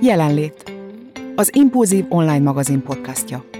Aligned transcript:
Jelenlét. 0.00 0.72
Az 1.36 1.50
Impulzív 1.54 2.04
online 2.08 2.38
magazin 2.38 2.82
podcastja. 2.82 3.57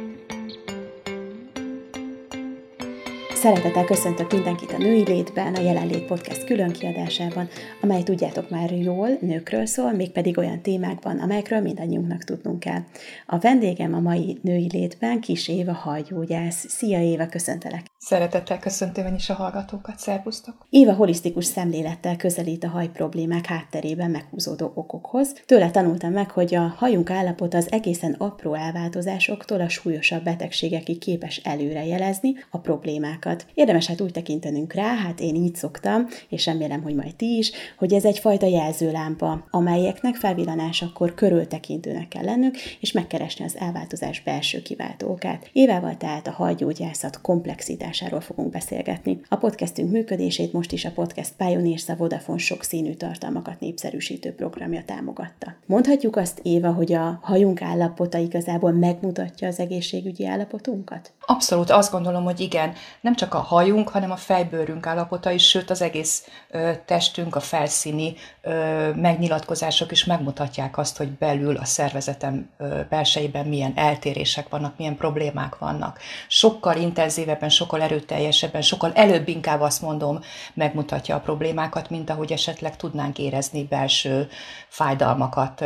Szeretettel 3.38 3.84
köszöntök 3.84 4.32
mindenkit 4.32 4.72
a 4.72 4.78
Női 4.78 5.04
Létben, 5.04 5.54
a 5.54 5.60
Jelenlét 5.60 6.04
Podcast 6.04 6.44
különkiadásában, 6.44 7.48
amely 7.82 8.02
tudjátok 8.02 8.50
már 8.50 8.70
jól, 8.72 9.08
nőkről 9.20 9.66
szól, 9.66 9.92
mégpedig 9.92 10.38
olyan 10.38 10.62
témákban, 10.62 11.18
amelyekről 11.18 11.60
mindannyiunknak 11.60 12.24
tudnunk 12.24 12.60
kell. 12.60 12.80
A 13.26 13.38
vendégem 13.38 13.94
a 13.94 14.00
mai 14.00 14.38
Női 14.42 14.68
Létben 14.72 15.20
Kis 15.20 15.48
Éva 15.48 15.72
hajgyógyász. 15.72 16.68
Szia 16.68 17.00
Éva, 17.00 17.26
köszöntelek! 17.26 17.86
Szeretettel 17.98 18.58
köszöntöm 18.58 19.06
én 19.06 19.14
is 19.14 19.30
a 19.30 19.34
hallgatókat, 19.34 19.98
szervusztok! 19.98 20.66
Éva 20.70 20.94
holisztikus 20.94 21.44
szemlélettel 21.44 22.16
közelít 22.16 22.64
a 22.64 22.68
haj 22.68 22.88
problémák 22.88 23.46
hátterében 23.46 24.10
meghúzódó 24.10 24.72
okokhoz. 24.74 25.34
Tőle 25.46 25.70
tanultam 25.70 26.12
meg, 26.12 26.30
hogy 26.30 26.54
a 26.54 26.74
hajunk 26.76 27.10
állapota 27.10 27.56
az 27.56 27.72
egészen 27.72 28.12
apró 28.12 28.54
elváltozásoktól 28.54 29.60
a 29.60 29.68
súlyosabb 29.68 30.22
betegségekig 30.22 30.98
képes 30.98 31.36
előrejelezni 31.36 32.34
a 32.50 32.58
problémákat. 32.58 33.26
Érdemes 33.54 33.86
hát 33.86 34.00
úgy 34.00 34.12
tekintenünk 34.12 34.72
rá, 34.72 34.94
hát 34.94 35.20
én 35.20 35.34
így 35.34 35.54
szoktam, 35.54 36.06
és 36.28 36.46
remélem, 36.46 36.82
hogy 36.82 36.94
majd 36.94 37.16
ti 37.16 37.36
is, 37.36 37.50
hogy 37.78 37.92
ez 37.92 38.04
egyfajta 38.04 38.46
jelzőlámpa, 38.46 39.46
amelyeknek 39.50 40.14
felvillanásakor 40.14 41.14
körültekintőnek 41.14 42.08
kell 42.08 42.24
lennünk, 42.24 42.56
és 42.80 42.92
megkeresni 42.92 43.44
az 43.44 43.56
elváltozás 43.58 44.22
belső 44.22 44.62
kiváltókát. 44.62 45.50
Évával 45.52 45.96
tehát 45.96 46.26
a 46.26 46.30
hajgyógyászat 46.30 47.20
komplexitás 47.20 47.76
alakításáról 47.78 48.20
fogunk 48.20 48.50
beszélgetni. 48.50 49.20
A 49.28 49.36
podcastünk 49.36 49.90
működését 49.90 50.52
most 50.52 50.72
is 50.72 50.84
a 50.84 50.90
Podcast 50.90 51.32
Pioneers 51.36 51.88
a 51.88 51.96
Vodafone 51.96 52.38
sokszínű 52.38 52.94
tartalmakat 52.94 53.60
népszerűsítő 53.60 54.34
programja 54.34 54.82
támogatta. 54.84 55.54
Mondhatjuk 55.66 56.16
azt, 56.16 56.40
Éva, 56.42 56.72
hogy 56.72 56.92
a 56.92 57.18
hajunk 57.22 57.62
állapota 57.62 58.18
igazából 58.18 58.72
megmutatja 58.72 59.48
az 59.48 59.58
egészségügyi 59.58 60.26
állapotunkat? 60.26 61.12
Abszolút, 61.26 61.70
azt 61.70 61.92
gondolom, 61.92 62.24
hogy 62.24 62.40
igen. 62.40 62.72
Nem 63.00 63.14
csak 63.18 63.34
a 63.34 63.38
hajunk, 63.38 63.88
hanem 63.88 64.10
a 64.10 64.16
fejbőrünk 64.16 64.86
állapota 64.86 65.30
is, 65.30 65.48
sőt 65.48 65.70
az 65.70 65.82
egész 65.82 66.28
ö, 66.50 66.72
testünk, 66.84 67.36
a 67.36 67.40
felszíni 67.40 68.14
ö, 68.42 68.90
megnyilatkozások 68.94 69.92
is 69.92 70.04
megmutatják 70.04 70.78
azt, 70.78 70.96
hogy 70.96 71.10
belül 71.10 71.56
a 71.56 71.64
szervezetem 71.64 72.50
ö, 72.58 72.80
belsejében 72.88 73.46
milyen 73.46 73.72
eltérések 73.76 74.48
vannak, 74.48 74.76
milyen 74.76 74.96
problémák 74.96 75.58
vannak. 75.58 75.98
Sokkal 76.28 76.76
intenzívebben, 76.76 77.48
sokkal 77.48 77.82
erőteljesebben, 77.82 78.62
sokkal 78.62 78.92
előbb 78.94 79.28
inkább 79.28 79.60
azt 79.60 79.82
mondom, 79.82 80.20
megmutatja 80.54 81.14
a 81.14 81.20
problémákat, 81.20 81.90
mint 81.90 82.10
ahogy 82.10 82.32
esetleg 82.32 82.76
tudnánk 82.76 83.18
érezni 83.18 83.64
belső 83.64 84.28
fájdalmakat, 84.68 85.64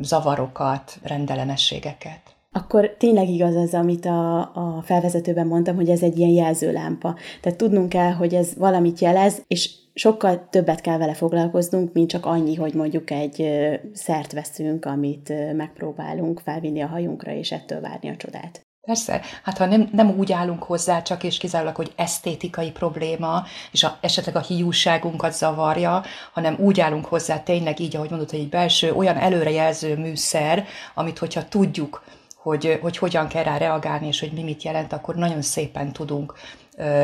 zavarokat, 0.00 0.98
rendellenességeket. 1.02 2.31
Akkor 2.52 2.94
tényleg 2.98 3.28
igaz 3.28 3.54
az, 3.54 3.74
amit 3.74 4.06
a, 4.06 4.38
a 4.40 4.82
felvezetőben 4.84 5.46
mondtam, 5.46 5.74
hogy 5.74 5.88
ez 5.88 6.02
egy 6.02 6.18
ilyen 6.18 6.30
jelzőlámpa. 6.30 7.16
Tehát 7.40 7.58
tudnunk 7.58 7.88
kell, 7.88 8.12
hogy 8.12 8.34
ez 8.34 8.54
valamit 8.56 8.98
jelez, 8.98 9.42
és 9.46 9.70
sokkal 9.94 10.48
többet 10.50 10.80
kell 10.80 10.98
vele 10.98 11.14
foglalkoznunk, 11.14 11.92
mint 11.92 12.08
csak 12.08 12.26
annyi, 12.26 12.54
hogy 12.54 12.74
mondjuk 12.74 13.10
egy 13.10 13.48
szert 13.92 14.32
veszünk, 14.32 14.84
amit 14.84 15.32
megpróbálunk 15.56 16.40
felvinni 16.40 16.80
a 16.80 16.86
hajunkra, 16.86 17.32
és 17.32 17.52
ettől 17.52 17.80
várni 17.80 18.08
a 18.08 18.16
csodát. 18.16 18.60
Persze, 18.86 19.20
hát 19.42 19.58
ha 19.58 19.66
nem, 19.66 19.88
nem 19.92 20.14
úgy 20.18 20.32
állunk 20.32 20.62
hozzá, 20.62 21.02
csak 21.02 21.24
és 21.24 21.38
kizárólag, 21.38 21.76
hogy 21.76 21.92
esztétikai 21.96 22.70
probléma, 22.70 23.42
és 23.72 23.84
a, 23.84 23.98
esetleg 24.00 24.36
a 24.36 24.40
hiúságunkat 24.40 25.32
zavarja, 25.32 26.02
hanem 26.32 26.56
úgy 26.58 26.80
állunk 26.80 27.04
hozzá 27.04 27.42
tényleg 27.42 27.80
így, 27.80 27.96
ahogy 27.96 28.10
mondod, 28.10 28.30
hogy 28.30 28.38
egy 28.38 28.48
belső 28.48 28.92
olyan 28.92 29.16
előrejelző 29.16 29.96
műszer, 29.96 30.64
amit 30.94 31.18
hogyha 31.18 31.48
tudjuk, 31.48 32.04
hogy, 32.42 32.78
hogy 32.80 32.96
hogyan 32.96 33.28
kell 33.28 33.42
rá 33.42 33.56
reagálni, 33.56 34.06
és 34.06 34.20
hogy 34.20 34.32
mi 34.32 34.42
mit 34.42 34.62
jelent, 34.62 34.92
akkor 34.92 35.14
nagyon 35.14 35.42
szépen 35.42 35.92
tudunk 35.92 36.34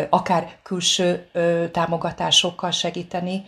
akár 0.08 0.56
külső 0.62 1.26
támogatásokkal 1.72 2.70
segíteni, 2.70 3.44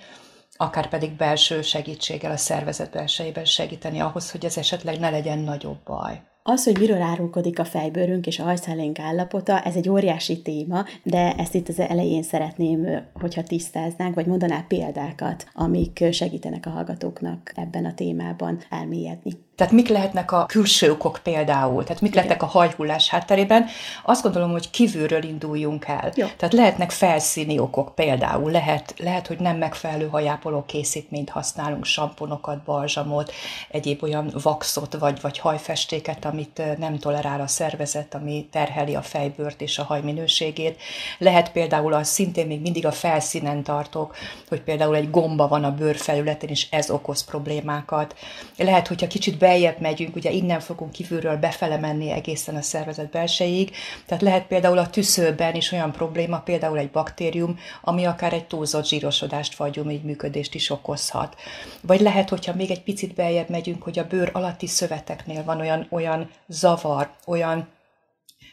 akár 0.56 0.88
pedig 0.88 1.10
belső 1.10 1.62
segítséggel 1.62 2.30
a 2.30 2.36
szervezet 2.36 2.90
belsejében 2.90 3.44
segíteni 3.44 4.00
ahhoz, 4.00 4.30
hogy 4.30 4.44
ez 4.44 4.56
esetleg 4.56 4.98
ne 4.98 5.10
legyen 5.10 5.38
nagyobb 5.38 5.78
baj. 5.84 6.22
Az, 6.42 6.64
hogy 6.64 6.78
miről 6.78 7.02
árulkodik 7.02 7.58
a 7.58 7.64
fejbőrünk 7.64 8.26
és 8.26 8.38
a 8.38 8.42
hajszálénk 8.42 8.98
állapota, 8.98 9.60
ez 9.60 9.76
egy 9.76 9.88
óriási 9.88 10.42
téma, 10.42 10.84
de 11.02 11.34
ezt 11.34 11.54
itt 11.54 11.68
az 11.68 11.78
elején 11.78 12.22
szeretném, 12.22 13.08
hogyha 13.14 13.42
tisztáznánk, 13.42 14.14
vagy 14.14 14.26
mondanál 14.26 14.64
példákat, 14.68 15.48
amik 15.52 16.04
segítenek 16.12 16.66
a 16.66 16.70
hallgatóknak 16.70 17.52
ebben 17.54 17.84
a 17.84 17.94
témában 17.94 18.58
elmélyedni. 18.70 19.32
Tehát 19.60 19.74
mik 19.74 19.88
lehetnek 19.88 20.32
a 20.32 20.46
külső 20.46 20.90
okok 20.90 21.20
például? 21.22 21.84
Tehát 21.84 22.00
mik 22.00 22.14
lehetnek 22.14 22.42
a 22.42 22.46
hajhullás 22.46 23.08
hátterében? 23.08 23.66
Azt 24.04 24.22
gondolom, 24.22 24.50
hogy 24.50 24.70
kívülről 24.70 25.22
induljunk 25.22 25.86
el. 25.86 26.12
Jó. 26.14 26.26
Tehát 26.36 26.54
lehetnek 26.54 26.90
felszíni 26.90 27.58
okok 27.58 27.94
például. 27.94 28.50
Lehet, 28.50 28.94
lehet, 28.98 29.26
hogy 29.26 29.38
nem 29.38 29.56
megfelelő 29.56 30.08
hajápoló 30.08 30.64
készítményt 30.66 31.30
használunk, 31.30 31.84
samponokat, 31.84 32.62
balzsamot, 32.62 33.32
egyéb 33.70 34.02
olyan 34.02 34.30
vaxot 34.42 34.96
vagy, 34.98 35.20
vagy 35.20 35.38
hajfestéket, 35.38 36.24
amit 36.24 36.62
nem 36.78 36.98
tolerál 36.98 37.40
a 37.40 37.46
szervezet, 37.46 38.14
ami 38.14 38.48
terheli 38.50 38.94
a 38.94 39.02
fejbőrt 39.02 39.60
és 39.60 39.78
a 39.78 39.84
haj 39.84 40.00
minőségét. 40.00 40.80
Lehet 41.18 41.52
például 41.52 41.92
az 41.92 42.08
szintén 42.08 42.46
még 42.46 42.60
mindig 42.60 42.86
a 42.86 42.92
felszínen 42.92 43.62
tartok, 43.62 44.16
hogy 44.48 44.60
például 44.60 44.96
egy 44.96 45.10
gomba 45.10 45.48
van 45.48 45.64
a 45.64 45.74
bőr 45.74 45.96
felületén, 45.96 46.50
és 46.50 46.66
ez 46.70 46.90
okoz 46.90 47.24
problémákat. 47.24 48.16
Lehet, 48.56 48.88
hogyha 48.88 49.06
kicsit 49.06 49.38
be 49.38 49.49
beljebb 49.50 49.80
megyünk, 49.80 50.16
ugye 50.16 50.30
innen 50.30 50.60
fogunk 50.60 50.92
kívülről 50.92 51.36
befele 51.36 51.76
menni 51.76 52.10
egészen 52.10 52.56
a 52.56 52.62
szervezet 52.62 53.10
belsejéig, 53.10 53.70
tehát 54.06 54.22
lehet 54.22 54.46
például 54.46 54.78
a 54.78 54.90
tüszőben 54.90 55.54
is 55.54 55.72
olyan 55.72 55.92
probléma, 55.92 56.38
például 56.38 56.78
egy 56.78 56.90
baktérium, 56.90 57.58
ami 57.80 58.04
akár 58.04 58.32
egy 58.32 58.46
túlzott 58.46 58.86
zsírosodást 58.86 59.56
vagy 59.56 59.80
így 59.90 60.02
működést 60.02 60.54
is 60.54 60.70
okozhat. 60.70 61.36
Vagy 61.80 62.00
lehet, 62.00 62.28
hogyha 62.28 62.54
még 62.54 62.70
egy 62.70 62.82
picit 62.82 63.14
beljebb 63.14 63.48
megyünk, 63.48 63.82
hogy 63.82 63.98
a 63.98 64.06
bőr 64.06 64.30
alatti 64.32 64.66
szöveteknél 64.66 65.44
van 65.44 65.60
olyan, 65.60 65.86
olyan 65.90 66.30
zavar, 66.48 67.10
olyan 67.26 67.68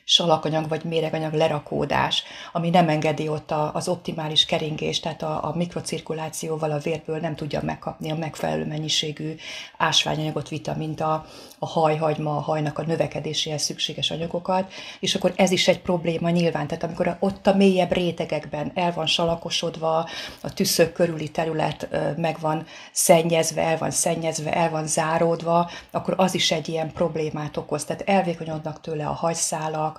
salakanyag 0.09 0.67
vagy 0.67 0.83
méreganyag 0.83 1.33
lerakódás, 1.33 2.23
ami 2.51 2.69
nem 2.69 2.89
engedi 2.89 3.27
ott 3.27 3.51
a, 3.51 3.71
az 3.73 3.87
optimális 3.87 4.45
keringést, 4.45 5.03
tehát 5.03 5.21
a, 5.21 5.43
a 5.43 5.53
mikrocirkulációval 5.55 6.71
a 6.71 6.77
vérből 6.77 7.19
nem 7.19 7.35
tudja 7.35 7.61
megkapni 7.63 8.11
a 8.11 8.15
megfelelő 8.15 8.65
mennyiségű 8.65 9.35
ásványanyagot, 9.77 10.49
vitamint, 10.49 11.01
a, 11.01 11.25
a 11.59 11.65
hajhagyma, 11.65 12.35
a 12.35 12.41
hajnak 12.41 12.79
a 12.79 12.83
növekedéséhez 12.85 13.61
szükséges 13.61 14.11
anyagokat, 14.11 14.71
és 14.99 15.15
akkor 15.15 15.33
ez 15.35 15.51
is 15.51 15.67
egy 15.67 15.81
probléma 15.81 16.29
nyilván, 16.29 16.67
tehát 16.67 16.83
amikor 16.83 17.17
ott 17.19 17.47
a 17.47 17.55
mélyebb 17.55 17.91
rétegekben 17.91 18.71
el 18.75 18.93
van 18.93 19.05
salakosodva, 19.05 20.09
a 20.41 20.53
tüszök 20.53 20.93
körüli 20.93 21.29
terület 21.29 21.87
meg 22.17 22.39
van 22.39 22.65
szennyezve, 22.91 23.61
el 23.61 23.77
van 23.77 23.91
szennyezve, 23.91 24.53
el 24.53 24.69
van 24.69 24.87
záródva, 24.87 25.69
akkor 25.91 26.13
az 26.17 26.35
is 26.35 26.51
egy 26.51 26.69
ilyen 26.69 26.91
problémát 26.91 27.57
okoz. 27.57 27.85
Tehát 27.85 28.09
elvékonyodnak 28.09 28.81
tőle 28.81 29.07
a 29.07 29.13
hajszálak, 29.13 29.95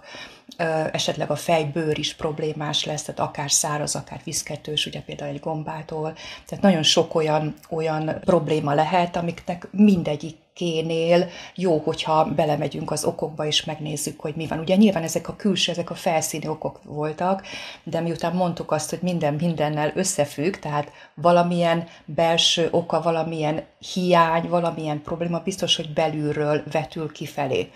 esetleg 0.92 1.30
a 1.30 1.36
fejbőr 1.36 1.98
is 1.98 2.14
problémás 2.14 2.84
lesz, 2.84 3.02
tehát 3.02 3.20
akár 3.20 3.50
száraz, 3.50 3.94
akár 3.94 4.20
viszketős, 4.24 4.86
ugye 4.86 5.00
például 5.00 5.30
egy 5.30 5.40
gombától. 5.40 6.12
Tehát 6.46 6.64
nagyon 6.64 6.82
sok 6.82 7.14
olyan, 7.14 7.54
olyan 7.70 8.20
probléma 8.24 8.74
lehet, 8.74 9.16
amiknek 9.16 9.68
mindegyik 9.70 10.36
kénél 10.58 11.28
jó, 11.54 11.78
hogyha 11.78 12.24
belemegyünk 12.24 12.90
az 12.90 13.04
okokba 13.04 13.46
és 13.46 13.64
megnézzük, 13.64 14.20
hogy 14.20 14.34
mi 14.36 14.46
van. 14.46 14.58
Ugye 14.58 14.76
nyilván 14.76 15.02
ezek 15.02 15.28
a 15.28 15.36
külső, 15.36 15.72
ezek 15.72 15.90
a 15.90 15.94
felszíni 15.94 16.48
okok 16.48 16.80
voltak, 16.84 17.42
de 17.84 18.00
miután 18.00 18.34
mondtuk 18.34 18.70
azt, 18.70 18.90
hogy 18.90 18.98
minden 19.02 19.34
mindennel 19.34 19.92
összefügg, 19.94 20.54
tehát 20.54 20.92
valamilyen 21.14 21.86
belső 22.04 22.68
oka, 22.70 23.00
valamilyen 23.02 23.62
hiány, 23.92 24.48
valamilyen 24.48 25.02
probléma 25.02 25.38
biztos, 25.38 25.76
hogy 25.76 25.92
belülről 25.92 26.62
vetül 26.72 27.12
kifelé. 27.12 27.70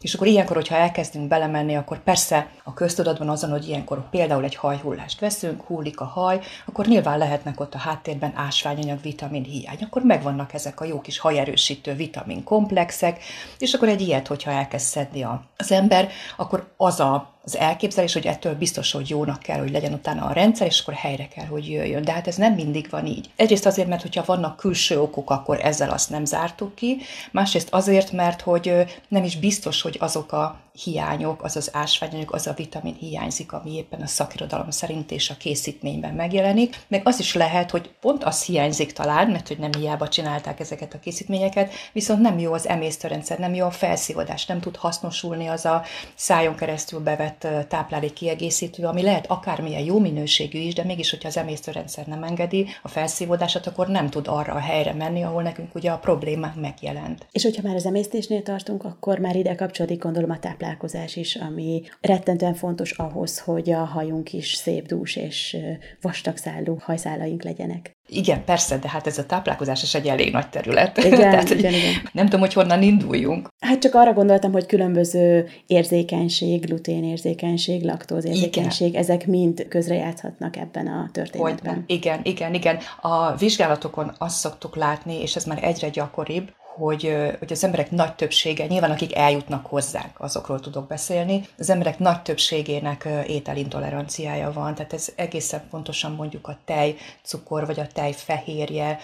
És 0.00 0.14
akkor 0.14 0.26
ilyenkor, 0.26 0.56
hogyha 0.56 0.76
elkezdünk 0.76 1.28
belemenni, 1.28 1.76
akkor 1.76 2.02
persze 2.02 2.50
a 2.64 2.74
köztudatban 2.74 3.28
azon, 3.28 3.50
hogy 3.50 3.68
ilyenkor 3.68 4.08
például 4.10 4.44
egy 4.44 4.54
hajhullást 4.54 5.20
veszünk, 5.20 5.62
hullik 5.62 6.00
a 6.00 6.04
haj, 6.04 6.40
akkor 6.66 6.86
nyilván 6.86 7.18
lehetnek 7.18 7.60
ott 7.60 7.74
a 7.74 7.78
háttérben 7.78 8.32
ásványanyag, 8.34 9.00
vitamin 9.00 9.44
hiány. 9.44 9.78
Akkor 9.80 10.02
megvannak 10.02 10.54
ezek 10.54 10.80
a 10.80 10.84
jó 10.84 11.00
kis 11.00 11.18
hajerősítő 11.18 11.94
vitamin 11.94 12.44
komplexek, 12.44 13.22
és 13.58 13.72
akkor 13.72 13.88
egy 13.88 14.00
ilyet, 14.00 14.26
hogyha 14.26 14.50
elkezd 14.50 14.86
szedni 14.86 15.26
az 15.56 15.72
ember, 15.72 16.08
akkor 16.36 16.72
az 16.76 17.00
a 17.00 17.37
az 17.48 17.56
elképzelés, 17.56 18.12
hogy 18.12 18.26
ettől 18.26 18.54
biztos, 18.54 18.92
hogy 18.92 19.08
jónak 19.08 19.38
kell, 19.38 19.58
hogy 19.58 19.70
legyen 19.70 19.92
utána 19.92 20.24
a 20.24 20.32
rendszer, 20.32 20.66
és 20.66 20.80
akkor 20.80 20.94
helyre 20.94 21.28
kell, 21.28 21.46
hogy 21.46 21.70
jöjjön. 21.70 22.02
De 22.02 22.12
hát 22.12 22.26
ez 22.26 22.36
nem 22.36 22.54
mindig 22.54 22.86
van 22.90 23.06
így. 23.06 23.30
Egyrészt 23.36 23.66
azért, 23.66 23.88
mert 23.88 24.02
hogyha 24.02 24.22
vannak 24.26 24.56
külső 24.56 25.00
okok, 25.00 25.30
akkor 25.30 25.58
ezzel 25.62 25.90
azt 25.90 26.10
nem 26.10 26.24
zártuk 26.24 26.74
ki. 26.74 26.96
Másrészt 27.30 27.68
azért, 27.70 28.12
mert 28.12 28.40
hogy 28.40 28.72
nem 29.08 29.24
is 29.24 29.36
biztos, 29.36 29.82
hogy 29.82 29.96
azok 30.00 30.32
a 30.32 30.60
hiányok, 30.82 31.42
az 31.42 31.56
az 31.56 31.70
ásványanyag, 31.72 32.34
az 32.34 32.46
a 32.46 32.52
vitamin 32.52 32.94
hiányzik, 32.94 33.52
ami 33.52 33.74
éppen 33.74 34.00
a 34.00 34.06
szakirodalom 34.06 34.70
szerint 34.70 35.10
és 35.10 35.30
a 35.30 35.36
készítményben 35.36 36.14
megjelenik. 36.14 36.76
Meg 36.88 37.00
az 37.04 37.18
is 37.18 37.34
lehet, 37.34 37.70
hogy 37.70 37.90
pont 38.00 38.24
az 38.24 38.44
hiányzik 38.44 38.92
talán, 38.92 39.30
mert 39.30 39.48
hogy 39.48 39.58
nem 39.58 39.72
hiába 39.78 40.08
csinálták 40.08 40.60
ezeket 40.60 40.94
a 40.94 40.98
készítményeket, 40.98 41.72
viszont 41.92 42.20
nem 42.20 42.38
jó 42.38 42.52
az 42.52 42.68
emésztőrendszer, 42.68 43.38
nem 43.38 43.54
jó 43.54 43.66
a 43.66 43.70
felszívódás, 43.70 44.46
nem 44.46 44.60
tud 44.60 44.76
hasznosulni 44.76 45.46
az 45.46 45.64
a 45.64 45.82
szájon 46.14 46.54
keresztül 46.54 47.00
bevett 47.00 47.46
táplálék 47.68 48.12
kiegészítő, 48.12 48.84
ami 48.84 49.02
lehet 49.02 49.26
akármilyen 49.30 49.84
jó 49.84 49.98
minőségű 49.98 50.58
is, 50.58 50.74
de 50.74 50.84
mégis, 50.84 51.10
hogyha 51.10 51.28
az 51.28 51.36
emésztőrendszer 51.36 52.06
nem 52.06 52.22
engedi 52.22 52.66
a 52.82 52.88
felszívódását, 52.88 53.66
akkor 53.66 53.88
nem 53.88 54.10
tud 54.10 54.26
arra 54.28 54.52
a 54.52 54.58
helyre 54.58 54.92
menni, 54.92 55.22
ahol 55.22 55.42
nekünk 55.42 55.74
ugye 55.74 55.90
a 55.90 55.98
problémák 55.98 56.54
megjelent. 56.54 57.26
És 57.32 57.42
hogyha 57.42 57.62
már 57.62 57.74
az 57.74 57.86
emésztésnél 57.86 58.42
tartunk, 58.42 58.84
akkor 58.84 59.18
már 59.18 59.36
ide 59.36 59.54
kapcsolódik 59.54 60.02
gondolom 60.02 60.30
a 60.30 60.38
táplálkozás 60.68 61.16
is, 61.16 61.36
ami 61.36 61.82
rettentően 62.00 62.54
fontos 62.54 62.90
ahhoz, 62.90 63.38
hogy 63.38 63.70
a 63.70 63.84
hajunk 63.84 64.32
is 64.32 64.54
szép 64.54 64.86
dús 64.86 65.16
és 65.16 65.56
vastagszálú 66.00 66.78
hajszálaink 66.80 67.42
legyenek. 67.42 67.96
Igen, 68.06 68.44
persze, 68.44 68.78
de 68.78 68.88
hát 68.88 69.06
ez 69.06 69.18
a 69.18 69.26
táplálkozás 69.26 69.82
is 69.82 69.94
egy 69.94 70.06
elég 70.06 70.32
nagy 70.32 70.48
terület. 70.48 70.96
Igen, 70.96 71.18
Tehát, 71.30 71.50
igen, 71.50 71.72
igen. 71.72 72.08
Nem 72.12 72.24
tudom, 72.24 72.40
hogy 72.40 72.52
honnan 72.52 72.82
induljunk. 72.82 73.48
Hát 73.58 73.78
csak 73.80 73.94
arra 73.94 74.12
gondoltam, 74.12 74.52
hogy 74.52 74.66
különböző 74.66 75.48
érzékenység, 75.66 76.66
gluténérzékenység, 76.66 77.84
laktózérzékenység, 77.84 78.88
igen. 78.88 79.00
ezek 79.00 79.26
mind 79.26 79.66
közrejátszhatnak 79.68 80.56
ebben 80.56 80.86
a 80.86 81.08
történetben. 81.12 81.74
Hogy, 81.74 81.84
igen, 81.86 82.20
igen, 82.22 82.54
igen. 82.54 82.78
A 83.00 83.36
vizsgálatokon 83.36 84.14
azt 84.18 84.38
szoktuk 84.38 84.76
látni, 84.76 85.20
és 85.20 85.36
ez 85.36 85.44
már 85.44 85.64
egyre 85.64 85.88
gyakoribb, 85.88 86.50
hogy, 86.78 87.16
hogy 87.38 87.52
az 87.52 87.64
emberek 87.64 87.90
nagy 87.90 88.14
többsége, 88.14 88.66
nyilván 88.66 88.90
akik 88.90 89.16
eljutnak 89.16 89.66
hozzánk, 89.66 90.20
azokról 90.20 90.60
tudok 90.60 90.86
beszélni, 90.86 91.48
az 91.58 91.70
emberek 91.70 91.98
nagy 91.98 92.22
többségének 92.22 93.08
ételintoleranciája 93.26 94.52
van, 94.52 94.74
tehát 94.74 94.92
ez 94.92 95.12
egészen 95.16 95.62
pontosan 95.70 96.12
mondjuk 96.12 96.48
a 96.48 96.58
tej, 96.64 96.96
cukor 97.22 97.66
vagy 97.66 97.80
a 97.80 97.86
tej 97.86 98.12
fehérje, 98.12 98.98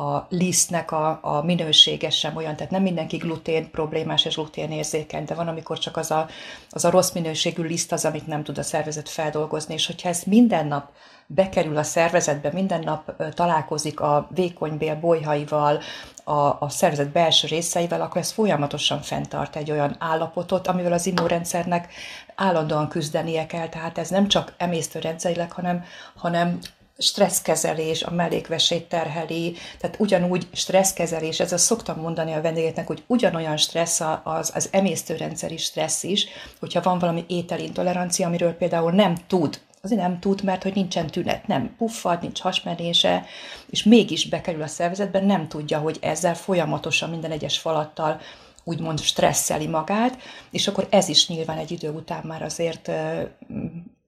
a 0.00 0.26
lisztnek 0.28 0.92
a, 0.92 1.18
a 1.22 1.42
minősége 1.42 2.10
sem 2.10 2.36
olyan, 2.36 2.56
tehát 2.56 2.72
nem 2.72 2.82
mindenki 2.82 3.16
glutén 3.16 3.70
problémás 3.70 4.24
és 4.24 4.34
glutén 4.34 4.70
érzékeny, 4.70 5.24
de 5.24 5.34
van, 5.34 5.48
amikor 5.48 5.78
csak 5.78 5.96
az 5.96 6.10
a, 6.10 6.28
az 6.70 6.84
a 6.84 6.90
rossz 6.90 7.12
minőségű 7.12 7.62
liszt 7.62 7.92
az, 7.92 8.04
amit 8.04 8.26
nem 8.26 8.42
tud 8.42 8.58
a 8.58 8.62
szervezet 8.62 9.08
feldolgozni, 9.08 9.74
és 9.74 9.86
hogyha 9.86 10.08
ezt 10.08 10.26
minden 10.26 10.66
nap 10.66 10.90
bekerül 11.26 11.76
a 11.76 11.82
szervezetbe, 11.82 12.50
minden 12.52 12.80
nap 12.80 13.12
találkozik 13.34 14.00
a 14.00 14.28
vékonybél 14.34 14.94
bolyhaival, 14.94 15.80
a, 16.24 16.56
a 16.60 16.68
szervezet 16.68 17.08
belső 17.08 17.46
részeivel, 17.46 18.00
akkor 18.00 18.20
ez 18.20 18.30
folyamatosan 18.30 19.00
fenntart 19.00 19.56
egy 19.56 19.70
olyan 19.70 19.96
állapotot, 19.98 20.66
amivel 20.66 20.92
az 20.92 21.06
immunrendszernek 21.06 21.92
állandóan 22.34 22.88
küzdenie 22.88 23.46
kell. 23.46 23.68
Tehát 23.68 23.98
ez 23.98 24.08
nem 24.08 24.28
csak 24.28 24.54
emésztőrendszerileg, 24.56 25.52
hanem, 25.52 25.84
hanem 26.14 26.58
stresszkezelés, 27.00 28.02
a 28.02 28.10
mellékvesét 28.10 28.88
terheli, 28.88 29.56
tehát 29.78 30.00
ugyanúgy 30.00 30.46
stresszkezelés, 30.52 31.40
ez 31.40 31.52
azt 31.52 31.64
szoktam 31.64 32.00
mondani 32.00 32.32
a 32.32 32.40
vendégeknek, 32.40 32.86
hogy 32.86 33.02
ugyanolyan 33.06 33.56
stressz 33.56 34.00
az, 34.22 34.50
az 34.54 34.68
emésztőrendszeri 34.72 35.56
stressz 35.56 36.02
is, 36.02 36.26
hogyha 36.60 36.82
van 36.82 36.98
valami 36.98 37.24
ételintolerancia, 37.28 38.26
amiről 38.26 38.52
például 38.52 38.92
nem 38.92 39.14
tud 39.26 39.60
azért 39.82 40.00
nem 40.00 40.18
tud, 40.18 40.42
mert 40.42 40.62
hogy 40.62 40.74
nincsen 40.74 41.06
tünet, 41.06 41.46
nem 41.46 41.74
puffad, 41.78 42.22
nincs 42.22 42.40
hasmenése, 42.40 43.24
és 43.70 43.82
mégis 43.82 44.28
bekerül 44.28 44.62
a 44.62 44.66
szervezetbe, 44.66 45.20
nem 45.20 45.48
tudja, 45.48 45.78
hogy 45.78 45.98
ezzel 46.00 46.34
folyamatosan 46.34 47.10
minden 47.10 47.30
egyes 47.30 47.58
falattal 47.58 48.20
úgymond 48.64 49.00
stresszeli 49.00 49.66
magát, 49.66 50.18
és 50.50 50.68
akkor 50.68 50.86
ez 50.90 51.08
is 51.08 51.28
nyilván 51.28 51.58
egy 51.58 51.70
idő 51.70 51.90
után 51.90 52.22
már 52.26 52.42
azért 52.42 52.90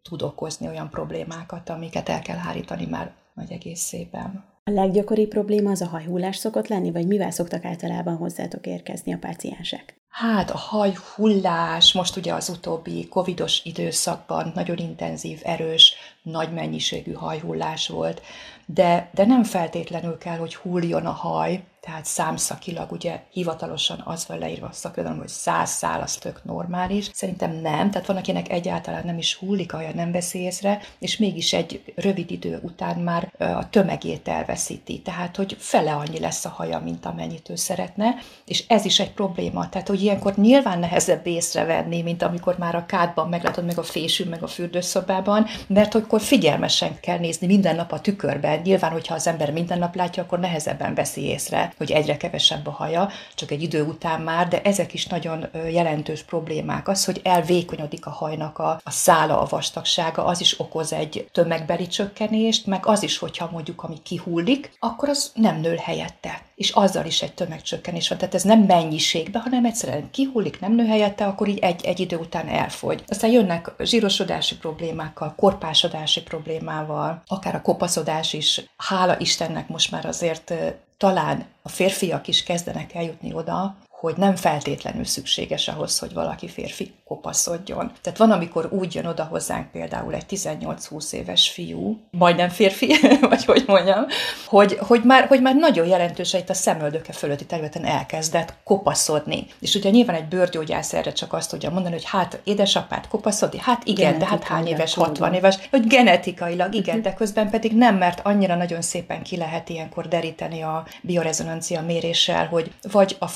tud 0.03 0.23
okozni 0.23 0.69
olyan 0.69 0.91
problémákat, 0.91 1.69
amiket 1.69 2.09
el 2.09 2.21
kell 2.21 2.37
hárítani 2.37 2.87
már 2.87 3.13
nagy 3.35 3.53
egészében. 3.53 4.45
A 4.65 4.71
leggyakoribb 4.71 5.29
probléma 5.29 5.71
az 5.71 5.81
a 5.81 5.87
hajhullás 5.87 6.37
szokott 6.37 6.69
lenni, 6.69 6.91
vagy 6.91 7.07
mivel 7.07 7.31
szoktak 7.31 7.65
általában 7.65 8.17
hozzátok 8.17 8.67
érkezni 8.67 9.13
a 9.13 9.19
páciensek? 9.19 10.01
Hát 10.09 10.51
a 10.51 10.57
hajhullás, 10.57 11.93
most 11.93 12.17
ugye 12.17 12.35
az 12.35 12.49
utóbbi 12.49 13.09
covidos 13.09 13.65
időszakban 13.65 14.53
nagyon 14.55 14.77
intenzív, 14.77 15.41
erős, 15.45 15.95
nagy 16.23 16.53
mennyiségű 16.53 17.13
hajhullás 17.13 17.89
volt, 17.89 18.23
de, 18.67 19.11
de 19.15 19.27
nem 19.27 19.45
feltétlenül 19.45 20.19
kell, 20.19 20.37
hogy 20.37 20.55
hulljon 20.55 21.07
a 21.07 21.11
haj, 21.11 21.65
tehát 21.87 22.05
számszakilag 22.05 22.93
ugye 22.93 23.21
hivatalosan 23.31 24.03
az 24.05 24.27
van 24.27 24.39
leírva 24.39 24.67
a 24.67 24.73
szakirodalom, 24.73 25.19
hogy 25.19 25.29
száz 25.29 25.71
szál 25.71 26.01
az 26.01 26.15
tök 26.15 26.45
normális. 26.45 27.11
Szerintem 27.13 27.53
nem, 27.53 27.91
tehát 27.91 28.07
van, 28.07 28.17
akinek 28.17 28.51
egyáltalán 28.51 29.03
nem 29.05 29.19
is 29.19 29.35
hullik, 29.35 29.75
olyan 29.75 29.95
nem 29.95 30.13
veszi 30.13 30.39
észre, 30.39 30.81
és 30.99 31.17
mégis 31.17 31.53
egy 31.53 31.93
rövid 31.95 32.31
idő 32.31 32.61
után 32.63 32.99
már 32.99 33.33
a 33.39 33.69
tömegét 33.71 34.29
elveszíti, 34.29 35.01
tehát 35.01 35.37
hogy 35.37 35.57
fele 35.59 35.93
annyi 35.93 36.19
lesz 36.19 36.45
a 36.45 36.49
haja, 36.49 36.79
mint 36.79 37.07
amennyit 37.07 37.49
ő 37.49 37.55
szeretne, 37.55 38.15
és 38.45 38.65
ez 38.69 38.85
is 38.85 39.01
egy 39.01 39.13
probléma, 39.13 39.69
tehát 39.69 39.89
hogy 39.89 40.03
ilyenkor 40.03 40.35
nyilván 40.37 40.79
nehezebb 40.79 41.27
észrevenni, 41.27 42.03
mint 42.03 42.23
amikor 42.23 42.59
már 42.59 42.75
a 42.75 42.87
kádban 42.87 43.29
meglátod 43.29 43.65
meg 43.65 43.79
a 43.79 43.83
fésű, 43.83 44.25
meg 44.25 44.43
a 44.43 44.47
fürdőszobában, 44.47 45.47
mert 45.67 45.95
akkor 45.95 46.21
figyelmesen 46.21 47.01
kell 47.01 47.19
nézni 47.19 47.47
minden 47.47 47.77
nap 47.77 47.93
a 47.93 48.01
tükörben. 48.01 48.61
Nyilván, 48.61 48.91
hogyha 48.91 49.15
az 49.15 49.27
ember 49.27 49.53
minden 49.53 49.79
nap 49.79 49.95
látja, 49.95 50.23
akkor 50.23 50.39
nehezebben 50.39 50.95
veszi 50.95 51.23
észre 51.23 51.72
hogy 51.77 51.91
egyre 51.91 52.17
kevesebb 52.17 52.67
a 52.67 52.71
haja, 52.71 53.09
csak 53.35 53.51
egy 53.51 53.63
idő 53.63 53.83
után 53.83 54.21
már, 54.21 54.49
de 54.49 54.63
ezek 54.63 54.95
is 54.95 55.07
nagyon 55.07 55.47
jelentős 55.71 56.23
problémák. 56.23 56.89
Az, 56.89 57.05
hogy 57.05 57.21
elvékonyodik 57.25 58.07
a 58.07 58.11
hajnak 58.11 58.59
a, 58.59 58.81
a 58.85 58.91
szála, 58.91 59.41
a 59.41 59.47
vastagsága, 59.49 60.25
az 60.25 60.41
is 60.41 60.61
okoz 60.61 60.93
egy 60.93 61.29
tömegbeli 61.33 61.87
csökkenést, 61.87 62.67
meg 62.67 62.87
az 62.87 63.03
is, 63.03 63.19
hogyha 63.19 63.49
mondjuk 63.53 63.83
ami 63.83 64.03
kihullik, 64.03 64.77
akkor 64.79 65.09
az 65.09 65.33
nem 65.35 65.61
nő 65.61 65.75
helyette. 65.77 66.43
És 66.55 66.71
azzal 66.71 67.07
is 67.07 67.23
egy 67.23 67.33
tömegcsökkenés 67.35 68.09
van. 68.09 68.19
Tehát 68.19 68.35
ez 68.35 68.43
nem 68.43 68.61
mennyiségben, 68.61 69.43
hanem 69.43 69.65
egyszerűen 69.65 70.11
kihullik, 70.11 70.61
nem 70.61 70.75
nő 70.75 70.87
helyette, 70.87 71.27
akkor 71.27 71.49
így 71.49 71.59
egy, 71.59 71.85
egy 71.85 72.01
idő 72.01 72.17
után 72.17 72.49
elfogy. 72.49 73.05
Aztán 73.09 73.31
jönnek 73.31 73.73
zsírosodási 73.79 74.57
problémákkal, 74.57 75.35
korpásodási 75.37 76.23
problémával, 76.23 77.23
akár 77.27 77.55
a 77.55 77.63
kopaszodás 77.63 78.33
is. 78.33 78.65
Hála 78.77 79.19
Istennek 79.19 79.69
most 79.69 79.91
már 79.91 80.07
azért 80.07 80.55
talán 81.03 81.45
a 81.63 81.69
férfiak 81.69 82.29
is 82.29 82.43
kezdenek 82.43 82.95
eljutni 82.95 83.35
oda, 83.35 83.77
hogy 84.03 84.17
nem 84.17 84.37
feltétlenül 84.37 85.05
szükséges 85.05 85.69
ahhoz, 85.69 85.99
hogy 85.99 86.13
valaki 86.13 86.49
férfi 86.49 86.93
kopaszodjon. 87.05 87.93
Tehát 88.01 88.19
van, 88.19 88.31
amikor 88.31 88.69
úgy 88.71 88.95
jön 88.95 89.07
oda 89.07 89.25
hozzánk 89.25 89.71
például 89.71 90.15
egy 90.15 90.25
18-20 90.31 91.13
éves 91.13 91.49
fiú, 91.49 92.01
majdnem 92.11 92.49
férfi, 92.49 92.95
vagy 93.31 93.45
hogy 93.45 93.65
mondjam, 93.67 94.07
hogy, 94.47 94.79
hogy, 94.81 95.03
már, 95.05 95.27
hogy 95.27 95.43
már 95.43 95.55
nagyon 95.55 95.87
jelentős 95.87 96.33
itt 96.33 96.51
a 96.51 96.55
szemöldöke 96.55 97.13
fölötti 97.13 97.47
területen 97.47 97.85
elkezdett 97.85 98.55
kopaszodni. 98.65 99.47
És 99.61 99.75
ugye 99.75 99.91
nyilván 99.91 100.17
egy 100.17 100.29
bőrgyógyász 100.29 100.93
erre 100.93 101.13
csak 101.13 101.33
azt 101.33 101.51
tudja 101.51 101.71
mondani, 101.71 101.95
hogy 101.95 102.07
hát 102.07 102.41
édesapát 102.45 103.09
kopaszodni, 103.09 103.59
hát 103.59 103.83
igen, 103.85 104.19
de 104.19 104.27
hát 104.27 104.43
hány 104.45 104.67
éves, 104.67 104.95
60 104.95 105.35
éves, 105.35 105.59
hogy 105.71 105.87
genetikailag 105.87 106.75
igen, 106.75 107.03
de 107.03 107.15
közben 107.15 107.51
pedig 107.51 107.77
nem, 107.77 107.97
mert 107.97 108.21
annyira 108.23 108.55
nagyon 108.55 108.83
szépen 108.83 109.23
ki 109.23 109.37
lehet 109.37 109.69
ilyenkor 109.69 110.09
deríteni 110.09 110.63
a 110.63 110.87
biorezonancia 111.01 111.83
méréssel, 111.83 112.47
hogy 112.47 112.73
vagy 112.93 113.17
a 113.19 113.27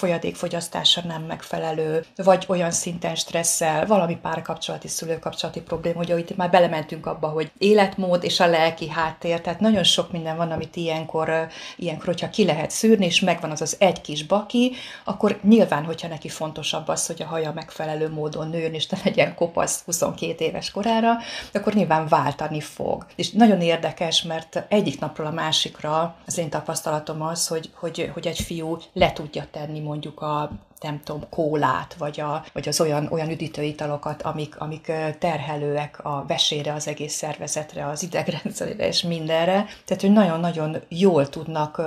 folyadékfogyasztása 0.57 1.01
nem 1.07 1.23
megfelelő, 1.23 2.05
vagy 2.17 2.45
olyan 2.49 2.71
szinten 2.71 3.15
stressz 3.15 3.55
stresszel, 3.57 3.87
valami 3.87 4.17
párkapcsolati, 4.17 4.89
szülőkapcsolati 4.89 5.61
probléma, 5.61 5.97
hogy 5.97 6.19
itt 6.19 6.37
már 6.37 6.51
belementünk 6.51 7.07
abba, 7.07 7.29
hogy 7.29 7.51
életmód 7.59 8.25
és 8.25 8.41
a 8.41 8.47
lelki 8.47 8.89
háttér, 8.89 9.41
tehát 9.41 9.61
nagyon 9.61 9.83
sok 9.83 10.13
minden 10.13 10.37
van, 10.37 10.51
amit 10.51 10.77
ilyenkor, 10.77 11.47
ilyenkor 11.77 12.05
hogyha 12.05 12.31
ki 12.31 12.45
lehet 12.45 12.71
szűrni, 12.71 13.05
és 13.05 13.21
megvan 13.21 13.51
az 13.51 13.61
az 13.61 13.77
egy 13.79 14.01
kis 14.01 14.27
baki, 14.27 14.73
akkor 15.05 15.39
nyilván, 15.43 15.85
hogyha 15.85 16.09
neki 16.09 16.29
fontosabb 16.29 16.89
az, 16.89 17.07
hogy 17.07 17.23
a 17.23 17.27
haja 17.27 17.53
megfelelő 17.53 18.11
módon 18.11 18.49
nőjön, 18.49 18.75
és 18.75 18.87
ne 18.87 18.99
legyen 19.05 19.35
kopasz 19.35 19.83
22 19.85 20.45
éves 20.45 20.71
korára, 20.71 21.17
akkor 21.53 21.75
nyilván 21.75 22.09
váltani 22.09 22.61
fog. 22.61 23.07
És 23.17 23.31
nagyon 23.31 23.61
érdekes, 23.61 24.23
mert 24.23 24.65
egyik 24.69 25.01
napról 25.01 25.27
a 25.27 25.31
másikra 25.31 26.17
az 26.27 26.39
én 26.39 26.51
tapasztalatom 26.51 27.23
az, 27.23 27.47
hogy, 27.47 27.71
hogy, 27.75 28.11
hogy 28.15 28.27
egy 28.27 28.41
fiú 28.41 28.79
le 28.93 29.13
tudja 29.13 29.47
tenni 29.51 29.81
mondjuk 29.81 30.21
a 30.21 30.46
nem 30.81 31.01
tudom, 31.05 31.29
kólát, 31.31 31.95
vagy, 31.95 32.21
a, 32.21 32.45
vagy 32.53 32.69
az 32.69 32.81
olyan, 32.81 33.09
olyan 33.11 33.31
üdítőitalokat, 33.31 34.23
amik, 34.23 34.61
amik 34.61 34.93
terhelőek 35.19 36.05
a 36.05 36.25
vesére, 36.27 36.73
az 36.73 36.89
egész 36.89 37.15
szervezetre, 37.15 37.87
az 37.87 38.03
idegrendszerére 38.03 38.87
és 38.87 39.03
mindenre. 39.03 39.67
Tehát, 39.85 40.03
hogy 40.03 40.13
nagyon-nagyon 40.13 40.77
jól 40.89 41.29
tudnak 41.29 41.83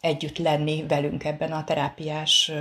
együtt 0.00 0.38
lenni 0.38 0.86
velünk 0.86 1.24
ebben 1.24 1.52
a 1.52 1.64
terápiás 1.64 2.52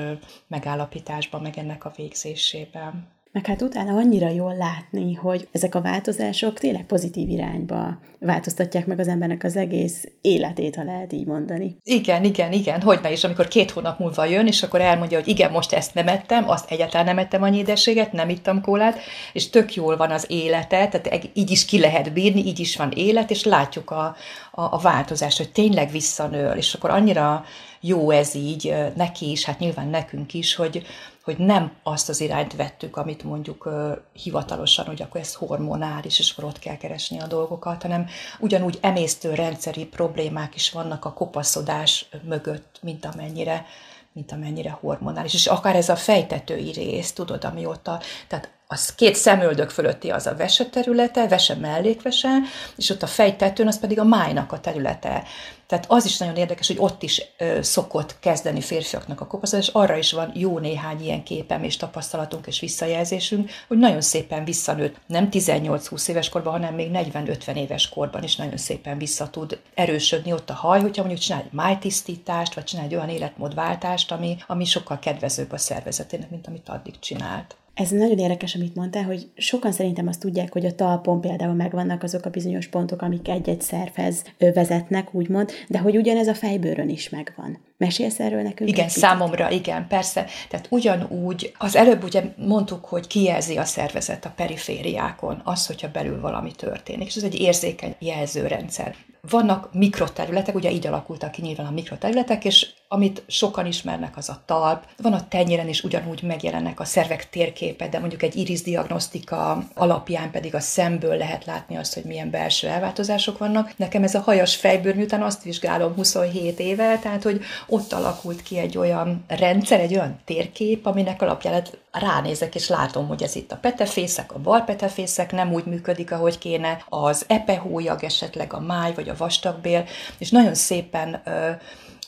megállapításban, 0.48 1.42
meg 1.42 1.58
ennek 1.58 1.86
a 1.86 1.94
végzésében. 1.96 3.08
Meg 3.32 3.46
hát 3.46 3.62
utána 3.62 3.96
annyira 3.96 4.30
jól 4.30 4.56
látni, 4.56 5.14
hogy 5.14 5.48
ezek 5.52 5.76
a 5.76 5.82
változások 5.82 6.60
tényleg 6.60 6.86
pozitív 6.86 7.30
irányba 7.30 8.00
változtatják 8.20 8.86
meg 8.86 9.00
az 9.00 9.08
embernek 9.08 9.44
az 9.44 9.56
egész 9.56 10.08
életét, 10.22 10.76
ha 10.76 10.84
lehet 10.84 11.14
így 11.14 11.26
mondani. 11.26 11.78
Igen, 11.84 12.24
igen, 12.24 12.52
igen, 12.52 12.82
hogy 12.82 13.00
ne 13.02 13.12
is, 13.12 13.24
amikor 13.24 13.48
két 13.48 13.72
hónap 13.72 14.00
múlva 14.00 14.26
jön, 14.26 14.48
és 14.48 14.64
akkor 14.64 14.82
elmondja, 14.82 15.18
hogy 15.18 15.28
igen, 15.28 15.52
most 15.52 15.74
ezt 15.74 15.94
nem 15.94 16.08
ettem, 16.08 16.50
azt 16.50 16.72
egyáltalán 16.72 17.06
nem 17.06 17.18
ettem 17.18 17.44
annyi 17.44 17.58
édességet, 17.58 18.12
nem 18.12 18.30
ittam 18.30 18.62
kólát, 18.62 19.00
és 19.34 19.50
tök 19.50 19.76
jól 19.76 19.98
van 19.98 20.12
az 20.12 20.26
élete, 20.28 20.88
tehát 20.88 21.30
így 21.34 21.52
is 21.52 21.66
ki 21.66 21.80
lehet 21.80 22.14
bírni, 22.14 22.46
így 22.46 22.60
is 22.60 22.76
van 22.76 22.92
élet, 22.92 23.32
és 23.32 23.44
látjuk 23.44 23.92
a, 23.92 24.16
a, 24.52 24.62
a 24.62 24.78
változást, 24.78 25.38
hogy 25.38 25.52
tényleg 25.52 25.92
visszanől, 25.92 26.58
és 26.58 26.74
akkor 26.74 26.90
annyira 26.90 27.46
jó 27.82 28.12
ez 28.12 28.36
így 28.36 28.76
neki 28.96 29.32
is, 29.32 29.46
hát 29.46 29.60
nyilván 29.60 29.88
nekünk 29.88 30.34
is, 30.34 30.56
hogy, 30.56 30.86
hogy 31.24 31.38
nem 31.38 31.72
azt 31.84 32.10
az 32.10 32.22
irányt 32.22 32.56
vettük, 32.56 32.98
amit 32.98 33.24
mondjuk 33.24 33.70
hivatalosan, 34.14 34.86
hogy 34.86 35.02
akkor 35.02 35.22
ez 35.22 35.34
hormonális, 35.34 36.20
és 36.20 36.32
akkor 36.32 36.44
ott 36.44 36.60
kell 36.60 36.78
keresni 36.78 37.20
a 37.20 37.28
dolgokat, 37.28 37.82
hanem 37.82 38.08
ugyanúgy 38.40 38.78
emésztő 38.82 39.34
rendszeri 39.34 39.86
problémák 39.86 40.56
is 40.56 40.72
vannak 40.72 41.06
a 41.06 41.14
kopaszodás 41.14 42.10
mögött, 42.24 42.80
mint 42.82 43.06
amennyire 43.06 43.66
mint 44.14 44.32
amennyire 44.32 44.78
hormonális. 44.82 45.34
És 45.34 45.48
akár 45.48 45.76
ez 45.76 45.90
a 45.90 45.96
fejtetői 45.96 46.72
rész, 46.72 47.12
tudod, 47.12 47.44
amióta, 47.44 48.02
tehát 48.28 48.50
az 48.68 48.96
két 48.96 49.16
szemöldök 49.16 49.70
fölötti 49.70 50.10
az 50.10 50.28
a 50.28 50.36
vese 50.36 50.66
területe, 50.66 51.28
vese 51.28 51.56
mellékvese, 51.56 52.30
és 52.76 52.90
ott 52.90 53.04
a 53.04 53.08
fejtetőn 53.08 53.68
az 53.68 53.80
pedig 53.80 54.00
a 54.00 54.04
májnak 54.04 54.52
a 54.52 54.60
területe. 54.60 55.24
Tehát 55.70 55.86
az 55.88 56.06
is 56.06 56.18
nagyon 56.18 56.36
érdekes, 56.36 56.68
hogy 56.68 56.78
ott 56.80 57.04
is 57.04 57.22
ö, 57.38 57.62
szokott 57.62 58.20
kezdeni 58.20 58.62
férfiaknak 58.62 59.22
a 59.22 59.28
kopaszodás, 59.28 59.68
és 59.68 59.74
arra 59.74 59.98
is 59.98 60.12
van 60.12 60.32
jó 60.36 60.60
néhány 60.60 61.04
ilyen 61.04 61.24
képem 61.24 61.64
és 61.64 61.78
tapasztalatunk 61.78 62.48
és 62.48 62.60
visszajelzésünk, 62.60 63.50
hogy 63.68 63.78
nagyon 63.78 64.02
szépen 64.02 64.44
visszanőtt, 64.44 64.96
nem 65.06 65.28
18-20 65.32 66.10
éves 66.10 66.30
korban, 66.30 66.54
hanem 66.54 66.74
még 66.74 66.90
40-50 66.94 67.56
éves 67.56 67.90
korban 67.90 68.24
is 68.24 68.36
nagyon 68.36 68.58
szépen 68.58 68.98
vissza 68.98 69.30
tud 69.30 69.60
erősödni 69.74 70.34
ott 70.34 70.50
a 70.50 70.54
haj, 70.54 70.82
hogyha 70.82 71.04
mondjuk 71.04 71.24
csinál 71.24 71.42
egy 71.42 71.52
májtisztítást, 71.52 72.54
vagy 72.54 72.64
csinál 72.64 72.86
egy 72.86 72.96
olyan 72.96 73.10
életmódváltást, 73.10 74.12
ami, 74.12 74.38
ami 74.48 74.66
sokkal 74.66 75.00
kedvezőbb 75.00 75.52
a 75.52 75.58
szervezetének, 75.58 76.30
mint 76.30 76.48
amit 76.48 76.70
addig 76.70 77.00
csinált. 77.00 77.56
Ez 77.80 77.90
nagyon 77.90 78.18
érdekes, 78.18 78.56
amit 78.56 78.76
mondtál, 78.76 79.04
hogy 79.04 79.28
sokan 79.36 79.72
szerintem 79.72 80.08
azt 80.08 80.20
tudják, 80.20 80.54
hogy 80.54 80.66
a 80.66 80.76
talpon 80.76 81.22
például 81.22 81.54
megvannak 81.54 82.04
azok 82.04 82.26
a 82.26 82.30
bizonyos 82.30 82.68
pontok, 82.68 83.02
amik 83.02 83.28
egy-egy 83.28 83.62
szervez 83.62 84.24
vezetnek, 84.38 85.14
úgymond, 85.14 85.52
de 85.68 85.80
hogy 85.80 85.98
ugyanez 85.98 86.28
a 86.28 86.34
fejbőrön 86.34 86.90
is 86.90 87.10
megvan. 87.10 87.60
Mesélsz 87.78 88.20
erről 88.20 88.42
nekünk? 88.42 88.70
Igen, 88.70 88.90
számomra, 88.90 89.52
igen, 89.52 89.88
persze. 89.88 90.26
Tehát 90.50 90.68
ugyanúgy, 90.70 91.52
az 91.58 91.76
előbb 91.76 92.04
ugye 92.04 92.24
mondtuk, 92.38 92.86
hogy 92.86 93.08
kijelzi 93.08 93.58
a 93.58 93.64
szervezet 93.64 94.26
a 94.26 94.34
perifériákon 94.36 95.42
az, 95.44 95.68
hogyha 95.68 95.92
belül 95.92 96.22
valami 96.22 96.52
történik, 96.52 97.08
és 97.08 97.16
ez 97.16 97.24
egy 97.24 97.40
érzékeny 97.40 97.96
jelzőrendszer. 98.00 98.96
Vannak 99.30 99.74
mikroterületek, 99.74 100.56
ugye 100.56 100.72
így 100.72 100.88
alakultak 100.88 101.32
ki 101.32 101.42
nyilván 101.42 101.66
a 101.66 101.72
mikroterületek, 101.72 102.46
és 102.46 102.68
amit 102.92 103.24
sokan 103.28 103.66
ismernek, 103.66 104.18
az 104.18 104.30
a 104.30 104.42
talp. 104.46 104.84
Van 104.98 105.14
a 105.14 105.28
tenyéren 105.28 105.68
is 105.68 105.84
ugyanúgy 105.84 106.24
megjelennek 106.24 106.80
a 106.80 106.86
szervek 106.86 107.30
térképe, 107.30 107.88
de 107.88 108.00
mondjuk 108.00 108.24
egy 108.24 108.36
iris 108.36 108.62
diagnosztika 108.62 109.64
alapján 109.74 110.32
pedig 110.32 110.56
a 110.56 110.60
szemből 110.60 111.18
lehet 111.18 111.46
látni 111.46 111.78
azt, 111.78 111.94
hogy 111.94 112.04
milyen 112.04 112.30
belső 112.30 112.68
elváltozások 112.68 113.38
vannak. 113.38 113.78
Nekem 113.78 114.04
ez 114.04 114.16
a 114.16 114.20
hajas 114.20 114.56
fejbőr, 114.56 114.96
miután 114.96 115.22
azt 115.22 115.44
vizsgálom 115.44 115.94
27 115.94 116.60
éve, 116.60 117.00
tehát 117.00 117.24
hogy 117.24 117.42
ott 117.68 117.94
alakult 117.94 118.44
ki 118.44 118.58
egy 118.58 118.78
olyan 118.78 119.24
rendszer, 119.28 119.80
egy 119.80 119.94
olyan 119.94 120.20
térkép, 120.26 120.86
aminek 120.86 121.22
alapján 121.22 121.64
ránézek, 121.92 122.56
és 122.56 122.68
látom, 122.68 123.08
hogy 123.08 123.24
ez 123.24 123.36
itt 123.36 123.52
a 123.52 123.58
petefészek, 123.58 124.34
a 124.34 124.40
bal 124.40 124.62
petefészek 124.62 125.32
nem 125.32 125.54
úgy 125.54 125.66
működik, 125.66 126.12
ahogy 126.12 126.38
kéne, 126.38 126.86
az 126.90 127.26
epehólyag 127.28 128.04
esetleg, 128.04 128.54
a 128.54 128.60
máj 128.60 128.94
vagy 128.94 129.10
a 129.10 129.16
vastagbél, 129.18 129.86
és 130.18 130.30
nagyon 130.30 130.56
szépen 130.56 131.22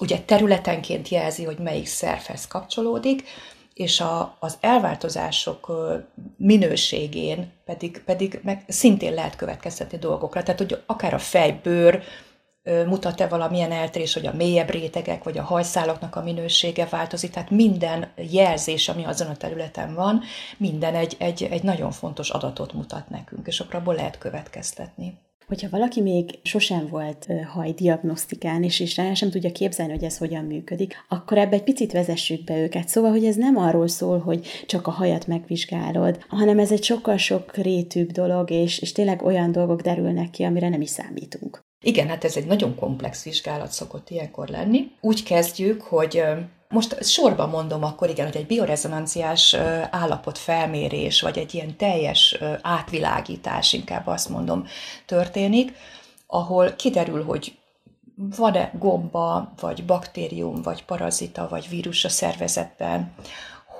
ugye 0.02 0.20
területenként 0.20 1.10
jelzi, 1.10 1.44
hogy 1.44 1.58
melyik 1.58 1.86
szervhez 1.86 2.48
kapcsolódik, 2.48 3.24
és 3.74 4.00
a, 4.00 4.36
az 4.40 4.58
elváltozások 4.60 5.72
minőségén 6.38 7.52
pedig, 7.66 8.02
pedig 8.06 8.40
meg 8.44 8.64
szintén 8.68 9.14
lehet 9.14 9.36
következtetni 9.36 9.98
dolgokra. 9.98 10.44
Tehát, 10.44 10.60
hogy 10.60 10.82
akár 10.86 11.14
a 11.14 11.20
fejbőr, 11.20 12.04
mutat-e 12.64 13.28
valamilyen 13.28 13.72
eltérés, 13.72 14.14
hogy 14.14 14.26
a 14.26 14.34
mélyebb 14.34 14.70
rétegek 14.70 15.24
vagy 15.24 15.38
a 15.38 15.44
hajszálaknak 15.44 16.16
a 16.16 16.24
minősége 16.24 16.86
változik, 16.86 17.32
tehát 17.32 17.50
minden 17.50 18.12
jelzés, 18.16 18.90
ami 18.90 19.06
azon 19.06 19.28
a 19.28 19.36
területen 19.36 19.94
van, 19.94 20.22
minden 20.58 20.96
egy, 20.96 21.16
egy, 21.20 21.44
egy 21.44 21.64
nagyon 21.64 21.92
fontos 21.92 22.30
adatot 22.30 22.74
mutat 22.74 23.10
nekünk, 23.10 23.48
és 23.48 23.60
akkor 23.60 23.76
abból 23.76 23.96
lehet 23.96 24.18
következtetni. 24.18 25.18
Hogyha 25.52 25.70
valaki 25.70 26.02
még 26.02 26.40
sosem 26.44 26.88
volt 26.88 27.28
hajdiagnosztikán, 27.54 28.64
és, 28.64 28.80
és 28.80 28.98
rá 28.98 29.14
sem 29.14 29.30
tudja 29.30 29.52
képzelni, 29.52 29.92
hogy 29.92 30.04
ez 30.04 30.18
hogyan 30.18 30.46
működik, 30.46 31.06
akkor 31.10 31.38
ebbe 31.38 31.56
egy 31.56 31.64
picit 31.64 31.92
vezessük 31.92 32.44
be 32.44 32.58
őket. 32.58 32.88
Szóval, 32.88 33.12
hogy 33.12 33.26
ez 33.26 33.36
nem 33.36 33.58
arról 33.58 33.88
szól, 33.88 34.20
hogy 34.20 34.48
csak 34.66 34.88
a 34.88 34.92
hajat 34.92 35.28
megvizsgálod, 35.28 36.26
hanem 36.28 36.60
ez 36.60 36.72
egy 36.72 36.84
sokkal 36.84 37.18
sok 37.18 37.56
rétűbb 37.56 38.12
dolog, 38.12 38.52
és, 38.52 38.80
és 38.80 38.92
tényleg 38.92 39.22
olyan 39.22 39.52
dolgok 39.52 39.82
derülnek 39.82 40.30
ki, 40.30 40.44
amire 40.44 40.70
nem 40.70 40.82
is 40.82 40.90
számítunk. 40.90 41.60
Igen, 41.84 42.08
hát 42.08 42.24
ez 42.24 42.36
egy 42.36 42.46
nagyon 42.46 42.76
komplex 42.76 43.24
vizsgálat 43.24 43.72
szokott 43.72 44.10
ilyenkor 44.10 44.48
lenni. 44.48 44.92
Úgy 45.02 45.24
kezdjük, 45.24 45.82
hogy 45.82 46.24
most 46.72 47.04
sorban 47.04 47.50
mondom 47.50 47.84
akkor 47.84 48.10
igen, 48.10 48.26
hogy 48.26 48.36
egy 48.36 48.46
biorezonanciás 48.46 49.54
állapot 49.92 50.38
felmérés, 50.38 51.22
vagy 51.22 51.38
egy 51.38 51.54
ilyen 51.54 51.78
teljes 51.78 52.38
átvilágítás, 52.62 53.74
inkább 53.74 54.08
azt 54.08 54.30
mondom, 54.30 54.66
történik, 55.06 55.74
ahol 56.28 56.72
kiderül, 56.72 57.24
hogy 57.24 57.58
van-e 58.16 58.72
gomba, 58.80 59.54
vagy 59.60 59.86
baktérium, 59.86 60.62
vagy 60.62 60.86
parazita, 60.86 61.48
vagy 61.50 61.70
vírus 61.70 62.06
a 62.06 62.10
szervezetben, 62.10 63.14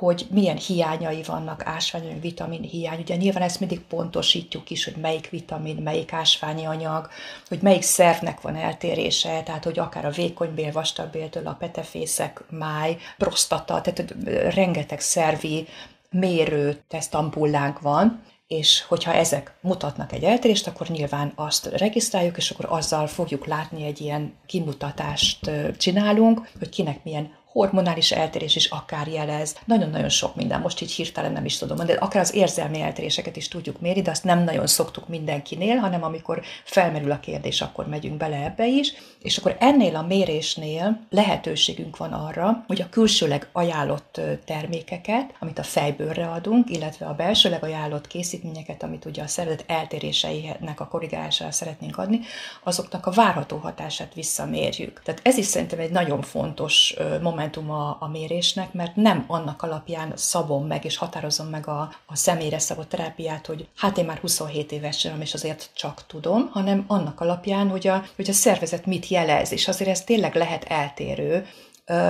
hogy 0.02 0.28
milyen 0.30 0.58
hiányai 0.58 1.24
vannak, 1.24 1.66
ásványi 1.66 2.20
vitamin 2.20 2.62
hiány. 2.62 3.00
Ugye 3.00 3.16
nyilván 3.16 3.44
ezt 3.44 3.60
mindig 3.60 3.82
pontosítjuk 3.82 4.70
is, 4.70 4.84
hogy 4.84 4.96
melyik 4.96 5.30
vitamin, 5.30 5.76
melyik 5.76 6.14
ásványi 6.14 6.66
anyag, 6.66 7.10
hogy 7.48 7.60
melyik 7.62 7.82
szervnek 7.82 8.42
van 8.42 8.56
eltérése, 8.56 9.44
tehát 9.44 9.64
hogy 9.64 9.80
akár 9.80 10.06
a 10.06 10.10
vékonybél, 10.10 10.72
vastagbéltől 10.72 11.48
a 11.48 11.54
petefészek, 11.60 12.44
máj, 12.50 12.98
prostata, 13.18 13.82
tehát 13.82 14.16
rengeteg 14.54 15.00
szervi 15.00 15.68
mérő 16.10 16.84
tesztampullánk 16.88 17.80
van, 17.80 18.24
és 18.48 18.82
hogyha 18.82 19.14
ezek 19.14 19.54
mutatnak 19.62 20.12
egy 20.12 20.24
eltérést, 20.24 20.68
akkor 20.68 20.88
nyilván 20.88 21.32
azt 21.36 21.66
regisztráljuk, 21.66 22.38
és 22.38 22.50
akkor 22.50 22.66
azzal 22.70 23.08
fogjuk 23.08 23.46
látni 23.46 23.86
egy 23.86 24.02
ilyen 24.02 24.34
kimutatást 24.46 25.52
csinálunk, 25.78 26.50
hogy 26.60 26.70
kinek 26.70 27.04
milyen 27.04 27.40
hormonális 27.52 28.12
eltérés 28.12 28.56
is 28.56 28.66
akár 28.66 29.08
jelez, 29.08 29.56
nagyon-nagyon 29.66 30.10
sok 30.10 30.36
minden, 30.36 30.62
most 30.62 30.82
így 30.82 30.92
hirtelen 30.92 31.32
nem 31.32 31.46
is 31.46 31.58
tudom. 31.58 31.78
Mondani, 31.78 32.00
de 32.00 32.06
akár 32.06 32.22
az 32.22 32.36
érzelmi 32.36 32.82
eltéréseket 32.82 33.36
is 33.36 33.48
tudjuk 33.48 33.80
mérni, 33.80 34.02
de 34.02 34.12
azt 34.12 34.24
nem 34.24 34.44
nagyon 34.44 34.68
szoktuk 34.68 35.08
mindenkinél, 35.08 35.76
hanem 35.76 36.04
amikor 36.04 36.42
felmerül 36.64 37.12
a 37.12 37.20
kérdés, 37.20 37.62
akkor 37.62 37.88
megyünk 37.88 38.18
bele 38.18 38.36
ebbe 38.36 38.68
is, 38.68 38.94
és 39.22 39.38
akkor 39.38 39.56
ennél 39.60 39.96
a 39.96 40.02
mérésnél 40.02 41.00
lehetőségünk 41.10 41.98
van 41.98 42.14
arra, 42.14 42.64
hogy 42.68 42.82
a 42.82 42.90
külsőleg 42.90 43.50
ajánlott 43.52 44.22
termékeket, 44.46 45.34
amit 45.40 45.60
a 45.60 45.64
fejbőrre 45.64 46.28
adunk, 46.28 46.70
illetve 46.70 47.06
a 47.06 47.14
belsőleg 47.14 47.64
ajánlott 47.64 48.08
készítményeket, 48.08 48.84
amit 48.84 49.06
ugye 49.06 49.24
a 49.24 49.28
szervezet 49.28 49.64
eltéréseinek 49.68 50.80
a 50.80 50.88
korrigálására 50.88 51.52
szeretnénk 51.52 51.98
adni, 51.98 52.20
azoknak 52.64 53.06
a 53.06 53.12
várható 53.12 53.58
hatását 53.58 54.14
visszamérjük. 54.14 55.02
Tehát 55.04 55.22
ez 55.24 55.38
is 55.38 55.46
szerintem 55.46 55.80
egy 55.80 55.92
nagyon 55.92 56.22
fontos 56.22 56.96
moment 57.22 57.40
momentum 57.42 57.72
a, 58.00 58.08
mérésnek, 58.12 58.74
mert 58.74 58.96
nem 58.96 59.24
annak 59.28 59.62
alapján 59.62 60.14
szabom 60.16 60.68
meg 60.68 60.86
és 60.86 60.98
határozom 60.98 61.48
meg 61.48 61.68
a, 61.68 61.94
a 62.06 62.16
személyre 62.16 62.60
szabott 62.60 62.90
terápiát, 62.90 63.46
hogy 63.46 63.68
hát 63.76 63.98
én 63.98 64.06
már 64.06 64.18
27 64.18 64.72
éves 64.72 65.00
sem, 65.00 65.22
és 65.22 65.34
azért 65.34 65.70
csak 65.74 66.06
tudom, 66.08 66.50
hanem 66.52 66.84
annak 66.88 67.20
alapján, 67.20 67.70
hogy 67.70 67.88
a, 67.88 68.04
hogy 68.16 68.30
a 68.30 68.34
szervezet 68.34 68.86
mit 68.86 69.08
jelez, 69.08 69.52
és 69.52 69.68
azért 69.68 69.90
ez 69.90 70.04
tényleg 70.04 70.36
lehet 70.36 70.64
eltérő, 70.64 71.48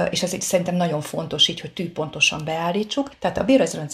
és 0.10 0.24
ez 0.24 0.34
itt 0.34 0.42
szerintem 0.42 0.76
nagyon 0.76 1.02
fontos 1.02 1.48
így, 1.48 1.60
hogy 1.60 1.72
tűpontosan 1.72 2.42
beállítsuk. 2.46 3.18
Tehát 3.20 3.38
a 3.38 3.46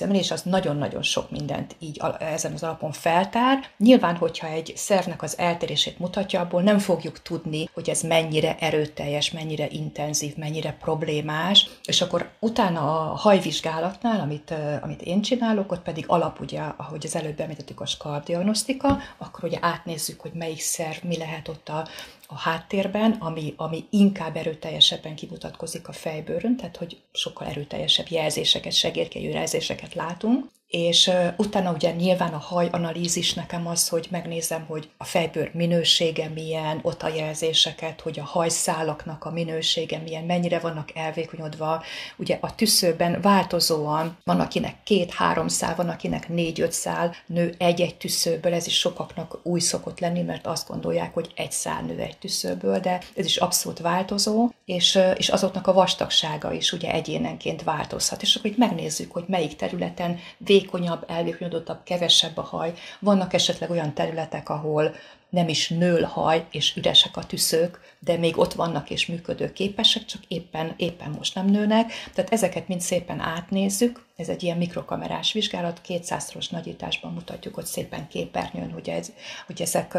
merés 0.08 0.32
az 0.32 0.41
nagyon-nagyon 0.41 1.03
sok 1.03 1.32
mindent 1.32 1.75
így 1.79 2.01
ezen 2.20 2.53
az 2.53 2.63
alapon 2.63 2.91
feltár. 2.91 3.70
Nyilván, 3.77 4.15
hogyha 4.15 4.48
egy 4.48 4.74
szervnek 4.75 5.22
az 5.22 5.38
eltérését 5.38 6.00
mutatja, 6.00 6.39
abból 6.39 6.62
nem 6.62 6.79
fogjuk 6.79 7.22
tudni, 7.22 7.70
hogy 7.74 7.89
ez 7.89 8.01
mennyire 8.01 8.56
erőteljes, 8.60 9.32
mennyire 9.32 9.67
intenzív, 9.70 10.36
mennyire 10.36 10.77
problémás, 10.82 11.70
és 11.86 12.01
akkor 12.01 12.29
utána 12.39 12.82
a 12.82 13.15
hajvizsgálatnál, 13.15 14.20
amit, 14.20 14.53
amit 14.82 15.01
én 15.01 15.22
csinálok, 15.22 15.72
ott 15.72 15.82
pedig 15.82 16.03
alap 16.08 16.39
ugye, 16.39 16.62
ahogy 16.77 17.06
az 17.06 17.15
előbb 17.15 17.39
említettük, 17.39 17.82
a 17.82 17.86
skardiagnosztika, 17.86 18.98
akkor 19.17 19.44
ugye 19.44 19.58
átnézzük, 19.62 20.20
hogy 20.20 20.32
melyik 20.34 20.60
szerv, 20.60 21.03
mi 21.03 21.17
lehet 21.17 21.48
ott 21.48 21.70
a, 21.70 21.88
a 22.28 22.38
háttérben, 22.38 23.12
ami, 23.12 23.54
ami 23.58 23.86
inkább 23.90 24.36
erőteljesebben 24.36 25.16
kimutatkozik 25.16 25.88
a 25.88 25.92
fejbőrön, 25.92 26.56
tehát 26.58 26.78
hogy 26.78 27.02
sokkal 27.12 27.48
erőteljesebb 27.48 28.08
jelzéseket, 28.10 28.74
segérkejű 28.74 29.30
jelzéseket 29.30 29.94
látunk, 29.94 30.46
és 30.68 31.12
utána 31.38 31.72
ugye 31.72 31.92
nyilván 31.92 32.34
a 32.34 32.38
haj 32.38 32.68
analízis 32.72 33.34
nekem 33.34 33.68
az, 33.68 33.90
hogy 33.90 34.08
megnézem, 34.12 34.66
hogy 34.66 34.90
a 34.98 35.04
fejbőr 35.04 35.52
minősége 35.54 36.30
milyen, 36.34 36.80
ott 36.82 37.04
a 37.04 37.16
jelzéseket, 37.16 38.02
hogy 38.02 38.20
a 38.20 38.24
hajszálaknak 38.24 39.24
a 39.24 39.32
minősége 39.32 39.98
milyen, 39.98 40.24
mennyire 40.24 40.60
vannak 40.60 40.96
elvékonyodva. 40.96 41.84
Ugye 42.18 42.38
a 42.42 42.56
tüszőben 42.56 43.22
változóan 43.22 44.18
van, 44.24 44.40
akinek 44.40 44.76
két-három 44.84 45.48
szál, 45.48 45.76
van, 45.76 45.90
akinek 45.90 46.30
négy-öt 46.30 46.72
szál 46.72 47.16
nő 47.26 47.56
egy-egy 47.58 47.96
tüszőből, 47.96 48.54
ez 48.54 48.68
is 48.68 48.78
sokaknak 48.80 49.40
új 49.44 49.60
szokott 49.60 50.00
lenni, 50.00 50.22
mert 50.22 50.48
azt 50.48 50.68
gondolják, 50.68 51.14
hogy 51.14 51.32
egy 51.36 51.52
szál 51.52 51.82
nő 51.82 52.00
egy 52.00 52.18
tüszőből, 52.18 52.80
de 52.80 53.02
ez 53.16 53.26
is 53.26 53.38
abszolút 53.38 53.80
változó, 53.80 54.50
és, 54.66 55.00
és 55.18 55.30
azoknak 55.30 55.68
a 55.68 55.74
vastagsága 55.74 56.52
is 56.54 56.72
ugye 56.72 56.92
egyénenként 56.92 57.64
változhat. 57.64 58.22
És 58.22 58.36
akkor 58.36 58.50
itt 58.50 58.58
megnézzük, 58.58 59.12
hogy 59.12 59.24
melyik 59.28 59.56
területen 59.56 60.20
vékonyabb, 60.60 61.04
elvékonyodottabb, 61.08 61.84
kevesebb 61.84 62.38
a 62.38 62.42
haj. 62.42 62.74
Vannak 63.00 63.34
esetleg 63.34 63.70
olyan 63.70 63.94
területek, 63.94 64.50
ahol 64.50 64.96
nem 65.30 65.48
is 65.48 65.70
nől 65.70 66.04
haj, 66.04 66.46
és 66.52 66.76
üresek 66.76 67.18
a 67.18 67.26
tüszők, 67.26 67.80
de 68.00 68.18
még 68.18 68.38
ott 68.38 68.54
vannak 68.54 68.90
és 68.90 69.06
működőképesek, 69.06 70.06
csak 70.06 70.22
éppen, 70.28 70.74
éppen 70.78 71.10
most 71.18 71.36
nem 71.36 71.46
nőnek. 71.46 71.92
Tehát 72.14 72.32
ezeket 72.32 72.68
mind 72.68 72.82
szépen 72.82 73.20
átnézzük. 73.20 74.06
Ez 74.16 74.30
egy 74.30 74.44
ilyen 74.44 74.58
mikrokamerás 74.58 75.34
vizsgálat, 75.34 75.82
200-szoros 75.88 76.50
nagyításban 76.50 77.14
mutatjuk, 77.14 77.56
hogy 77.56 77.66
szépen 77.66 78.08
képernyőn, 78.08 78.72
hogy, 78.72 78.90
ez, 78.90 79.12
hogy 79.46 79.62
ezek 79.62 79.98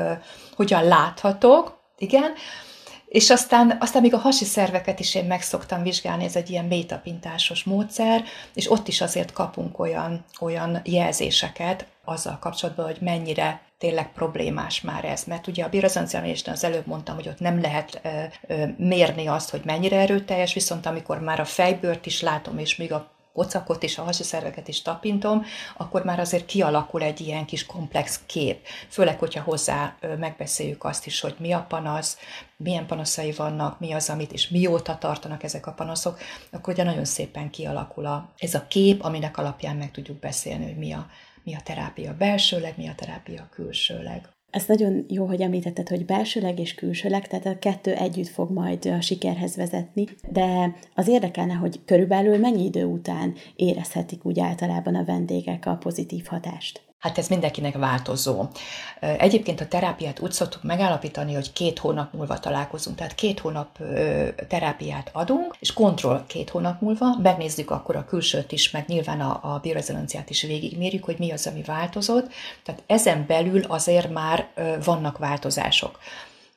hogyan 0.55 0.85
láthatók. 0.85 1.79
Igen. 1.99 2.33
És 3.09 3.31
aztán, 3.31 3.77
aztán 3.81 4.03
még 4.03 4.15
a 4.15 4.19
hasi 4.19 4.45
szerveket 4.45 5.01
is 5.01 5.15
én 5.15 5.25
meg 5.25 5.43
szoktam 5.43 5.83
vizsgálni, 5.83 6.25
ez 6.25 6.37
egy 6.37 6.51
ilyen 6.51 6.65
métapintásos 6.65 7.65
módszer, 7.65 8.25
és 8.55 8.71
ott 8.71 8.89
is 8.89 9.01
azért 9.01 9.33
kapunk 9.33 9.79
olyan, 9.79 10.25
olyan 10.41 10.81
jelzéseket 10.85 11.87
azzal 12.05 12.39
kapcsolatban, 12.41 12.85
hogy 12.87 12.99
mennyire 13.01 13.61
tényleg 13.79 14.13
problémás 14.13 14.81
már 14.81 15.05
ez, 15.05 15.25
mert 15.25 15.47
ugye 15.47 15.65
a 15.65 15.69
biorezonanciálmérésnél 15.69 16.55
az 16.55 16.65
előbb 16.65 16.87
mondtam, 16.87 17.15
hogy 17.15 17.29
ott 17.29 17.41
nem 17.41 17.61
lehet 17.61 18.01
ö, 18.03 18.09
ö, 18.47 18.67
mérni 18.77 19.27
azt, 19.27 19.51
hogy 19.51 19.61
mennyire 19.65 19.97
erőteljes, 19.97 20.55
viszont 20.55 20.87
amikor 20.87 21.21
már 21.21 21.41
a 21.41 21.45
fejbőrt 21.45 22.07
is 22.07 22.21
látom, 22.21 22.59
és 22.59 22.77
még 22.77 22.93
a 22.93 23.18
pocakot 23.33 23.83
és 23.83 23.99
a 23.99 24.03
hasiszerveket 24.03 24.69
is 24.69 24.83
tapintom, 24.83 25.45
akkor 25.77 26.05
már 26.05 26.21
azért 26.21 26.47
kialakul 26.47 27.03
egy 27.03 27.21
ilyen 27.21 27.45
kis 27.45 27.67
komplex 27.67 28.21
kép. 28.27 28.67
Főleg, 28.89 29.19
hogyha 29.19 29.43
hozzá 29.43 29.97
megbeszéljük 30.19 30.85
azt 30.85 31.07
is, 31.07 31.21
hogy 31.21 31.35
mi 31.39 31.53
a 31.53 31.65
panasz, 31.69 32.19
milyen 32.57 32.87
panaszai 32.87 33.33
vannak, 33.33 33.81
mi 33.81 33.93
az, 33.93 34.11
amit, 34.11 34.33
és 34.33 34.49
mióta 34.49 34.99
tartanak 34.99 35.43
ezek 35.43 35.67
a 35.67 35.73
panaszok, 35.73 36.19
akkor 36.51 36.73
ugye 36.73 36.83
nagyon 36.83 37.05
szépen 37.05 37.51
kialakul 37.51 38.07
a, 38.07 38.33
ez 38.37 38.55
a 38.55 38.67
kép, 38.67 39.05
aminek 39.05 39.39
alapján 39.39 39.77
meg 39.77 39.91
tudjuk 39.91 40.19
beszélni, 40.19 40.65
hogy 40.65 40.79
mi 40.79 40.93
a, 40.93 41.07
mi 41.43 41.55
a 41.55 41.61
terápia 41.65 42.15
belsőleg, 42.15 42.75
mi 42.77 42.89
a 42.89 42.95
terápia 42.95 43.49
külsőleg. 43.51 44.38
Ez 44.51 44.65
nagyon 44.67 45.05
jó, 45.09 45.27
hogy 45.27 45.41
említetted, 45.41 45.89
hogy 45.89 46.05
belsőleg 46.05 46.59
és 46.59 46.75
külsőleg, 46.75 47.27
tehát 47.27 47.47
a 47.47 47.59
kettő 47.59 47.95
együtt 47.95 48.29
fog 48.29 48.51
majd 48.51 48.87
a 48.87 49.01
sikerhez 49.01 49.57
vezetni, 49.57 50.07
de 50.31 50.75
az 50.95 51.09
érdekelne, 51.09 51.55
hogy 51.55 51.81
körülbelül 51.85 52.39
mennyi 52.39 52.65
idő 52.65 52.85
után 52.85 53.35
érezhetik 53.57 54.25
úgy 54.25 54.41
általában 54.41 54.95
a 54.95 55.05
vendégek 55.05 55.67
a 55.67 55.77
pozitív 55.77 56.25
hatást? 56.27 56.88
Hát 56.99 57.19
ez 57.19 57.29
mindenkinek 57.29 57.77
változó. 57.77 58.47
Egyébként 59.01 59.61
a 59.61 59.69
terápiát 59.69 60.21
úgy 60.21 60.33
szoktuk 60.33 60.63
megállapítani, 60.63 61.35
hogy 61.35 61.53
két 61.53 61.79
hónap 61.79 62.13
múlva 62.13 62.39
találkozunk, 62.39 62.97
tehát 62.97 63.15
két 63.15 63.39
hónap 63.39 63.79
terápiát 64.49 65.11
adunk, 65.13 65.57
és 65.59 65.73
kontroll 65.73 66.25
két 66.27 66.51
hónap 66.51 66.81
múlva, 66.81 67.17
megnézzük 67.23 67.71
akkor 67.71 67.97
a 67.97 68.05
külsőt 68.05 68.53
is, 68.53 68.71
meg 68.71 68.85
nyilván 68.87 69.21
a, 69.21 69.55
a 69.55 69.59
biorezonanciát 69.59 70.31
is 70.31 70.43
végigmérjük, 70.43 71.05
hogy 71.05 71.19
mi 71.19 71.33
az, 71.33 71.47
ami 71.47 71.63
változott. 71.63 72.33
Tehát 72.63 72.83
ezen 72.87 73.25
belül 73.27 73.63
azért 73.63 74.11
már 74.11 74.49
vannak 74.85 75.19
változások. 75.19 75.99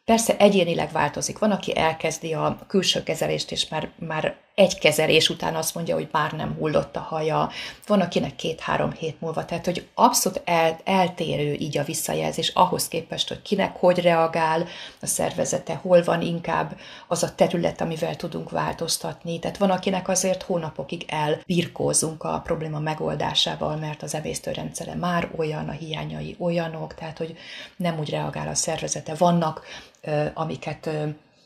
Persze 0.06 0.38
egyénileg 0.38 0.92
változik. 0.92 1.40
Van, 1.40 1.52
aki 1.52 1.78
elkezdi 1.78 2.34
a 2.34 2.58
külső 2.68 3.04
kezelést, 3.04 3.52
és 3.52 3.68
már, 3.70 3.90
már 4.00 4.36
egy 4.56 4.80
kezelés 4.80 5.30
után 5.30 5.56
azt 5.56 5.76
mondja, 5.76 5.96
hogy 5.96 6.08
már 6.12 6.32
nem 6.32 6.56
hullott 6.60 6.96
a 6.96 7.00
haja, 7.00 7.50
van 7.88 8.02
akinek 8.02 8.36
két-három 8.36 8.92
hét 8.92 9.22
múlva, 9.22 9.46
tehát 9.46 9.66
hogy 9.66 9.88
abszolút 9.94 10.42
el, 10.46 10.80
eltérő 10.84 11.54
így 11.54 11.78
a 11.78 11.84
visszajelzés 11.84 12.50
ahhoz 12.50 12.88
képest, 12.88 13.28
hogy 13.28 13.42
kinek 13.42 13.76
hogy 13.76 14.00
reagál 14.00 14.68
a 15.02 15.06
szervezete, 15.06 15.74
hol 15.74 16.04
van 16.04 16.22
inkább 16.22 16.78
az 17.08 17.24
a 17.24 17.36
terület, 17.36 17.82
amivel 17.82 18.16
tudunk 18.16 18.50
változtatni. 18.50 19.40
Tehát 19.40 19.58
van, 19.58 19.70
akinek 19.70 20.08
azért 20.08 20.44
hónapokig 20.44 21.06
elbirkózunk 21.08 22.24
a 22.24 22.42
probléma 22.44 22.80
megoldásával, 22.80 23.76
mert 23.76 24.04
az 24.04 24.16
emésztőrendszere 24.16 24.96
már 24.96 25.30
olyan, 25.36 25.70
a 25.70 25.72
hiányai 25.72 26.36
olyanok, 26.40 26.94
tehát 26.96 27.18
hogy 27.18 27.38
nem 27.76 28.00
úgy 28.00 28.10
reagál 28.10 28.48
a 28.48 28.56
szervezete. 28.56 29.14
Vannak, 29.16 29.62
amiket 30.34 30.90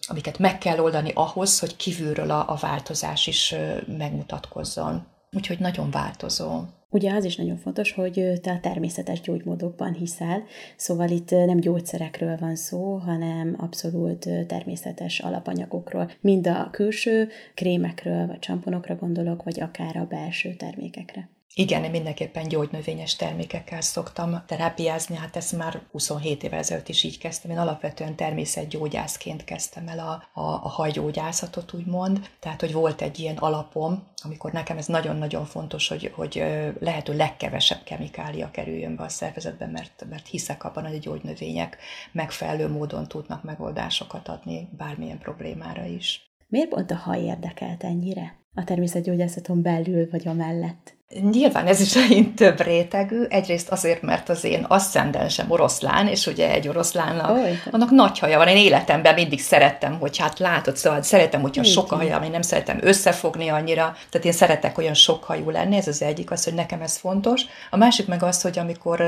amiket 0.07 0.39
meg 0.39 0.57
kell 0.57 0.79
oldani 0.79 1.11
ahhoz, 1.13 1.59
hogy 1.59 1.75
kívülről 1.75 2.31
a, 2.31 2.49
a 2.49 2.57
változás 2.61 3.27
is 3.27 3.55
megmutatkozzon. 3.97 5.07
Úgyhogy 5.31 5.59
nagyon 5.59 5.91
változó. 5.91 6.61
Ugye 6.89 7.13
az 7.13 7.23
is 7.23 7.35
nagyon 7.35 7.57
fontos, 7.57 7.91
hogy 7.91 8.39
te 8.41 8.51
a 8.51 8.59
természetes 8.59 9.21
gyógymódokban 9.21 9.93
hiszel, 9.93 10.43
szóval 10.75 11.09
itt 11.09 11.29
nem 11.29 11.59
gyógyszerekről 11.59 12.37
van 12.37 12.55
szó, 12.55 12.95
hanem 12.95 13.55
abszolút 13.57 14.29
természetes 14.47 15.19
alapanyagokról. 15.19 16.11
Mind 16.21 16.47
a 16.47 16.69
külső 16.71 17.29
krémekről, 17.53 18.27
vagy 18.27 18.39
csamponokra 18.39 18.95
gondolok, 18.95 19.43
vagy 19.43 19.61
akár 19.61 19.97
a 19.97 20.05
belső 20.05 20.53
termékekre. 20.53 21.29
Igen, 21.57 21.83
én 21.83 21.89
mindenképpen 21.89 22.47
gyógynövényes 22.47 23.15
termékekkel 23.15 23.81
szoktam 23.81 24.43
terápiázni, 24.47 25.15
hát 25.15 25.35
ezt 25.35 25.57
már 25.57 25.81
27 25.91 26.43
évvel 26.43 26.59
ezelőtt 26.59 26.87
is 26.87 27.03
így 27.03 27.17
kezdtem. 27.17 27.51
Én 27.51 27.57
alapvetően 27.57 28.15
természetgyógyászként 28.15 29.43
kezdtem 29.43 29.87
el 29.87 29.99
a, 29.99 30.41
a, 30.41 30.53
a 30.53 30.69
hajgyógyászatot, 30.69 31.73
úgymond. 31.73 32.29
Tehát, 32.39 32.61
hogy 32.61 32.73
volt 32.73 33.01
egy 33.01 33.19
ilyen 33.19 33.37
alapom, 33.37 34.03
amikor 34.23 34.51
nekem 34.51 34.77
ez 34.77 34.85
nagyon-nagyon 34.85 35.45
fontos, 35.45 35.87
hogy, 35.87 36.11
hogy 36.15 36.43
lehető 36.79 37.15
legkevesebb 37.15 37.83
kemikália 37.83 38.51
kerüljön 38.51 38.95
be 38.95 39.03
a 39.03 39.09
szervezetbe, 39.09 39.65
mert, 39.65 40.05
mert 40.09 40.27
hiszek 40.27 40.63
abban, 40.63 40.85
hogy 40.85 40.95
a 40.95 40.99
gyógynövények 40.99 41.77
megfelelő 42.11 42.67
módon 42.67 43.07
tudnak 43.07 43.43
megoldásokat 43.43 44.27
adni 44.27 44.69
bármilyen 44.77 45.17
problémára 45.17 45.85
is. 45.85 46.29
Miért 46.47 46.69
pont 46.69 46.91
a 46.91 46.95
haj 46.95 47.21
érdekelt 47.21 47.83
ennyire? 47.83 48.39
A 48.53 48.63
természetgyógyászaton 48.63 49.61
belül 49.61 50.09
vagy 50.09 50.27
a 50.27 50.33
mellett? 50.33 50.84
Nyilván 51.31 51.67
ez 51.67 51.79
is 51.79 51.93
megint 51.93 52.35
több 52.35 52.61
rétegű, 52.61 53.23
egyrészt 53.29 53.69
azért, 53.69 54.01
mert 54.01 54.29
az 54.29 54.43
én 54.43 54.65
asszendensem 54.67 55.51
oroszlán, 55.51 56.07
és 56.07 56.27
ugye 56.27 56.51
egy 56.51 56.67
oroszlánnak, 56.67 57.29
Oly. 57.29 57.59
annak 57.71 57.89
nagy 57.89 58.19
haja 58.19 58.37
van. 58.37 58.47
Én 58.47 58.57
életemben 58.57 59.13
mindig 59.13 59.39
szerettem, 59.39 59.99
hogy 59.99 60.17
hát 60.17 60.39
látod, 60.39 60.77
szóval 60.77 61.01
szeretem, 61.01 61.41
hogyha 61.41 61.61
Igen. 61.61 61.73
sok 61.73 61.89
haja, 61.89 62.21
én 62.23 62.31
nem 62.31 62.41
szeretem 62.41 62.79
összefogni 62.81 63.47
annyira, 63.47 63.95
tehát 64.09 64.25
én 64.25 64.31
szeretek 64.31 64.77
olyan 64.77 64.93
sok 64.93 65.23
hajú 65.23 65.49
lenni, 65.49 65.75
ez 65.75 65.87
az 65.87 66.01
egyik, 66.01 66.31
az, 66.31 66.43
hogy 66.43 66.53
nekem 66.53 66.81
ez 66.81 66.97
fontos. 66.97 67.41
A 67.69 67.77
másik 67.77 68.07
meg 68.07 68.23
az, 68.23 68.41
hogy 68.41 68.59
amikor 68.59 69.03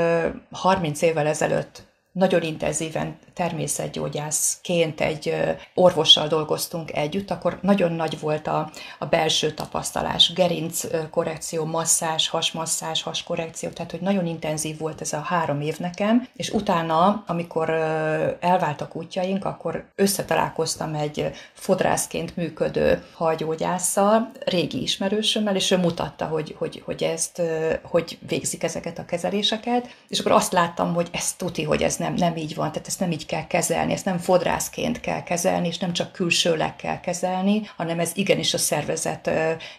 30 0.52 1.02
évvel 1.02 1.28
ezelőtt 1.28 1.86
nagyon 2.18 2.42
intenzíven 2.42 3.18
természetgyógyászként 3.34 5.02
egy 5.02 5.36
orvossal 5.74 6.28
dolgoztunk 6.28 6.96
együtt, 6.96 7.32
akkor 7.32 7.60
nagyon 7.62 7.92
nagy 7.92 8.20
volt 8.20 8.48
a, 8.48 8.72
a 9.00 9.06
belső 9.06 9.52
tapasztalás, 9.52 10.34
gerinc 10.34 10.84
korrekció, 11.10 11.66
masszás, 11.66 12.28
hasmasszás, 12.28 13.04
haskorrekció, 13.04 13.70
tehát 13.70 13.92
hogy 13.92 14.02
nagyon 14.02 14.26
intenzív 14.26 14.78
volt 14.78 15.02
ez 15.02 15.14
a 15.14 15.20
három 15.20 15.62
év 15.62 15.78
nekem, 15.80 16.28
és 16.36 16.50
utána, 16.50 17.24
amikor 17.28 17.70
elváltak 18.40 18.96
útjaink, 18.96 19.46
akkor 19.46 19.86
összetalálkoztam 19.96 20.94
egy 20.94 21.32
fodrászként 21.54 22.36
működő 22.36 23.04
hajgyógyásszal, 23.14 24.32
régi 24.46 24.82
ismerősömmel, 24.82 25.56
és 25.56 25.72
ő 25.72 25.78
mutatta, 25.78 26.26
hogy, 26.26 26.56
hogy, 26.58 26.82
hogy 26.86 27.04
ezt, 27.04 27.42
hogy 27.82 28.18
végzik 28.28 28.64
ezeket 28.64 29.00
a 29.00 29.06
kezeléseket, 29.06 29.96
és 30.08 30.20
akkor 30.20 30.32
azt 30.32 30.52
láttam, 30.52 30.94
hogy 30.94 31.10
ez 31.12 31.34
tuti, 31.34 31.64
hogy 31.64 31.82
ez 31.82 31.96
nem, 31.96 32.07
nem 32.14 32.36
így 32.36 32.56
van, 32.56 32.72
tehát 32.72 32.88
ezt 32.88 33.00
nem 33.00 33.12
így 33.12 33.26
kell 33.26 33.48
kezelni, 33.48 33.94
ezt 33.94 34.06
nem 34.06 34.18
fodrászként 34.18 35.00
kell 35.00 35.24
kezelni, 35.24 35.68
és 35.68 35.78
nem 35.78 35.94
csak 35.94 36.12
külsőleg 36.12 36.76
kell 36.76 37.00
kezelni, 37.00 37.62
hanem 37.76 38.00
ez 38.00 38.12
igenis 38.14 38.54
a 38.54 38.58
szervezet 38.58 39.30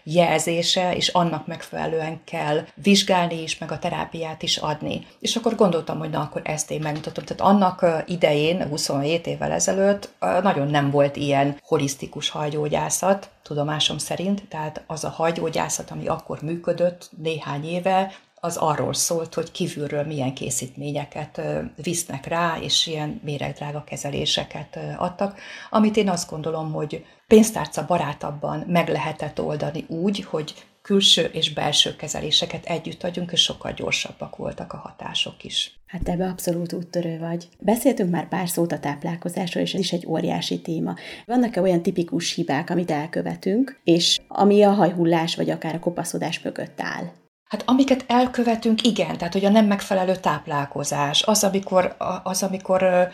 jelzése, 0.02 0.94
és 0.94 1.08
annak 1.08 1.46
megfelelően 1.46 2.20
kell 2.24 2.66
vizsgálni 2.74 3.42
is, 3.42 3.58
meg 3.58 3.72
a 3.72 3.78
terápiát 3.78 4.42
is 4.42 4.56
adni. 4.56 5.06
És 5.20 5.36
akkor 5.36 5.54
gondoltam, 5.54 5.98
hogy 5.98 6.10
na, 6.10 6.20
akkor 6.20 6.40
ezt 6.44 6.70
én 6.70 6.80
megmutatom. 6.80 7.24
Tehát 7.24 7.52
annak 7.54 8.04
idején, 8.06 8.68
27 8.68 9.26
évvel 9.26 9.52
ezelőtt 9.52 10.10
nagyon 10.42 10.68
nem 10.68 10.90
volt 10.90 11.16
ilyen 11.16 11.58
holisztikus 11.62 12.28
hajgyógyászat, 12.28 13.30
tudomásom 13.42 13.98
szerint, 13.98 14.42
tehát 14.48 14.82
az 14.86 15.04
a 15.04 15.08
hajgyógyászat, 15.08 15.90
ami 15.90 16.06
akkor 16.06 16.42
működött 16.42 17.10
néhány 17.16 17.64
éve, 17.64 18.12
az 18.40 18.56
arról 18.56 18.94
szólt, 18.94 19.34
hogy 19.34 19.50
kívülről 19.50 20.04
milyen 20.04 20.34
készítményeket 20.34 21.40
visznek 21.82 22.26
rá, 22.26 22.56
és 22.60 22.86
ilyen 22.86 23.20
méregdrága 23.24 23.84
kezeléseket 23.84 24.78
adtak, 24.96 25.38
amit 25.70 25.96
én 25.96 26.08
azt 26.08 26.30
gondolom, 26.30 26.72
hogy 26.72 27.04
pénztárca 27.26 27.84
barátabban 27.86 28.64
meg 28.66 28.88
lehetett 28.88 29.40
oldani 29.40 29.84
úgy, 29.88 30.24
hogy 30.24 30.54
külső 30.82 31.22
és 31.22 31.52
belső 31.52 31.96
kezeléseket 31.96 32.64
együtt 32.64 33.04
adjunk, 33.04 33.32
és 33.32 33.42
sokkal 33.42 33.72
gyorsabbak 33.72 34.36
voltak 34.36 34.72
a 34.72 34.76
hatások 34.76 35.44
is. 35.44 35.80
Hát 35.86 36.08
ebbe 36.08 36.26
abszolút 36.26 36.72
úttörő 36.72 37.18
vagy. 37.18 37.48
Beszéltünk 37.58 38.10
már 38.10 38.28
pár 38.28 38.48
szót 38.48 38.72
a 38.72 38.78
táplálkozásról, 38.78 39.62
és 39.62 39.74
ez 39.74 39.80
is 39.80 39.92
egy 39.92 40.06
óriási 40.06 40.60
téma. 40.60 40.94
Vannak-e 41.26 41.60
olyan 41.60 41.82
tipikus 41.82 42.34
hibák, 42.34 42.70
amit 42.70 42.90
elkövetünk, 42.90 43.80
és 43.84 44.18
ami 44.28 44.62
a 44.62 44.70
hajhullás 44.70 45.36
vagy 45.36 45.50
akár 45.50 45.74
a 45.74 45.78
kopaszodás 45.78 46.40
mögött 46.40 46.80
áll? 46.80 47.12
Hát 47.48 47.62
amiket 47.66 48.04
elkövetünk, 48.06 48.82
igen, 48.82 49.18
tehát 49.18 49.32
hogy 49.32 49.44
a 49.44 49.48
nem 49.50 49.66
megfelelő 49.66 50.16
táplálkozás, 50.16 51.22
az, 51.22 51.44
amikor, 51.44 51.96
az, 52.22 52.42
amikor 52.42 53.08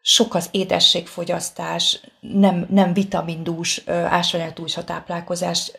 sok 0.00 0.34
az 0.34 0.48
édességfogyasztás, 0.50 2.00
nem, 2.20 2.66
nem 2.70 2.92
vitamindús, 2.92 3.82
ásványatús 3.88 4.76
a 4.76 4.84
táplálkozás. 4.84 5.72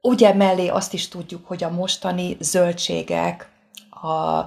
Ugye 0.00 0.34
mellé 0.34 0.68
azt 0.68 0.92
is 0.92 1.08
tudjuk, 1.08 1.46
hogy 1.46 1.64
a 1.64 1.70
mostani 1.70 2.36
zöldségek, 2.40 3.48
a 3.90 4.44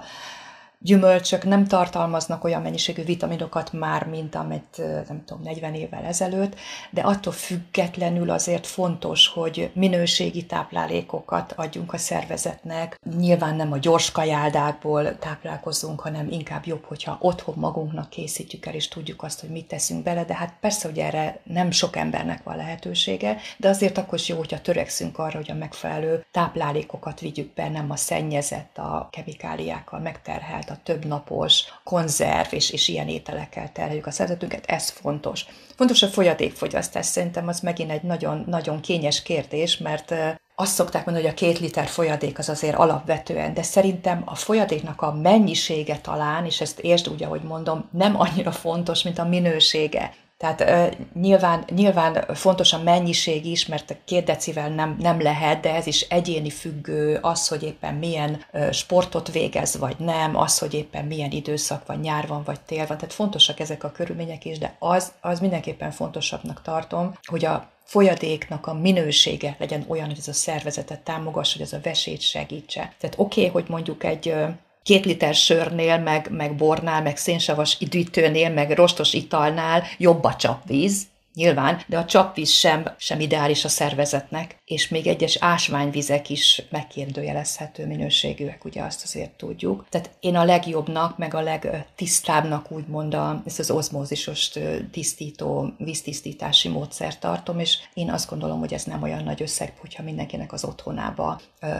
gyümölcsök 0.84 1.44
nem 1.44 1.67
tartalmaznak 1.67 2.44
olyan 2.44 2.62
mennyiségű 2.62 3.04
vitaminokat 3.04 3.74
már, 3.74 4.06
mint 4.06 4.36
amit 4.36 4.82
nem 5.08 5.24
tudom, 5.26 5.44
40 5.44 5.74
évvel 5.74 6.04
ezelőtt, 6.04 6.56
de 6.89 7.02
attól 7.02 7.34
függetlenül 7.34 8.30
azért 8.30 8.67
fontos, 8.67 9.28
hogy 9.28 9.72
minőségi 9.74 10.46
táplálékokat 10.46 11.54
adjunk 11.56 11.94
a 11.94 11.98
szervezetnek. 11.98 13.00
Nyilván 13.17 13.56
nem 13.56 13.72
a 13.72 13.78
gyors 13.78 14.12
kajáldákból 14.12 15.17
táplálkozunk, 15.17 16.00
hanem 16.00 16.30
inkább 16.30 16.65
jobb, 16.65 16.84
hogyha 16.84 17.17
otthon 17.20 17.56
magunknak 17.58 18.10
készítjük 18.10 18.65
el, 18.65 18.74
és 18.74 18.88
tudjuk 18.88 19.24
azt, 19.24 19.39
hogy 19.39 19.50
mit 19.50 19.67
teszünk 19.67 20.04
bele, 20.04 20.24
de 20.24 20.36
hát 20.36 20.54
persze, 20.60 20.88
hogy 20.88 20.98
erre 20.98 21.39
nem 21.44 21.72
sok 21.72 21.96
embernek 21.96 22.44
van 22.44 22.56
lehetősége, 22.56 23.38
de 23.58 23.70
azért 23.70 23.98
akkor 23.98 24.20
is 24.20 24.28
jó, 24.28 24.38
hogyha 24.38 24.62
törekszünk 24.62 25.17
arra, 25.17 25.38
hogy 25.38 25.52
a 25.52 25.56
megfelelő 25.56 26.26
táplálékokat 26.32 27.20
vigyük 27.20 27.54
be, 27.54 27.70
nem 27.70 27.91
a 27.91 27.96
szennyezett, 27.96 28.78
a 28.78 29.08
kemikáliákkal 29.12 30.00
megterhelt 30.00 30.70
a 30.71 30.79
több 30.84 31.05
napos 31.05 31.63
konzerv 31.84 32.53
és, 32.53 32.71
és 32.71 32.88
ilyen 32.88 33.07
ételekkel 33.07 33.71
terheljük 33.71 34.05
a 34.05 34.12
szervezetünket, 34.12 34.65
ez 34.65 34.89
fontos. 34.89 35.45
Fontos 35.75 36.03
a 36.03 36.07
folyadékfogyasztás, 36.07 37.05
szerintem 37.05 37.47
az 37.47 37.60
megint 37.60 37.91
egy 37.91 38.03
nagyon, 38.03 38.43
nagyon 38.47 38.79
kényes 38.79 39.21
kérdés, 39.21 39.77
mert 39.77 40.13
azt 40.55 40.73
szokták 40.73 41.05
mondani, 41.05 41.25
hogy 41.25 41.36
a 41.36 41.45
két 41.45 41.60
liter 41.60 41.88
folyadék 41.88 42.39
az 42.39 42.49
azért 42.49 42.75
alapvetően, 42.75 43.53
de 43.53 43.63
szerintem 43.63 44.21
a 44.25 44.36
folyadéknak 44.36 45.01
a 45.01 45.13
mennyisége 45.13 45.97
talán, 45.97 46.45
és 46.45 46.62
ezt 46.62 46.79
értsd 46.79 47.10
úgy, 47.10 47.23
ahogy 47.23 47.41
mondom, 47.41 47.89
nem 47.91 48.19
annyira 48.19 48.51
fontos, 48.51 49.03
mint 49.03 49.19
a 49.19 49.25
minősége. 49.25 50.13
Tehát 50.41 50.62
uh, 50.62 51.21
nyilván, 51.21 51.63
nyilván 51.75 52.25
fontos 52.34 52.73
a 52.73 52.84
mennyiség 52.84 53.45
is, 53.45 53.65
mert 53.65 53.95
két 54.06 54.25
decivel 54.25 54.69
nem, 54.69 54.95
nem 54.99 55.21
lehet, 55.21 55.60
de 55.60 55.73
ez 55.75 55.88
is 55.88 56.01
egyéni 56.01 56.49
függő, 56.49 57.19
az, 57.21 57.47
hogy 57.47 57.63
éppen 57.63 57.93
milyen 57.93 58.45
uh, 58.54 58.71
sportot 58.71 59.32
végez, 59.32 59.77
vagy 59.77 59.95
nem, 59.97 60.38
az, 60.38 60.60
hogy 60.60 60.73
éppen 60.73 61.06
milyen 61.06 61.32
időszak 61.32 61.86
van, 61.86 61.99
nyár 61.99 62.27
van, 62.27 62.43
vagy 62.43 62.60
tél 62.60 62.88
van. 62.88 62.97
Tehát 62.97 63.13
fontosak 63.13 63.60
ezek 63.60 63.84
a 63.84 63.91
körülmények 63.91 64.45
is, 64.45 64.58
de 64.58 64.75
az, 64.80 65.12
az 65.21 65.39
mindenképpen 65.39 65.91
fontosabbnak 65.91 66.62
tartom, 66.62 67.13
hogy 67.23 67.45
a 67.45 67.69
folyadéknak 67.84 68.67
a 68.67 68.73
minősége 68.73 69.56
legyen 69.60 69.86
olyan, 69.88 70.08
hogy 70.08 70.17
ez 70.19 70.27
a 70.27 70.34
szervezetet 70.34 70.99
támogassa, 70.99 71.58
hogy 71.58 71.65
ez 71.65 71.73
a 71.73 71.80
vesét 71.84 72.21
segítse. 72.21 72.93
Tehát 72.99 73.15
oké, 73.19 73.39
okay, 73.39 73.51
hogy 73.51 73.69
mondjuk 73.69 74.04
egy 74.04 74.36
két 74.84 75.06
liter 75.06 75.36
sörnél, 75.36 75.98
meg, 75.98 76.28
meg 76.32 76.56
bornál, 76.56 77.02
meg 77.02 77.17
szénsavas 77.17 77.78
üdítőnél, 77.82 78.50
meg 78.50 78.72
rostos 78.72 79.13
italnál 79.13 79.84
jobb 79.98 80.24
a 80.24 80.36
csapvíz, 80.36 81.08
nyilván, 81.34 81.82
de 81.88 81.98
a 81.98 82.06
csapvíz 82.06 82.50
sem, 82.50 82.86
sem 82.98 83.20
ideális 83.20 83.65
a 83.65 83.70
szervezetnek, 83.70 84.56
és 84.65 84.88
még 84.88 85.08
egyes 85.08 85.38
ásványvizek 85.39 86.30
is 86.30 86.62
megkérdőjelezhető 86.70 87.88
minőségűek, 87.88 88.65
ugye 88.65 88.84
azt 88.84 89.04
azért 89.04 89.32
tudjuk. 89.32 89.86
Tehát 89.89 90.10
én 90.20 90.36
a 90.36 90.44
legjobbnak, 90.44 91.17
meg 91.17 91.34
a 91.34 91.41
legtisztábbnak 91.41 92.72
úgymond 92.72 93.13
a, 93.13 93.41
ezt 93.46 93.60
az 93.60 93.72
ozmózisos 93.72 94.52
tisztító, 94.91 95.74
víztisztítási 95.78 96.67
módszert 96.67 97.20
tartom, 97.20 97.60
és 97.60 97.78
én 97.94 98.12
azt 98.12 98.30
gondolom, 98.30 98.60
hogy 98.60 98.74
ez 98.74 98.84
nem 98.84 99.04
olyan 99.04 99.24
nagy 99.24 99.41
összeg, 99.41 99.74
hogyha 99.80 100.04
mindenkinek 100.04 100.54
az 100.54 100.63
otthonába 100.63 101.39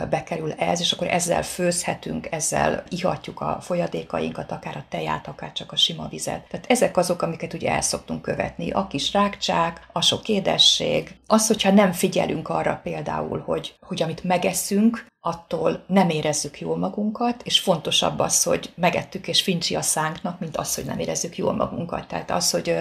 bekerül 0.10 0.52
ez, 0.52 0.80
és 0.80 0.92
akkor 0.92 1.08
ezzel 1.08 1.44
főzhetünk, 1.44 2.28
ezzel 2.32 2.84
ihatjuk 2.90 3.42
a 3.42 3.58
folyadékainkat, 3.62 4.52
akár 4.52 4.78
a 4.78 4.86
teját, 4.90 5.28
akár 5.28 5.52
csak 5.52 5.72
a 5.72 5.76
sima 5.76 6.08
vizet. 6.08 6.48
Tehát 6.50 6.66
ezek 6.70 6.98
azok, 6.98 7.22
amiket 7.22 7.54
ugye 7.54 7.72
el 7.72 7.82
szoktunk 7.82 8.22
követni. 8.22 8.72
A 8.72 8.88
kis 8.88 9.12
rákcsák, 9.48 9.88
a 9.92 10.02
sok 10.02 10.28
édesség, 10.28 11.16
az, 11.28 11.48
hogyha 11.48 11.72
nem 11.72 11.92
figyelünk 11.92 12.50
arra 12.50 12.80
például, 12.84 13.40
hogy, 13.40 13.76
hogy 13.80 14.04
amit 14.04 14.24
megeszünk, 14.24 15.06
attól 15.20 15.84
nem 15.88 16.10
érezzük 16.10 16.60
jól 16.60 16.78
magunkat, 16.78 17.42
és 17.44 17.60
fontosabb 17.60 18.20
az, 18.20 18.44
hogy 18.44 18.74
megettük 18.76 19.28
és 19.28 19.42
fincsi 19.42 19.76
a 19.76 19.82
szánknak, 19.82 20.40
mint 20.40 20.58
az, 20.58 20.76
hogy 20.76 20.86
nem 20.86 21.00
érezzük 21.00 21.38
jól 21.38 21.54
magunkat. 21.54 22.08
Tehát 22.08 22.32
az, 22.32 22.52
hogy, 22.52 22.76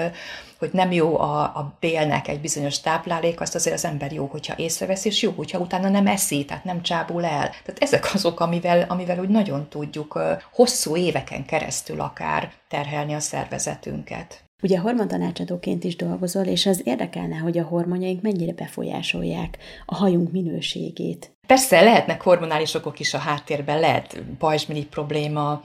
hogy 0.58 0.70
nem 0.72 0.92
jó 0.92 1.18
a, 1.18 1.42
a 1.42 1.76
bélnek 1.80 2.28
egy 2.28 2.40
bizonyos 2.40 2.80
táplálék, 2.80 3.40
azt 3.40 3.54
azért 3.54 3.76
az 3.76 3.84
ember 3.84 4.12
jó, 4.12 4.26
hogyha 4.26 4.54
észrevesz, 4.56 5.04
és 5.04 5.22
jó, 5.22 5.32
hogyha 5.36 5.58
utána 5.58 5.88
nem 5.88 6.06
eszi, 6.06 6.44
tehát 6.44 6.64
nem 6.64 6.82
csábul 6.82 7.24
el. 7.24 7.50
Tehát 7.50 7.78
ezek 7.78 8.14
azok, 8.14 8.40
amivel, 8.40 8.86
amivel 8.88 9.18
úgy 9.18 9.28
nagyon 9.28 9.68
tudjuk 9.68 10.20
hosszú 10.52 10.96
éveken 10.96 11.46
keresztül 11.46 12.00
akár 12.00 12.52
terhelni 12.68 13.14
a 13.14 13.20
szervezetünket. 13.20 14.49
Ugye 14.62 14.78
hormontanácsadóként 14.78 15.84
is 15.84 15.96
dolgozol, 15.96 16.44
és 16.44 16.66
az 16.66 16.80
érdekelne, 16.84 17.36
hogy 17.36 17.58
a 17.58 17.64
hormonjaink 17.64 18.22
mennyire 18.22 18.52
befolyásolják 18.52 19.58
a 19.86 19.94
hajunk 19.94 20.32
minőségét. 20.32 21.32
Persze 21.50 21.80
lehetnek 21.80 22.22
hormonális 22.22 22.74
okok 22.74 23.00
is 23.00 23.14
a 23.14 23.18
háttérben, 23.18 23.80
lehet 23.80 24.22
pajzsmirigy 24.38 24.86
probléma, 24.86 25.62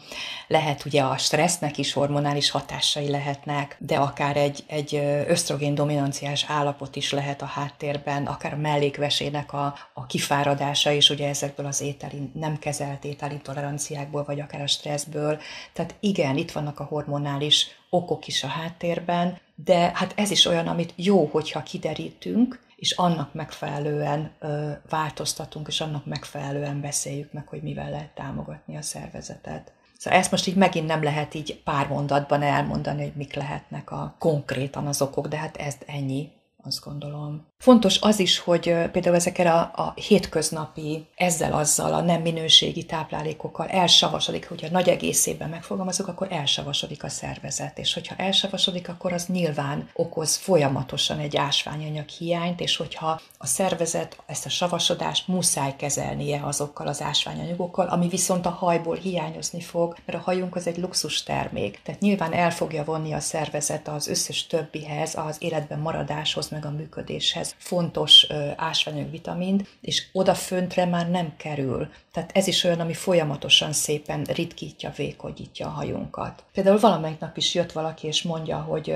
lehet 0.47 0.85
ugye 0.85 1.01
a 1.01 1.17
stressznek 1.17 1.77
is 1.77 1.93
hormonális 1.93 2.49
hatásai 2.49 3.09
lehetnek, 3.09 3.75
de 3.79 3.95
akár 3.95 4.38
egy, 4.38 4.63
egy 4.67 4.95
ösztrogén 5.27 5.75
dominanciás 5.75 6.45
állapot 6.47 6.95
is 6.95 7.11
lehet 7.11 7.41
a 7.41 7.45
háttérben, 7.45 8.25
akár 8.25 8.53
a 8.53 8.57
mellékvesének 8.57 9.53
a, 9.53 9.75
a 9.93 10.05
kifáradása 10.05 10.91
is 10.91 11.09
ugye 11.09 11.27
ezekből 11.27 11.65
az 11.65 11.81
ételi, 11.81 12.29
nem 12.33 12.59
kezelt 12.59 13.03
ételintoleranciákból, 13.03 14.23
vagy 14.23 14.39
akár 14.39 14.61
a 14.61 14.67
stresszből. 14.67 15.39
Tehát 15.73 15.95
igen, 15.99 16.38
itt 16.38 16.51
vannak 16.51 16.79
a 16.79 16.83
hormonális 16.83 17.67
okok 17.89 18.27
is 18.27 18.43
a 18.43 18.47
háttérben, 18.47 19.38
de 19.56 19.91
hát 19.94 20.13
ez 20.15 20.32
is 20.32 20.46
olyan, 20.46 20.68
amit 20.68 20.94
jó, 20.96 21.26
hogyha 21.26 21.63
kiderítünk, 21.63 22.63
és 22.76 22.91
annak 22.91 23.34
megfelelően 23.34 24.32
ö, 24.39 24.72
változtatunk, 24.89 25.68
és 25.68 25.82
annak 25.82 26.06
megfelelően 26.06 26.82
beszéljük 26.82 27.34
meg, 27.34 27.48
hogy 27.48 27.62
mivel 27.62 27.89
lehet 27.89 28.15
támogatni 28.15 28.78
a 28.78 28.82
szervezetet. 28.82 29.74
Szóval 29.98 30.20
ezt 30.20 30.32
most 30.32 30.48
így 30.48 30.56
megint 30.56 30.88
nem 30.88 31.04
lehet 31.04 31.34
így 31.34 31.62
pár 31.63 31.88
mondatban 31.88 32.41
elmondani, 32.41 33.02
hogy 33.02 33.15
mik 33.15 33.34
lehetnek 33.34 33.91
a 33.91 34.15
konkrétan 34.20 34.88
az 34.88 35.02
okok, 35.02 35.28
de 35.28 35.38
hát 35.38 35.58
ez 35.58 35.76
ennyi, 35.86 36.32
azt 36.63 36.84
gondolom. 36.84 37.46
Fontos 37.58 38.02
az 38.02 38.20
is, 38.20 38.39
hogy 38.39 38.62
például 38.91 39.15
ezekkel 39.15 39.48
a, 39.48 39.82
a 39.84 39.94
hétköznapi, 39.96 41.08
ezzel-azzal, 41.15 41.94
a 41.94 42.02
nem 42.02 42.22
minőségi 42.22 42.86
táplálékokkal 42.86 43.68
elsavasodik, 43.68 44.48
hogyha 44.48 44.68
nagy 44.72 44.89
egészében 44.89 45.50
megfogalmazok, 45.50 46.08
akkor 46.08 46.28
elsavasodik 46.32 47.04
a 47.04 47.10
szervezet, 47.10 47.78
és 47.78 47.94
hogyha 47.94 48.15
elsavasodik, 48.15 48.89
akkor 48.89 49.13
az 49.13 49.26
nyilván 49.26 49.89
okoz 49.94 50.36
folyamatosan 50.36 51.20
egy 51.20 51.38
ásványanyag 51.38 52.08
hiányt, 52.08 52.60
és 52.60 52.78
hogyha 52.78 53.22
a 53.38 53.46
szervezet 53.46 54.18
ezt 54.26 54.46
a 54.46 54.50
savasodást 54.50 55.28
muszáj 55.28 55.76
kezelnie 55.76 56.41
azokkal 56.44 56.88
az 56.88 57.02
ásványanyagokkal, 57.02 57.88
ami 57.88 58.08
viszont 58.08 58.46
a 58.46 58.50
hajból 58.50 58.96
hiányozni 58.96 59.62
fog, 59.62 59.96
mert 60.06 60.20
a 60.20 60.22
hajunk 60.22 60.56
az 60.56 60.68
egy 60.68 60.78
luxus 60.78 61.24
termék. 61.24 61.80
Tehát 61.84 62.02
nyilván 62.02 62.34
el 62.34 62.52
fogja 62.52 62.84
vonni 62.84 63.13
a 63.13 63.20
szervezet 63.20 63.88
az 63.88 64.08
összes 64.08 64.48
többihez, 64.48 65.15
az 65.15 65.36
életben 65.39 65.80
maradáshoz, 65.80 66.50
meg 66.50 66.65
a 66.65 66.72
működéshez 66.72 67.44
fontos 67.58 68.27
ásványok 68.55 69.12
vitamint, 69.12 69.67
és 69.81 70.05
odaföntre 70.12 70.86
már 70.86 71.10
nem 71.10 71.34
kerül. 71.38 71.89
Tehát 72.12 72.31
ez 72.34 72.47
is 72.47 72.63
olyan, 72.63 72.79
ami 72.79 72.93
folyamatosan 72.93 73.73
szépen 73.73 74.23
ritkítja, 74.23 74.93
vékonyítja 74.95 75.67
a 75.67 75.69
hajunkat. 75.69 76.43
Például 76.53 76.79
valamelyik 76.79 77.19
nap 77.19 77.38
is 77.38 77.53
jött 77.53 77.71
valaki, 77.71 78.08
és 78.08 78.21
mondja, 78.23 78.58
hogy 78.58 78.95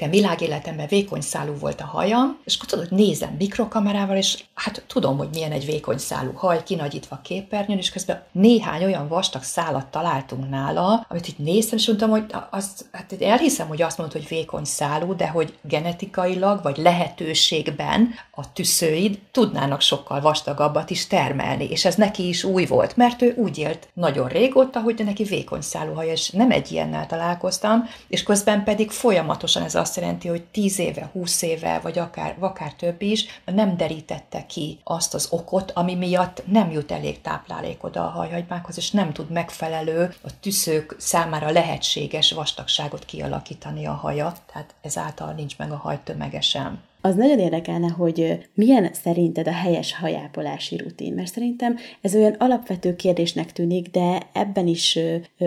nekem 0.00 0.20
világéletemben 0.20 0.86
vékony 0.86 1.20
szálú 1.20 1.54
volt 1.54 1.80
a 1.80 1.84
hajam, 1.84 2.38
és 2.44 2.56
akkor 2.56 2.68
tudod, 2.68 2.92
nézem 2.92 3.34
mikrokamerával, 3.38 4.16
és 4.16 4.44
hát 4.54 4.84
tudom, 4.86 5.16
hogy 5.16 5.28
milyen 5.32 5.52
egy 5.52 5.64
vékony 5.64 5.98
szálú 5.98 6.32
haj, 6.34 6.62
kinagyítva 6.62 7.20
képernyőn, 7.22 7.78
és 7.78 7.90
közben 7.90 8.22
néhány 8.32 8.84
olyan 8.84 9.08
vastag 9.08 9.42
szálat 9.42 9.86
találtunk 9.86 10.50
nála, 10.50 11.06
amit 11.08 11.28
itt 11.28 11.38
néztem, 11.38 11.78
és 11.78 11.86
mondtam, 11.86 12.10
hogy 12.10 12.24
azt, 12.50 12.84
hát 12.92 13.14
elhiszem, 13.20 13.68
hogy 13.68 13.82
azt 13.82 13.98
mondod, 13.98 14.16
hogy 14.16 14.28
vékony 14.28 14.64
szálú, 14.64 15.16
de 15.16 15.28
hogy 15.28 15.58
genetikailag, 15.62 16.62
vagy 16.62 16.76
lehetőségben 16.76 18.14
a 18.30 18.52
tüszőid 18.52 19.18
tudnának 19.30 19.80
sokkal 19.80 20.20
vastagabbat 20.20 20.90
is 20.90 21.06
termelni, 21.06 21.64
és 21.70 21.84
ez 21.84 21.94
neki 21.94 22.28
is 22.28 22.44
új 22.44 22.66
volt, 22.66 22.96
mert 22.96 23.22
ő 23.22 23.34
úgy 23.36 23.58
élt 23.58 23.88
nagyon 23.92 24.28
régóta, 24.28 24.80
hogy 24.80 25.02
neki 25.04 25.22
vékony 25.22 25.60
szálú 25.60 25.94
haja, 25.94 26.12
és 26.12 26.30
nem 26.30 26.50
egy 26.50 26.72
ilyennel 26.72 27.06
találkoztam, 27.06 27.88
és 28.08 28.22
közben 28.22 28.64
pedig 28.64 28.90
folyamatosan 28.90 29.62
ez 29.62 29.74
azt 29.74 29.89
azt 29.90 29.98
jelenti, 29.98 30.28
hogy 30.28 30.44
10 30.44 30.78
éve, 30.78 31.10
20 31.12 31.42
éve, 31.42 31.78
vagy 31.78 31.98
akár, 31.98 32.36
akár 32.38 32.74
több 32.74 33.02
is 33.02 33.42
nem 33.44 33.76
derítette 33.76 34.46
ki 34.46 34.78
azt 34.84 35.14
az 35.14 35.26
okot, 35.30 35.70
ami 35.70 35.94
miatt 35.94 36.42
nem 36.46 36.70
jut 36.70 36.92
elég 36.92 37.20
táplálék 37.20 37.84
oda 37.84 38.04
a 38.04 38.10
hajhagymákhoz, 38.10 38.76
és 38.76 38.90
nem 38.90 39.12
tud 39.12 39.30
megfelelő, 39.30 40.14
a 40.22 40.40
tüszők 40.40 40.94
számára 40.98 41.50
lehetséges 41.50 42.32
vastagságot 42.32 43.04
kialakítani 43.04 43.86
a 43.86 43.92
haja, 43.92 44.34
tehát 44.52 44.74
ezáltal 44.80 45.32
nincs 45.32 45.58
meg 45.58 45.72
a 45.72 45.76
haj 45.76 45.98
tömegesen. 46.04 46.82
Az 47.00 47.14
nagyon 47.14 47.38
érdekelne, 47.38 47.88
hogy 47.88 48.48
milyen 48.54 48.92
szerinted 48.92 49.48
a 49.48 49.52
helyes 49.52 49.94
hajápolási 49.94 50.76
rutin, 50.76 51.14
mert 51.14 51.32
szerintem 51.32 51.76
ez 52.00 52.14
olyan 52.14 52.32
alapvető 52.32 52.96
kérdésnek 52.96 53.52
tűnik, 53.52 53.90
de 53.90 54.28
ebben 54.32 54.66
is 54.66 54.98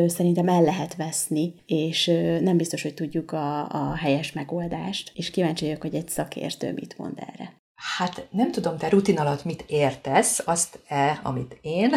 szerintem 0.07 0.47
el 0.47 0.61
lehet 0.61 0.95
veszni, 0.95 1.53
és 1.65 2.05
nem 2.41 2.57
biztos, 2.57 2.81
hogy 2.81 2.93
tudjuk 2.93 3.31
a, 3.31 3.69
a 3.69 3.95
helyes 3.95 4.31
megoldást, 4.31 5.11
és 5.15 5.31
kíváncsi 5.31 5.65
vagyok, 5.65 5.81
hogy 5.81 5.95
egy 5.95 6.09
szakértő 6.09 6.73
mit 6.73 6.97
mond 6.97 7.19
erre. 7.19 7.61
Hát 7.97 8.27
nem 8.31 8.51
tudom, 8.51 8.77
te 8.77 8.89
rutin 8.89 9.17
alatt 9.17 9.45
mit 9.45 9.63
értesz, 9.67 10.41
azt-e, 10.45 11.19
amit 11.23 11.57
én, 11.61 11.91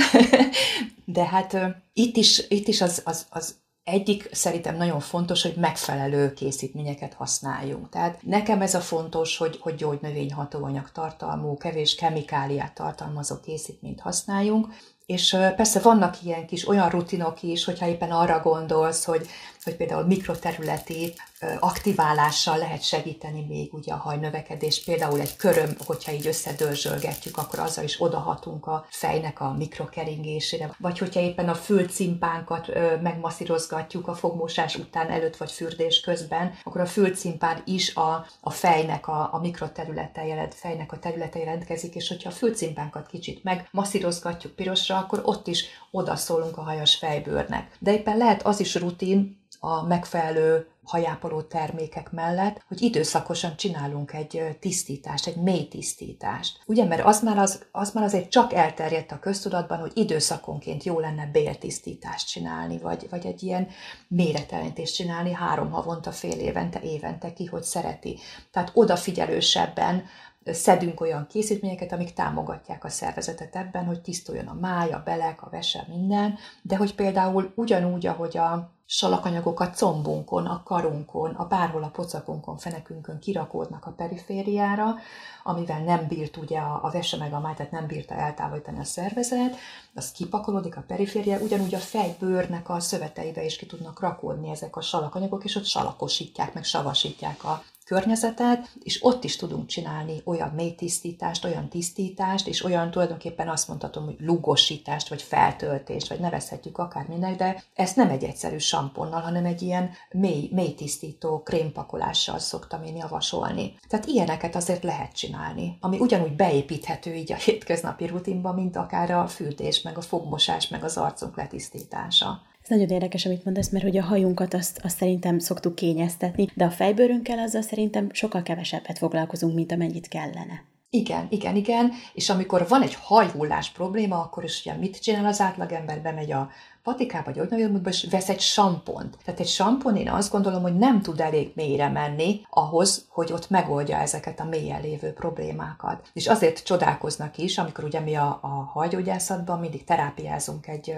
de 1.05 1.25
hát 1.25 1.57
itt 1.92 2.16
is, 2.16 2.42
itt 2.49 2.69
is 2.69 2.81
az, 2.81 3.03
az, 3.05 3.27
az 3.31 3.55
egyik 3.87 4.29
szerintem 4.33 4.77
nagyon 4.77 5.01
fontos, 5.01 5.42
hogy 5.42 5.55
megfelelő 5.57 6.33
készítményeket 6.33 7.14
használjunk. 7.14 7.88
Tehát 7.88 8.18
nekem 8.22 8.61
ez 8.61 8.75
a 8.75 8.81
fontos, 8.81 9.37
hogy, 9.37 9.59
hogy 9.61 9.75
gyógynövény 9.75 10.33
hatóanyag 10.33 10.90
tartalmú, 10.92 11.57
kevés 11.57 11.94
kemikáliát 11.94 12.75
tartalmazó 12.75 13.40
készítményt 13.40 14.01
használjunk, 14.01 14.66
és 15.07 15.37
persze 15.57 15.81
vannak 15.81 16.22
ilyen 16.22 16.46
kis 16.46 16.68
olyan 16.68 16.88
rutinok 16.88 17.42
is, 17.42 17.64
hogyha 17.64 17.88
éppen 17.88 18.11
arra 18.11 18.40
gondolsz, 18.40 19.05
hogy, 19.05 19.27
hogy 19.67 19.77
például 19.77 20.07
mikroterületi 20.07 21.15
aktiválással 21.61 22.59
lehet 22.59 22.83
segíteni 22.83 23.45
még 23.49 23.75
ugye 23.75 23.93
a 23.93 23.97
hajnövekedés. 23.97 24.85
Például 24.85 25.21
egy 25.21 25.37
köröm, 25.37 25.77
hogyha 25.85 26.13
így 26.13 26.27
összedörzsölgetjük, 26.27 27.37
akkor 27.37 27.59
azzal 27.59 27.85
is 27.85 28.01
odahatunk 28.01 28.67
a 28.67 28.87
fejnek 28.91 29.41
a 29.41 29.53
mikrokeringésére. 29.53 30.75
Vagy 30.79 30.99
hogyha 30.99 31.21
éppen 31.21 31.49
a 31.49 31.55
fülcimpánkat 31.55 32.69
megmasszírozgatjuk 33.03 34.09
a 34.09 34.15
fogmosás 34.15 34.77
után, 34.77 35.11
előtt 35.11 35.37
vagy 35.37 35.51
fürdés 35.51 36.01
közben, 36.01 36.55
akkor 36.65 36.81
a 36.81 36.87
fülcimpán 36.87 37.63
is 37.65 37.95
a, 37.95 38.27
a 38.41 38.51
fejnek 38.51 39.09
a, 39.09 39.29
a 39.33 39.39
mikroterülete 39.41 40.27
jelent, 40.27 40.55
fejnek 40.55 40.93
a 40.93 40.99
területe 40.99 41.39
jelentkezik, 41.39 41.95
és 41.95 42.09
hogyha 42.09 42.29
a 42.29 42.33
fülcimpánkat 42.33 43.07
kicsit 43.07 43.45
megmasszírozgatjuk 43.45 44.53
pirosra, 44.53 44.97
akkor 44.97 45.21
ott 45.25 45.47
is 45.47 45.65
odaszólunk 45.91 46.57
a 46.57 46.63
hajas 46.63 46.95
fejbőrnek. 46.95 47.77
De 47.79 47.93
éppen 47.93 48.17
lehet 48.17 48.43
az 48.43 48.61
is 48.61 48.75
rutin, 48.75 49.45
a 49.61 49.83
megfelelő 49.83 50.66
hajápoló 50.87 51.42
termékek 51.42 52.12
mellett, 52.12 52.64
hogy 52.69 52.83
időszakosan 52.83 53.57
csinálunk 53.57 54.12
egy 54.12 54.57
tisztítást, 54.61 55.27
egy 55.27 55.37
mély 55.37 55.69
tisztítást. 55.69 56.62
Ugye, 56.66 56.85
mert 56.85 57.05
az 57.05 57.23
már, 57.23 57.38
az, 57.38 57.64
az 57.73 57.92
már 57.92 58.05
azért 58.05 58.31
csak 58.31 58.53
elterjedt 58.53 59.12
a 59.12 59.19
köztudatban, 59.19 59.79
hogy 59.79 59.92
időszakonként 59.95 60.85
jó 60.85 61.01
lenne 61.01 61.29
béltisztítást 61.33 62.29
csinálni, 62.29 62.79
vagy, 62.79 63.07
vagy 63.11 63.27
egy 63.27 63.42
ilyen 63.42 63.69
méretelentést 64.09 64.95
csinálni 64.95 65.33
három 65.33 65.71
havonta, 65.71 66.11
fél 66.11 66.38
évente, 66.38 66.81
évente, 66.81 67.33
ki 67.33 67.45
hogy 67.45 67.62
szereti. 67.62 68.19
Tehát 68.51 68.71
odafigyelősebben 68.75 70.05
szedünk 70.45 71.01
olyan 71.01 71.27
készítményeket, 71.27 71.92
amik 71.92 72.12
támogatják 72.12 72.85
a 72.85 72.88
szervezetet 72.88 73.57
ebben, 73.57 73.85
hogy 73.85 74.01
tisztuljon 74.01 74.47
a 74.47 74.59
máj, 74.61 74.92
a 74.92 75.03
belek, 75.05 75.42
a 75.42 75.49
vese, 75.51 75.85
minden, 75.88 76.38
de 76.62 76.77
hogy 76.77 76.95
például 76.95 77.53
ugyanúgy, 77.55 78.07
ahogy 78.07 78.37
a 78.37 78.76
salakanyagokat 78.87 79.77
combunkon, 79.77 80.46
a 80.46 80.62
karunkon, 80.62 81.35
a 81.35 81.46
bárhol 81.46 81.83
a 81.83 81.88
pocakunkon, 81.88 82.57
fenekünkön 82.57 83.18
kirakódnak 83.18 83.87
a 83.87 83.90
perifériára, 83.90 84.94
amivel 85.42 85.81
nem 85.81 86.07
bírt 86.09 86.37
ugye 86.37 86.59
a, 86.59 86.81
a 86.83 86.90
vese 86.90 87.16
meg 87.16 87.33
a 87.33 87.40
máj, 87.40 87.55
tehát 87.55 87.72
nem 87.72 87.87
bírta 87.87 88.14
eltávolítani 88.14 88.79
a 88.79 88.85
szervezet, 88.85 89.57
az 89.94 90.12
kipakolódik 90.12 90.77
a 90.77 90.85
periféria, 90.87 91.38
ugyanúgy 91.38 91.75
a 91.75 91.79
fejbőrnek 91.79 92.68
a 92.68 92.81
szöveteibe 92.81 93.44
is 93.44 93.57
ki 93.57 93.66
tudnak 93.66 94.01
rakódni 94.01 94.51
ezek 94.51 94.77
a 94.77 94.81
salakanyagok, 94.81 95.44
és 95.44 95.57
ott 95.57 95.64
salakosítják, 95.64 96.55
meg 96.55 96.64
savasítják 96.64 97.44
a 97.44 97.62
környezetet, 97.87 98.70
és 98.83 99.05
ott 99.05 99.25
is 99.25 99.37
tudunk 99.37 99.66
csinálni 99.66 100.22
olyan 100.25 100.49
mély 100.49 100.75
tisztítást, 100.75 101.44
olyan 101.44 101.68
tisztítást, 101.68 102.46
és 102.46 102.64
olyan 102.64 102.90
tulajdonképpen 102.90 103.49
azt 103.49 103.68
mondhatom, 103.68 104.05
hogy 104.05 104.16
lugosítást, 104.18 105.09
vagy 105.09 105.22
feltöltést, 105.22 106.09
vagy 106.09 106.20
nevezhetjük 106.20 106.79
akárminek, 106.79 107.37
de 107.37 107.62
ezt 107.75 107.96
nem 107.96 108.09
egy 108.09 108.25
egyszerű 108.25 108.59
samponnal, 108.77 109.21
hanem 109.21 109.45
egy 109.45 109.62
ilyen 109.62 109.91
mély, 110.11 110.49
mély 110.53 110.75
tisztító 110.75 111.43
krémpakolással 111.43 112.39
szoktam 112.39 112.83
én 112.83 112.97
javasolni. 112.97 113.75
Tehát 113.89 114.07
ilyeneket 114.07 114.57
azért 114.57 114.83
lehet 114.83 115.12
csinálni, 115.12 115.77
ami 115.81 115.99
ugyanúgy 115.99 116.37
beépíthető 116.37 117.15
így 117.15 117.33
a 117.33 117.37
hétköznapi 117.37 118.07
rutinba, 118.07 118.53
mint 118.53 118.77
akár 118.77 119.11
a 119.11 119.27
fürdés, 119.27 119.83
meg 119.83 119.97
a 119.97 120.01
fogmosás, 120.01 120.69
meg 120.69 120.85
az 120.85 120.97
arcunk 120.97 121.37
letisztítása. 121.37 122.43
Ez 122.62 122.69
nagyon 122.69 122.89
érdekes, 122.89 123.27
amit 123.27 123.45
mondasz, 123.45 123.71
mert 123.71 123.85
hogy 123.85 123.97
a 123.97 124.03
hajunkat 124.03 124.55
azt, 124.55 124.81
azt 124.85 124.97
szerintem 124.97 125.39
szoktuk 125.39 125.75
kényeztetni, 125.75 126.49
de 126.55 126.65
a 126.65 126.71
fejbőrünkkel 126.71 127.39
azzal 127.39 127.62
szerintem 127.62 128.09
sokkal 128.12 128.43
kevesebbet 128.43 128.99
foglalkozunk, 128.99 129.55
mint 129.55 129.73
amennyit 129.73 130.09
kellene. 130.09 130.65
Igen, 130.91 131.27
igen, 131.31 131.57
igen, 131.57 131.93
és 132.15 132.31
amikor 132.31 132.69
van 132.69 132.83
egy 132.83 132.95
hajhullás 132.95 133.71
probléma, 133.71 134.21
akkor 134.21 134.45
is 134.45 134.61
ugye 134.61 134.75
mit 134.75 135.03
csinál 135.03 135.27
az 135.27 135.41
átlagember? 135.41 136.03
Bemegy 136.03 136.33
a 136.33 136.51
patikába, 136.87 137.33
olyan, 137.51 137.81
és 137.85 138.07
vesz 138.11 138.29
egy 138.29 138.40
sampont. 138.40 139.18
Tehát 139.25 139.40
egy 139.40 139.49
sampon 139.49 139.96
én 139.96 140.11
azt 140.11 140.31
gondolom, 140.31 140.62
hogy 140.62 140.77
nem 140.77 141.03
tud 141.03 141.20
elég 141.20 141.53
mélyre 141.55 141.88
menni 141.88 142.40
ahhoz, 142.51 143.07
hogy 143.09 143.33
ott 143.33 143.51
megoldja 143.51 143.96
ezeket 143.96 144.40
a 144.40 144.44
mélyen 144.44 144.81
lévő 144.81 145.12
problémákat. 145.12 146.11
És 146.12 146.27
azért 146.27 146.64
csodálkoznak 146.64 147.38
is, 147.38 147.59
amikor 147.59 147.85
ugye 147.85 148.01
mi 148.01 148.14
a, 148.14 148.38
a 148.42 148.49
hajgyógyászatban 148.49 149.61
mindig 149.61 149.85
terápiázunk 149.85 150.66
egy 150.66 150.94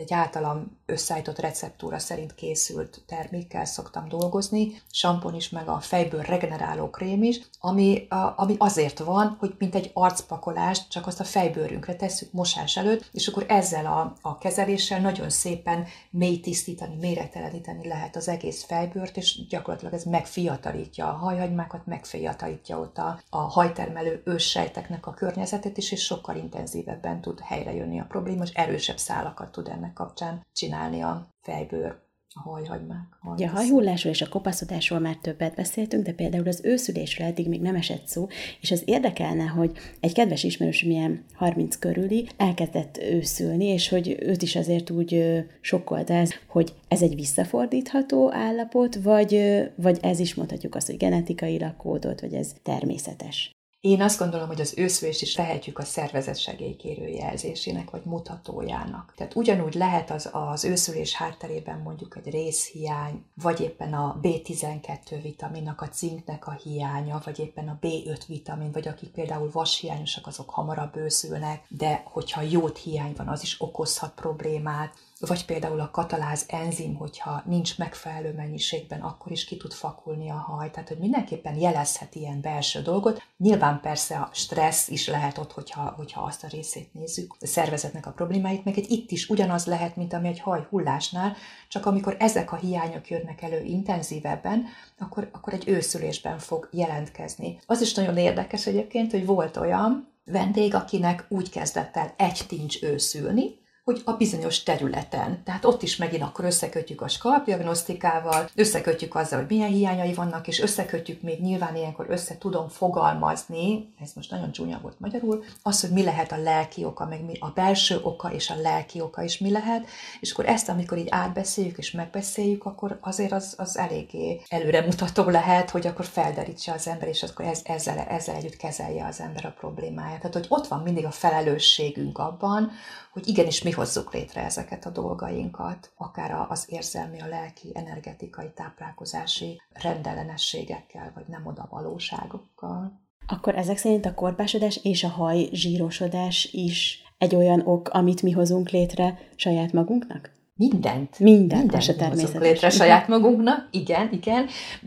egy 0.00 0.12
általam 0.12 0.78
összeállított 0.86 1.38
receptúra 1.38 1.98
szerint 1.98 2.34
készült 2.34 3.02
termékkel 3.06 3.64
szoktam 3.64 4.08
dolgozni, 4.08 4.82
sampon 4.90 5.34
is, 5.34 5.48
meg 5.48 5.68
a 5.68 5.80
fejből 5.80 6.22
regeneráló 6.22 6.90
krém 6.90 7.22
is, 7.22 7.40
ami, 7.60 8.06
ami 8.36 8.54
azért 8.58 8.98
van, 8.98 9.36
hogy 9.38 9.54
mint 9.58 9.74
egy 9.74 9.90
arcpakolást, 9.94 10.90
csak 10.90 11.06
azt 11.06 11.20
a 11.20 11.24
fejbőrünkre 11.24 11.96
tesszük 11.96 12.32
mosás 12.32 12.76
előtt, 12.76 13.08
és 13.12 13.26
akkor 13.26 13.44
ezzel 13.48 13.86
a, 13.86 14.16
a 14.20 14.38
kezeléssel 14.38 15.00
nagyon 15.00 15.30
szépen 15.30 15.86
mély 16.10 16.40
tisztítani, 16.40 16.96
méreteleníteni 17.00 17.88
lehet 17.88 18.16
az 18.16 18.28
egész 18.28 18.64
fejbőrt, 18.64 19.16
és 19.16 19.46
gyakorlatilag 19.48 19.94
ez 19.94 20.04
megfiatalítja 20.04 21.08
a 21.08 21.16
hajhagymákat, 21.16 21.86
megfiatalítja 21.86 22.78
ott 22.78 22.98
a, 22.98 23.20
a 23.30 23.38
hajtermelő 23.38 24.22
őssejteknek 24.24 25.06
a 25.06 25.14
környezetét 25.14 25.76
is, 25.76 25.92
és 25.92 26.04
sokkal 26.04 26.36
intenzívebben 26.36 27.20
tud 27.20 27.40
helyrejönni 27.40 28.00
a 28.00 28.06
probléma, 28.08 28.42
és 28.42 28.50
erősebb 28.50 28.98
szálakat 28.98 29.52
tud 29.52 29.68
ennek 29.68 29.89
kapcsán 29.92 30.46
csinálni 30.52 31.00
a 31.00 31.34
fejbőr 31.40 32.08
a 32.34 32.40
hajhagymák. 32.40 33.06
Ugye 33.22 33.46
a 33.46 33.50
hajhullásról 33.50 34.12
és 34.12 34.22
a 34.22 34.28
kopaszodásról 34.28 34.98
már 34.98 35.16
többet 35.16 35.54
beszéltünk, 35.54 36.04
de 36.04 36.12
például 36.12 36.48
az 36.48 36.60
őszülésről 36.64 37.26
eddig 37.26 37.48
még 37.48 37.60
nem 37.60 37.74
esett 37.74 38.06
szó, 38.06 38.26
és 38.60 38.70
az 38.70 38.82
érdekelne, 38.84 39.44
hogy 39.44 39.72
egy 40.00 40.12
kedves 40.12 40.44
ismerős, 40.44 40.84
milyen 40.84 41.24
30 41.34 41.76
körüli, 41.76 42.28
elkezdett 42.36 42.98
őszülni, 42.98 43.64
és 43.64 43.88
hogy 43.88 44.16
őt 44.20 44.42
is 44.42 44.56
azért 44.56 44.90
úgy 44.90 45.44
sokkolta 45.60 46.14
ez, 46.14 46.30
hogy 46.48 46.74
ez 46.88 47.02
egy 47.02 47.14
visszafordítható 47.14 48.32
állapot, 48.32 48.94
vagy, 48.94 49.60
vagy 49.76 49.98
ez 50.02 50.18
is 50.18 50.34
mondhatjuk 50.34 50.74
azt, 50.74 50.86
hogy 50.86 50.96
genetikailag 50.96 51.76
kódot, 51.76 52.20
vagy 52.20 52.34
ez 52.34 52.54
természetes. 52.62 53.50
Én 53.80 54.02
azt 54.02 54.18
gondolom, 54.18 54.46
hogy 54.46 54.60
az 54.60 54.74
őszülést 54.76 55.22
is 55.22 55.32
tehetjük 55.32 55.78
a 55.78 55.84
szervezet 55.84 56.38
segélykérő 56.38 57.08
jelzésének, 57.08 57.90
vagy 57.90 58.04
mutatójának. 58.04 59.12
Tehát 59.16 59.34
ugyanúgy 59.34 59.74
lehet 59.74 60.10
az, 60.10 60.28
az 60.32 60.64
őszülés 60.64 61.14
hátterében 61.14 61.78
mondjuk 61.78 62.16
egy 62.16 62.32
részhiány, 62.32 63.24
vagy 63.34 63.60
éppen 63.60 63.92
a 63.92 64.18
B12 64.22 65.18
vitaminnak, 65.22 65.80
a 65.80 65.88
cinknek 65.88 66.46
a 66.46 66.58
hiánya, 66.62 67.20
vagy 67.24 67.38
éppen 67.38 67.68
a 67.68 67.78
B5 67.80 68.20
vitamin, 68.26 68.72
vagy 68.72 68.88
akik 68.88 69.10
például 69.10 69.50
vashiányosak, 69.52 70.26
azok 70.26 70.50
hamarabb 70.50 70.96
őszülnek, 70.96 71.64
de 71.68 72.02
hogyha 72.04 72.40
jót 72.40 72.78
hiány 72.78 73.12
van, 73.16 73.28
az 73.28 73.42
is 73.42 73.60
okozhat 73.60 74.14
problémát 74.14 74.94
vagy 75.20 75.44
például 75.44 75.80
a 75.80 75.90
kataláz 75.90 76.44
enzim, 76.48 76.94
hogyha 76.94 77.42
nincs 77.46 77.78
megfelelő 77.78 78.32
mennyiségben, 78.32 79.00
akkor 79.00 79.32
is 79.32 79.44
ki 79.44 79.56
tud 79.56 79.72
fakulni 79.72 80.30
a 80.30 80.34
haj. 80.34 80.70
Tehát, 80.70 80.88
hogy 80.88 80.98
mindenképpen 80.98 81.56
jelezhet 81.56 82.14
ilyen 82.14 82.40
belső 82.40 82.82
dolgot. 82.82 83.22
Nyilván 83.36 83.80
persze 83.80 84.16
a 84.16 84.30
stressz 84.32 84.88
is 84.88 85.08
lehet 85.08 85.38
ott, 85.38 85.52
hogyha, 85.52 85.94
hogyha 85.96 86.22
azt 86.22 86.44
a 86.44 86.48
részét 86.48 86.94
nézzük, 86.94 87.36
a 87.40 87.46
szervezetnek 87.46 88.06
a 88.06 88.10
problémáit, 88.10 88.64
meg 88.64 88.78
egy 88.78 88.90
itt 88.90 89.10
is 89.10 89.28
ugyanaz 89.28 89.66
lehet, 89.66 89.96
mint 89.96 90.12
ami 90.12 90.28
egy 90.28 90.40
haj 90.40 90.66
hullásnál, 90.70 91.36
csak 91.68 91.86
amikor 91.86 92.16
ezek 92.18 92.52
a 92.52 92.56
hiányok 92.56 93.08
jönnek 93.08 93.42
elő 93.42 93.62
intenzívebben, 93.62 94.66
akkor, 94.98 95.28
akkor 95.32 95.52
egy 95.52 95.68
őszülésben 95.68 96.38
fog 96.38 96.68
jelentkezni. 96.72 97.58
Az 97.66 97.80
is 97.80 97.94
nagyon 97.94 98.16
érdekes 98.16 98.66
egyébként, 98.66 99.10
hogy 99.10 99.26
volt 99.26 99.56
olyan 99.56 100.08
vendég, 100.24 100.74
akinek 100.74 101.26
úgy 101.28 101.50
kezdett 101.50 101.96
el 101.96 102.14
egy 102.16 102.44
tincs 102.48 102.82
őszülni, 102.82 103.59
hogy 103.84 104.02
a 104.04 104.12
bizonyos 104.12 104.62
területen. 104.62 105.42
Tehát 105.44 105.64
ott 105.64 105.82
is 105.82 105.96
megint 105.96 106.22
akkor 106.22 106.44
összekötjük 106.44 107.00
a 107.00 107.08
skalpdiagnosztikával, 107.08 108.48
összekötjük 108.54 109.14
azzal, 109.14 109.38
hogy 109.38 109.48
milyen 109.48 109.68
hiányai 109.68 110.14
vannak, 110.14 110.48
és 110.48 110.60
összekötjük 110.60 111.22
még 111.22 111.40
nyilván 111.40 111.76
ilyenkor 111.76 112.06
össze 112.08 112.38
tudom 112.38 112.68
fogalmazni, 112.68 113.94
ez 114.00 114.10
most 114.14 114.30
nagyon 114.30 114.52
csúnya 114.52 114.78
volt 114.82 115.00
magyarul, 115.00 115.44
az, 115.62 115.80
hogy 115.80 115.90
mi 115.90 116.02
lehet 116.02 116.32
a 116.32 116.42
lelki 116.42 116.84
oka, 116.84 117.06
meg 117.06 117.24
mi 117.24 117.32
a 117.38 117.50
belső 117.54 118.00
oka 118.02 118.32
és 118.32 118.50
a 118.50 118.60
lelki 118.60 119.00
oka 119.00 119.22
is 119.22 119.38
mi 119.38 119.50
lehet, 119.50 119.86
és 120.20 120.32
akkor 120.32 120.46
ezt, 120.46 120.68
amikor 120.68 120.98
így 120.98 121.08
átbeszéljük 121.10 121.78
és 121.78 121.90
megbeszéljük, 121.90 122.64
akkor 122.64 122.98
azért 123.00 123.32
az, 123.32 123.54
az 123.56 123.78
eléggé 123.78 124.40
előremutató 124.48 125.28
lehet, 125.28 125.70
hogy 125.70 125.86
akkor 125.86 126.04
felderítse 126.04 126.72
az 126.72 126.86
ember, 126.86 127.08
és 127.08 127.22
akkor 127.22 127.44
ez, 127.44 127.60
ezzel, 127.64 127.98
ezzel 127.98 128.34
együtt 128.34 128.56
kezelje 128.56 129.06
az 129.06 129.20
ember 129.20 129.44
a 129.44 129.54
problémáját. 129.58 130.20
Tehát, 130.20 130.34
hogy 130.34 130.46
ott 130.48 130.66
van 130.66 130.80
mindig 130.80 131.04
a 131.04 131.10
felelősségünk 131.10 132.18
abban, 132.18 132.70
hogy 133.12 133.28
igenis 133.28 133.62
mi 133.62 133.70
hozzuk 133.70 134.12
létre 134.12 134.44
ezeket 134.44 134.86
a 134.86 134.90
dolgainkat, 134.90 135.92
akár 135.96 136.46
az 136.48 136.64
érzelmi, 136.68 137.20
a 137.20 137.26
lelki, 137.26 137.70
energetikai, 137.74 138.52
táplálkozási 138.54 139.60
rendellenességekkel, 139.72 141.12
vagy 141.14 141.24
nem 141.26 141.46
oda 141.46 141.68
valóságokkal. 141.70 143.00
Akkor 143.26 143.54
ezek 143.54 143.76
szerint 143.76 144.06
a 144.06 144.14
korpásodás 144.14 144.80
és 144.82 145.04
a 145.04 145.08
haj 145.08 145.48
zsírosodás 145.52 146.48
is 146.52 147.02
egy 147.18 147.34
olyan 147.34 147.60
ok, 147.66 147.88
amit 147.88 148.22
mi 148.22 148.30
hozunk 148.30 148.70
létre 148.70 149.18
saját 149.36 149.72
magunknak? 149.72 150.30
Mindent. 150.60 151.18
Mindent, 151.18 151.62
mindent 151.62 151.88
a 151.88 151.94
természetes. 151.96 152.40
létre 152.40 152.70
saját 152.70 153.08
magunknak, 153.08 153.68
igen, 153.70 154.08
igen, 154.12 154.46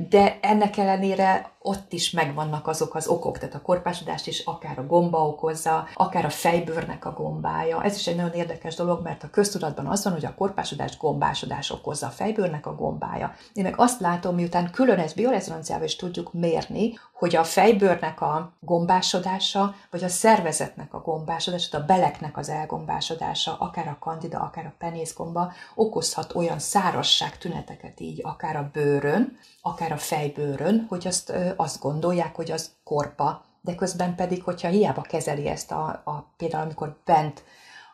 de 0.10 0.40
ennek 0.42 0.78
ellenére 0.78 1.53
ott 1.64 1.94
is 1.94 2.12
megvannak 2.12 2.68
azok 2.68 2.96
az 2.96 3.08
okok, 3.08 3.38
tehát 3.38 3.56
a 3.56 3.62
korpásodást 3.62 4.28
is 4.28 4.40
akár 4.40 4.80
a 4.80 4.86
gomba 4.86 5.28
okozza, 5.28 5.88
akár 5.94 6.26
a 6.26 6.30
fejbőrnek 6.30 7.06
a 7.06 7.14
gombája. 7.14 7.84
Ez 7.84 7.96
is 7.96 8.08
egy 8.08 8.16
nagyon 8.16 8.32
érdekes 8.32 8.76
dolog, 8.76 9.04
mert 9.04 9.24
a 9.24 9.30
köztudatban 9.30 9.86
az 9.86 10.04
van, 10.04 10.14
hogy 10.14 10.26
a 10.26 10.36
korpásodás 10.36 10.98
gombásodás 10.98 11.72
okozza, 11.72 12.08
a 12.08 12.10
fejbőrnek 12.10 12.66
a 12.66 12.76
gombája. 12.76 13.36
Én 13.54 13.64
meg 13.64 13.74
azt 13.78 14.00
látom, 14.00 14.36
miután 14.36 14.72
külön 14.72 15.00
ezt 15.00 15.16
biorezonanciával 15.16 15.86
is 15.86 15.96
tudjuk 15.96 16.34
mérni, 16.34 16.94
hogy 17.14 17.36
a 17.36 17.44
fejbőrnek 17.44 18.22
a 18.22 18.54
gombásodása, 18.60 19.76
vagy 19.92 20.04
a 20.04 20.08
szervezetnek 20.08 20.94
a 20.94 21.02
gombásodása, 21.02 21.78
a 21.78 21.86
beleknek 21.86 22.38
az 22.38 22.50
elgombásodása, 22.50 23.58
akár 23.60 23.88
a 23.88 23.98
kandida, 24.00 24.40
akár 24.40 24.66
a 24.66 24.74
penészgomba 24.78 25.52
okozhat 25.76 26.36
olyan 26.36 26.60
szárasság 26.60 27.38
tüneteket 27.38 28.00
így, 28.00 28.20
akár 28.24 28.56
a 28.56 28.70
bőrön, 28.74 29.38
akár 29.62 29.92
a 29.92 29.98
fejbőrön, 29.98 30.86
hogy 30.90 31.08
azt, 31.08 31.34
azt 31.58 31.82
gondolják, 31.82 32.36
hogy 32.36 32.52
az 32.52 32.72
korpa, 32.84 33.46
de 33.62 33.76
közben 33.76 34.16
pedig, 34.16 34.44
hogyha 34.44 34.68
hiába 34.68 35.02
kezeli 35.02 35.48
ezt 35.48 35.72
a, 35.72 35.86
a 35.88 36.34
például 36.38 36.64
amikor 36.64 37.02
bent 37.06 37.44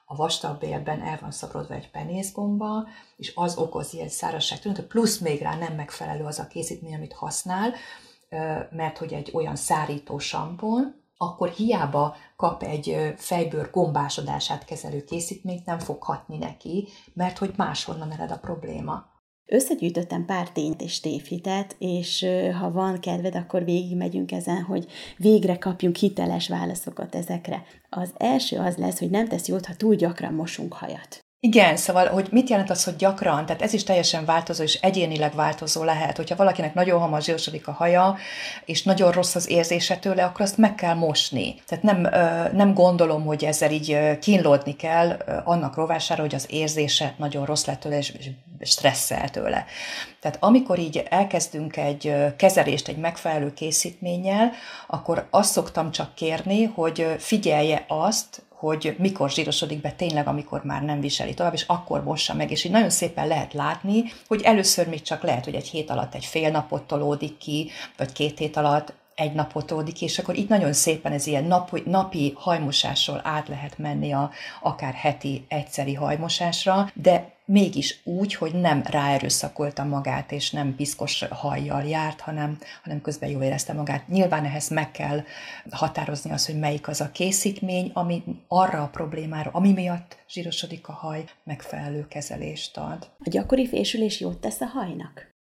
a 0.05 0.15
vastagbélben 0.15 1.01
el 1.01 1.17
van 1.21 1.31
szaporodva 1.31 1.73
egy 1.73 1.91
penészgomba, 1.91 2.87
és 3.17 3.31
az 3.35 3.57
okoz 3.57 3.93
ilyen 3.93 4.09
szárazság 4.09 4.59
tűnik, 4.59 4.81
plusz 4.81 5.17
még 5.17 5.41
rá 5.41 5.55
nem 5.55 5.73
megfelelő 5.73 6.25
az 6.25 6.39
a 6.39 6.47
készítmény, 6.47 6.95
amit 6.95 7.13
használ, 7.13 7.73
mert 8.71 8.97
hogy 8.97 9.13
egy 9.13 9.31
olyan 9.33 9.55
szárító 9.55 10.17
sampon, 10.17 10.95
akkor 11.17 11.49
hiába 11.49 12.15
kap 12.35 12.63
egy 12.63 13.13
fejbőr 13.17 13.69
gombásodását 13.71 14.65
kezelő 14.65 15.03
készítményt, 15.03 15.65
nem 15.65 15.79
fog 15.79 16.03
hatni 16.03 16.37
neki, 16.37 16.87
mert 17.13 17.37
hogy 17.37 17.53
máshonnan 17.55 18.11
ered 18.11 18.31
a 18.31 18.37
probléma. 18.37 19.07
Összegyűjtöttem 19.51 20.25
pár 20.25 20.51
tényt 20.51 20.81
és 20.81 20.99
tévhitet, 20.99 21.75
és 21.79 22.25
ha 22.59 22.71
van 22.71 22.99
kedved, 22.99 23.35
akkor 23.35 23.63
végigmegyünk 23.63 24.31
ezen, 24.31 24.62
hogy 24.62 24.85
végre 25.17 25.57
kapjunk 25.57 25.95
hiteles 25.95 26.47
válaszokat 26.47 27.15
ezekre. 27.15 27.63
Az 27.89 28.13
első 28.17 28.57
az 28.57 28.75
lesz, 28.77 28.99
hogy 28.99 29.09
nem 29.09 29.27
tesz 29.27 29.47
jót, 29.47 29.65
ha 29.65 29.75
túl 29.75 29.95
gyakran 29.95 30.33
mosunk 30.33 30.73
hajat. 30.73 31.19
Igen, 31.41 31.78
szóval, 31.78 32.08
hogy 32.08 32.28
mit 32.32 32.49
jelent 32.49 32.69
az, 32.69 32.84
hogy 32.84 32.95
gyakran, 32.95 33.45
tehát 33.45 33.62
ez 33.62 33.73
is 33.73 33.84
teljesen 33.84 34.25
változó, 34.25 34.63
és 34.63 34.73
egyénileg 34.73 35.36
változó 35.36 35.84
lehet. 35.84 36.17
Hogyha 36.17 36.36
valakinek 36.36 36.73
nagyon 36.73 36.99
hamar 36.99 37.21
zsírsodik 37.21 37.67
a 37.67 37.71
haja, 37.71 38.17
és 38.65 38.84
nagyon 38.84 39.12
rossz 39.12 39.36
az 39.36 39.49
érzése 39.49 39.97
tőle, 39.97 40.23
akkor 40.23 40.41
azt 40.41 40.58
meg 40.58 40.75
kell 40.75 40.93
mosni. 40.93 41.56
Tehát 41.67 41.84
nem, 41.84 42.02
nem 42.56 42.73
gondolom, 42.73 43.25
hogy 43.25 43.45
ezzel 43.45 43.71
így 43.71 44.17
kínlódni 44.19 44.75
kell 44.75 45.10
annak 45.43 45.75
rovására, 45.75 46.21
hogy 46.21 46.36
az 46.36 46.45
érzése 46.49 47.13
nagyon 47.17 47.45
rossz 47.45 47.65
lett 47.65 47.80
tőle, 47.80 47.97
és 47.97 48.13
stresszel 48.62 49.30
tőle. 49.30 49.65
Tehát 50.19 50.38
amikor 50.39 50.80
így 50.80 51.04
elkezdünk 51.10 51.78
egy 51.78 52.15
kezelést 52.38 52.88
egy 52.88 52.97
megfelelő 52.97 53.54
készítménnyel, 53.54 54.52
akkor 54.88 55.28
azt 55.30 55.52
szoktam 55.52 55.91
csak 55.91 56.15
kérni, 56.15 56.63
hogy 56.63 57.15
figyelje 57.17 57.86
azt, 57.88 58.41
hogy 58.59 58.95
mikor 58.97 59.29
zsírosodik 59.29 59.81
be 59.81 59.91
tényleg, 59.91 60.27
amikor 60.27 60.63
már 60.63 60.83
nem 60.83 60.99
viseli 60.99 61.33
tovább, 61.33 61.53
és 61.53 61.63
akkor 61.67 62.03
mossa 62.03 62.33
meg, 62.33 62.51
és 62.51 62.63
így 62.63 62.71
nagyon 62.71 62.89
szépen 62.89 63.27
lehet 63.27 63.53
látni, 63.53 64.03
hogy 64.27 64.41
először 64.41 64.87
még 64.87 65.01
csak 65.01 65.23
lehet, 65.23 65.45
hogy 65.45 65.55
egy 65.55 65.67
hét 65.67 65.89
alatt 65.89 66.15
egy 66.15 66.25
fél 66.25 66.51
napot 66.51 66.83
tolódik 66.83 67.37
ki, 67.37 67.69
vagy 67.97 68.11
két 68.11 68.37
hét 68.37 68.57
alatt 68.57 68.93
egy 69.15 69.33
napot 69.33 69.71
oldik, 69.71 70.01
és 70.01 70.19
akkor 70.19 70.35
itt 70.37 70.49
nagyon 70.49 70.73
szépen 70.73 71.11
ez 71.11 71.27
ilyen 71.27 71.43
nap, 71.43 71.81
napi 71.85 72.33
hajmosásról 72.37 73.21
át 73.23 73.47
lehet 73.47 73.77
menni 73.77 74.11
a 74.11 74.31
akár 74.61 74.93
heti 74.93 75.45
egyszeri 75.47 75.93
hajmosásra, 75.93 76.91
de 76.93 77.37
mégis 77.49 77.99
úgy, 78.03 78.33
hogy 78.33 78.53
nem 78.53 78.81
ráerőszakolta 78.85 79.83
magát, 79.83 80.31
és 80.31 80.51
nem 80.51 80.75
piszkos 80.75 81.23
hajjal 81.29 81.83
járt, 81.83 82.19
hanem, 82.19 82.57
hanem 82.83 83.01
közben 83.01 83.29
jól 83.29 83.43
érezte 83.43 83.73
magát. 83.73 84.07
Nyilván 84.07 84.45
ehhez 84.45 84.69
meg 84.69 84.91
kell 84.91 85.23
határozni 85.69 86.31
az, 86.31 86.45
hogy 86.45 86.59
melyik 86.59 86.88
az 86.88 87.01
a 87.01 87.12
készítmény, 87.12 87.91
ami 87.93 88.23
arra 88.47 88.83
a 88.83 88.88
problémára, 88.88 89.49
ami 89.53 89.71
miatt 89.71 90.17
zsírosodik 90.29 90.88
a 90.88 90.93
haj, 90.93 91.23
megfelelő 91.43 92.07
kezelést 92.07 92.77
ad. 92.77 93.09
A 93.19 93.29
gyakori 93.29 93.67
fésülés 93.67 94.19
jót 94.19 94.38
tesz 94.38 94.62
a 94.62 94.65
hajnak? 94.65 95.38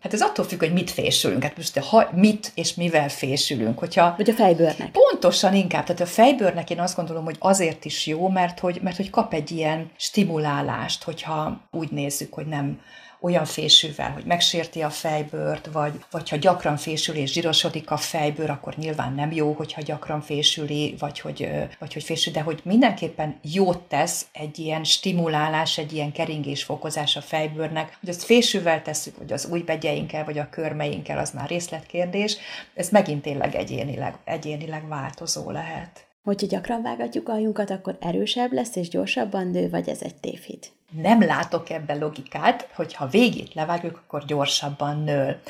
Hát 0.00 0.12
ez 0.12 0.22
attól 0.22 0.44
függ, 0.44 0.58
hogy 0.58 0.72
mit 0.72 0.90
fésülünk. 0.90 1.42
Hát 1.42 1.56
most 1.56 1.78
ha, 1.78 2.10
mit 2.14 2.52
és 2.54 2.74
mivel 2.74 3.08
fésülünk. 3.08 3.78
Hogyha 3.78 4.14
Vagy 4.16 4.30
a 4.30 4.32
fejbőrnek. 4.32 4.90
Pontosan 4.90 5.54
inkább. 5.54 5.84
Tehát 5.84 6.00
a 6.00 6.06
fejbőrnek 6.06 6.70
én 6.70 6.80
azt 6.80 6.96
gondolom, 6.96 7.24
hogy 7.24 7.36
azért 7.38 7.84
is 7.84 8.06
jó, 8.06 8.28
mert 8.28 8.58
hogy, 8.58 8.80
mert 8.82 8.96
hogy 8.96 9.10
kap 9.10 9.34
egy 9.34 9.50
ilyen 9.50 9.90
stimulálást, 9.96 11.02
hogyha 11.02 11.60
úgy 11.70 11.90
nézzük, 11.90 12.34
hogy 12.34 12.46
nem 12.46 12.80
olyan 13.20 13.44
fésűvel, 13.44 14.10
hogy 14.10 14.24
megsérti 14.24 14.82
a 14.82 14.90
fejbőrt, 14.90 15.68
vagy, 15.72 16.04
vagy 16.10 16.28
ha 16.28 16.36
gyakran 16.36 16.76
fésül 16.76 17.14
és 17.14 17.32
zsírosodik 17.32 17.90
a 17.90 17.96
fejbőr, 17.96 18.50
akkor 18.50 18.74
nyilván 18.76 19.14
nem 19.14 19.32
jó, 19.32 19.52
hogyha 19.52 19.82
gyakran 19.82 20.20
fésüli, 20.20 20.94
vagy 20.98 21.20
hogy, 21.20 21.48
vagy 21.78 21.92
hogy 21.92 22.02
fésül, 22.02 22.32
de 22.32 22.40
hogy 22.40 22.60
mindenképpen 22.64 23.38
jót 23.42 23.78
tesz 23.78 24.26
egy 24.32 24.58
ilyen 24.58 24.84
stimulálás, 24.84 25.78
egy 25.78 25.92
ilyen 25.92 26.12
keringésfokozás 26.12 27.16
a 27.16 27.20
fejbőrnek, 27.20 27.96
hogy 28.00 28.08
azt 28.08 28.24
fésűvel 28.24 28.82
tesszük, 28.82 29.16
vagy 29.16 29.32
az 29.32 29.48
új 29.50 29.60
begyeinkkel, 29.60 30.24
vagy 30.24 30.38
a 30.38 30.48
körmeinkkel, 30.50 31.18
az 31.18 31.30
már 31.30 31.48
részletkérdés, 31.48 32.36
ez 32.74 32.88
megint 32.88 33.22
tényleg 33.22 33.54
egyénileg, 33.54 34.14
egyénileg 34.24 34.88
változó 34.88 35.50
lehet. 35.50 36.05
Hogyha 36.26 36.46
gyakran 36.46 36.82
vágatjuk 36.82 37.28
aljunkat, 37.28 37.70
akkor 37.70 37.96
erősebb 38.00 38.52
lesz 38.52 38.76
és 38.76 38.88
gyorsabban 38.88 39.46
nő, 39.50 39.70
vagy 39.70 39.88
ez 39.88 40.02
egy 40.02 40.14
tévhit? 40.14 40.72
Nem 41.02 41.22
látok 41.22 41.70
ebben 41.70 41.98
logikát, 41.98 42.68
hogy 42.74 42.94
ha 42.94 43.06
végét 43.06 43.54
levágjuk, 43.54 43.96
akkor 44.04 44.24
gyorsabban 44.24 45.02
nő. 45.02 45.40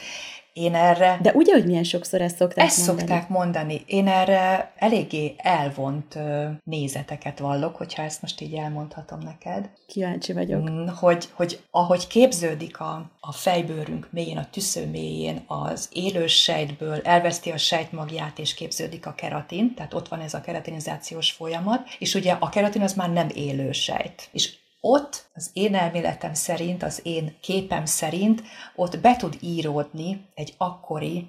Én 0.56 0.74
erre... 0.74 1.18
De 1.22 1.32
ugye, 1.32 1.52
hogy 1.52 1.66
milyen 1.66 1.84
sokszor 1.84 2.20
ezt 2.20 2.36
szokták 2.36 2.64
ezt 2.64 2.86
mondani? 2.86 2.98
szokták 3.08 3.28
mondani. 3.28 3.82
Én 3.86 4.08
erre 4.08 4.72
eléggé 4.76 5.34
elvont 5.36 6.18
nézeteket 6.64 7.38
vallok, 7.38 7.76
hogyha 7.76 8.02
ezt 8.02 8.22
most 8.22 8.40
így 8.40 8.54
elmondhatom 8.54 9.18
neked. 9.18 9.70
Kíváncsi 9.86 10.32
vagyok. 10.32 10.70
Mm, 10.70 10.86
hogy, 10.86 11.28
hogy 11.32 11.60
ahogy 11.70 12.06
képződik 12.06 12.80
a, 12.80 13.10
a 13.20 13.32
fejbőrünk 13.32 14.08
mélyén, 14.10 14.38
a 14.38 14.50
tüsző 14.50 14.86
mélyén, 14.86 15.44
az 15.46 15.88
élő 15.92 16.26
sejtből 16.26 17.00
elveszti 17.04 17.50
a 17.50 17.56
sejtmagját, 17.56 18.38
és 18.38 18.54
képződik 18.54 19.06
a 19.06 19.14
keratin, 19.14 19.74
tehát 19.74 19.94
ott 19.94 20.08
van 20.08 20.20
ez 20.20 20.34
a 20.34 20.40
keratinizációs 20.40 21.30
folyamat, 21.30 21.88
és 21.98 22.14
ugye 22.14 22.36
a 22.38 22.48
keratin 22.48 22.82
az 22.82 22.94
már 22.94 23.12
nem 23.12 23.28
élő 23.34 23.72
sejt. 23.72 24.28
És 24.32 24.54
ott 24.86 25.28
az 25.34 25.50
én 25.52 25.74
elméletem 25.74 26.34
szerint, 26.34 26.82
az 26.82 27.00
én 27.02 27.36
képem 27.40 27.84
szerint, 27.84 28.42
ott 28.74 28.98
be 28.98 29.16
tud 29.16 29.36
íródni 29.40 30.26
egy 30.34 30.54
akkori 30.56 31.28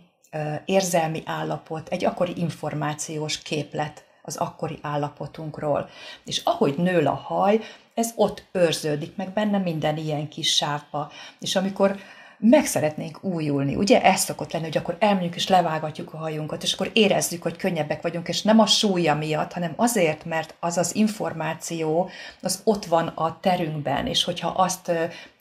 érzelmi 0.65 1.23
állapot, 1.25 1.89
egy 1.89 2.05
akkori 2.05 2.33
információs 2.35 3.41
képlet 3.41 4.05
az 4.21 4.37
akkori 4.37 4.79
állapotunkról. 4.81 5.89
És 6.25 6.41
ahogy 6.43 6.77
nő 6.77 7.05
a 7.05 7.13
haj, 7.13 7.59
ez 7.93 8.13
ott 8.15 8.43
őrződik 8.51 9.15
meg 9.15 9.33
benne 9.33 9.57
minden 9.57 9.97
ilyen 9.97 10.27
kis 10.27 10.55
sávba. 10.55 11.11
És 11.39 11.55
amikor 11.55 11.99
meg 12.37 12.65
szeretnénk 12.65 13.23
újulni. 13.23 13.75
Ugye 13.75 14.01
ez 14.01 14.19
szokott 14.19 14.51
lenni, 14.51 14.65
hogy 14.65 14.77
akkor 14.77 14.97
elmegyünk 14.99 15.35
és 15.35 15.47
levágatjuk 15.47 16.13
a 16.13 16.17
hajunkat, 16.17 16.63
és 16.63 16.73
akkor 16.73 16.89
érezzük, 16.93 17.41
hogy 17.41 17.57
könnyebbek 17.57 18.01
vagyunk, 18.01 18.27
és 18.27 18.41
nem 18.41 18.59
a 18.59 18.65
súlya 18.65 19.15
miatt, 19.15 19.53
hanem 19.53 19.73
azért, 19.75 20.25
mert 20.25 20.55
az 20.59 20.77
az 20.77 20.95
információ, 20.95 22.09
az 22.41 22.61
ott 22.63 22.85
van 22.85 23.07
a 23.07 23.39
terünkben, 23.39 24.07
és 24.07 24.23
hogyha 24.23 24.47
azt 24.47 24.91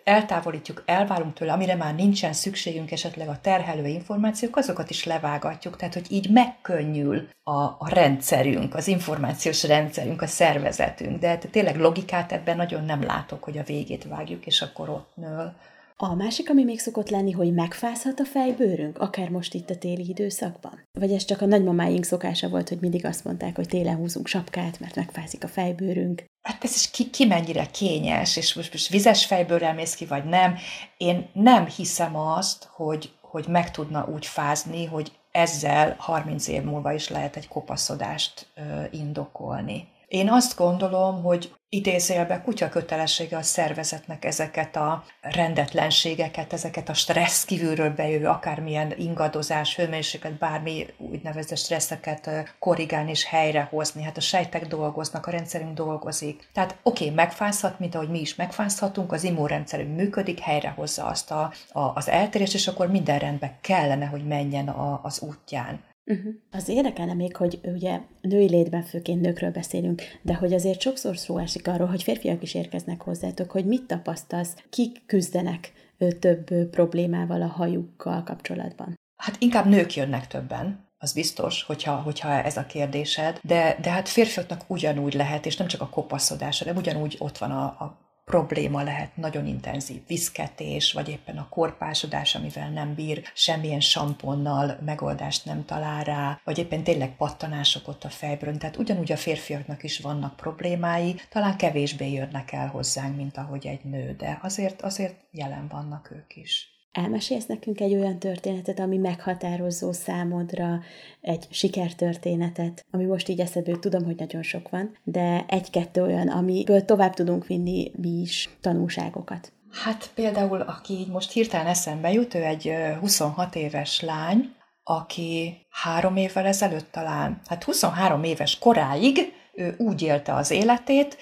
eltávolítjuk, 0.05 0.83
elválunk 0.87 1.35
tőle, 1.35 1.53
amire 1.53 1.75
már 1.75 1.95
nincsen 1.95 2.33
szükségünk, 2.33 2.93
esetleg 2.93 3.29
a 3.29 3.39
terhelő 3.41 3.87
információk, 3.87 4.57
azokat 4.57 4.91
is 4.91 5.05
levágatjuk. 5.05 5.77
Tehát, 5.77 5.95
hogy 5.95 6.07
így 6.09 6.31
megkönnyül 6.31 7.29
a, 7.43 7.61
a 7.61 7.89
rendszerünk, 7.89 8.75
az 8.75 8.89
információs 8.89 9.65
rendszerünk, 9.65 10.23
a 10.23 10.27
szervezetünk. 10.27 11.21
De 11.21 11.37
tényleg 11.37 11.77
logikát 11.79 12.33
ebben 12.33 12.57
nagyon 12.57 12.85
nem 12.85 13.03
látok, 13.03 13.45
hogy 13.45 13.59
a 13.59 13.63
végét 13.63 14.05
vágjuk, 14.05 14.47
és 14.47 14.63
akkor 14.63 14.89
ott 14.89 15.11
nől. 15.15 15.55
A 15.99 16.15
másik, 16.15 16.51
ami 16.51 16.65
még 16.65 16.79
szokott 16.79 17.09
lenni, 17.09 17.31
hogy 17.31 17.55
megfázhat 17.55 18.21
a 18.21 18.25
fejbőrünk, 18.25 18.99
akár 18.99 19.29
most 19.29 19.55
itt 19.55 19.71
a 19.71 19.79
téli 19.79 20.09
időszakban? 20.09 20.83
Vagy 20.99 21.13
ez 21.13 21.25
csak 21.25 21.41
a 21.41 21.47
nagymamáink 21.47 22.05
szokása 22.05 22.49
volt, 22.49 22.69
hogy 22.69 22.79
mindig 22.81 23.05
azt 23.05 23.25
mondták, 23.25 23.57
hogy 23.57 23.69
télen 23.69 23.97
húzunk 23.97 24.27
sapkát, 24.27 24.81
mert 24.81 24.95
megfázik 24.95 25.45
a 25.45 25.49
fejbőrünk? 25.49 26.25
Hát 26.43 26.65
ez 26.65 26.75
is 26.75 26.91
ki, 26.91 27.11
ki 27.11 27.27
mennyire 27.27 27.67
kényes, 27.67 28.37
és 28.37 28.55
most, 28.55 28.73
most 28.73 28.89
vizes 28.89 29.27
fejbőrrel 29.27 29.75
mész 29.75 29.95
ki, 29.95 30.07
vagy 30.07 30.25
nem. 30.25 30.55
Én 30.97 31.29
nem 31.33 31.67
hiszem 31.67 32.17
azt, 32.17 32.69
hogy, 32.71 33.13
hogy 33.21 33.47
meg 33.49 33.71
tudna 33.71 34.09
úgy 34.15 34.27
fázni, 34.27 34.85
hogy 34.85 35.13
ezzel 35.31 35.95
30 35.99 36.49
év 36.49 36.63
múlva 36.63 36.93
is 36.93 37.09
lehet 37.09 37.37
egy 37.37 37.49
kopaszodást 37.49 38.47
ö, 38.55 38.83
indokolni. 38.91 39.89
Én 40.07 40.31
azt 40.31 40.57
gondolom, 40.57 41.23
hogy 41.23 41.55
idézélbe 41.69 42.41
kutya 42.41 42.69
kötelessége 42.69 43.37
a 43.37 43.43
szervezetnek 43.43 44.25
ezeket 44.25 44.77
a 44.77 45.05
rendetlenségeket, 45.21 46.53
ezeket 46.53 46.89
a 46.89 46.95
stressz 46.95 47.45
kívülről 47.45 47.91
bejövő, 47.91 48.27
akármilyen 48.27 48.95
ingadozás, 48.97 49.77
hőmérséklet, 49.77 50.39
bármi 50.39 50.87
úgynevezett 50.99 51.59
stresszeket 51.59 52.31
korrigálni 52.59 53.11
és 53.11 53.25
helyrehozni. 53.25 54.03
Hát 54.03 54.17
a 54.17 54.21
sejtek 54.21 54.67
dolgoznak, 54.67 55.27
a 55.27 55.31
rendszerünk 55.31 55.75
dolgozik. 55.75 56.49
Tehát 56.53 56.77
oké, 56.83 57.05
okay, 57.05 57.17
megfázhat, 57.17 57.79
mint 57.79 57.95
ahogy 57.95 58.11
mi 58.11 58.21
is 58.21 58.35
megfázhatunk, 58.35 59.13
az 59.13 59.25
immunrendszerünk 59.25 59.97
működik, 59.97 60.39
helyrehozza 60.39 61.05
azt 61.05 61.31
a, 61.31 61.53
a, 61.73 61.81
az 61.95 62.09
eltérést, 62.09 62.55
és 62.55 62.69
akkor 62.69 62.91
minden 62.91 63.19
rendben 63.19 63.57
kellene, 63.61 64.07
hogy 64.07 64.27
menjen 64.27 64.69
a, 64.69 65.01
az 65.03 65.21
útján. 65.21 65.85
Uh-huh. 66.07 66.35
Az 66.51 66.69
érdekelne 66.69 67.15
még, 67.15 67.37
hogy 67.37 67.61
ugye 67.63 68.01
női 68.21 68.49
létben 68.49 68.83
főként 68.83 69.21
nőkről 69.21 69.51
beszélünk, 69.51 70.03
de 70.23 70.35
hogy 70.35 70.53
azért 70.53 70.81
sokszor 70.81 71.17
szó 71.17 71.39
esik 71.39 71.69
arról, 71.69 71.87
hogy 71.87 72.03
férfiak 72.03 72.43
is 72.43 72.55
érkeznek 72.55 73.01
hozzátok, 73.01 73.51
hogy 73.51 73.67
mit 73.67 73.87
tapasztalsz, 73.87 74.55
kik 74.71 75.03
küzdenek 75.07 75.73
több 76.21 76.71
problémával 76.71 77.43
a 77.43 77.47
hajukkal 77.47 78.23
kapcsolatban? 78.23 78.95
Hát 79.17 79.37
inkább 79.39 79.67
nők 79.67 79.95
jönnek 79.95 80.27
többen, 80.27 80.85
az 80.99 81.13
biztos, 81.13 81.63
hogyha, 81.63 81.95
hogyha 81.95 82.29
ez 82.29 82.57
a 82.57 82.67
kérdésed, 82.67 83.41
de, 83.43 83.79
de 83.81 83.91
hát 83.91 84.09
férfiaknak 84.09 84.65
ugyanúgy 84.67 85.15
lehet, 85.15 85.47
és 85.47 85.57
nem 85.57 85.67
csak 85.67 85.81
a 85.81 85.89
kopaszodás, 85.89 86.59
hanem 86.59 86.77
ugyanúgy 86.77 87.17
ott 87.19 87.39
van 87.39 87.51
a, 87.51 87.65
a 87.65 88.06
probléma 88.31 88.83
lehet 88.83 89.17
nagyon 89.17 89.47
intenzív 89.47 90.07
viszketés, 90.07 90.93
vagy 90.93 91.09
éppen 91.09 91.39
a 91.39 91.49
korpásodás, 91.49 92.35
amivel 92.35 92.71
nem 92.71 92.95
bír, 92.95 93.23
semmilyen 93.35 93.81
samponnal 93.81 94.79
megoldást 94.85 95.45
nem 95.45 95.65
talál 95.65 96.05
rá, 96.05 96.41
vagy 96.45 96.59
éppen 96.59 96.83
tényleg 96.83 97.17
pattanások 97.17 97.89
ott 97.89 98.05
a 98.05 98.09
fejbőrön. 98.09 98.59
Tehát 98.59 98.77
ugyanúgy 98.77 99.13
a 99.13 99.17
férfiaknak 99.17 99.83
is 99.83 99.99
vannak 99.99 100.37
problémái, 100.37 101.15
talán 101.29 101.57
kevésbé 101.57 102.13
jönnek 102.13 102.53
el 102.53 102.69
hozzánk, 102.69 103.17
mint 103.17 103.37
ahogy 103.37 103.67
egy 103.67 103.85
nő, 103.85 104.15
de 104.19 104.39
azért, 104.43 104.83
azért 104.83 105.21
jelen 105.31 105.69
vannak 105.69 106.11
ők 106.11 106.37
is. 106.37 106.76
Elmesélsz 106.97 107.47
nekünk 107.47 107.81
egy 107.81 107.95
olyan 107.95 108.19
történetet, 108.19 108.81
ami 108.81 108.97
meghatározó 108.97 109.93
számodra, 109.93 110.81
egy 111.21 111.47
sikertörténetet, 111.51 112.85
ami 112.91 113.05
most 113.05 113.29
így 113.29 113.41
eszedbe 113.41 113.79
tudom, 113.79 114.05
hogy 114.05 114.17
nagyon 114.17 114.43
sok 114.43 114.69
van, 114.69 114.97
de 115.05 115.45
egy-kettő 115.49 116.03
olyan, 116.03 116.29
amiből 116.29 116.85
tovább 116.85 117.15
tudunk 117.15 117.47
vinni 117.47 117.93
mi 117.97 118.21
is 118.21 118.49
tanulságokat. 118.61 119.53
Hát 119.71 120.11
például, 120.15 120.61
aki 120.61 120.93
így 120.93 121.09
most 121.09 121.33
hirtelen 121.33 121.67
eszembe 121.67 122.13
jut, 122.13 122.35
ő 122.35 122.43
egy 122.43 122.73
26 123.01 123.55
éves 123.55 124.01
lány, 124.01 124.55
aki 124.83 125.67
három 125.71 126.17
évvel 126.17 126.47
ezelőtt 126.47 126.93
talán, 126.93 127.41
hát 127.47 127.65
23 127.65 128.23
éves 128.23 128.59
koráig 128.59 129.33
ő 129.55 129.75
úgy 129.79 130.03
élte 130.03 130.35
az 130.35 130.51
életét, 130.51 131.17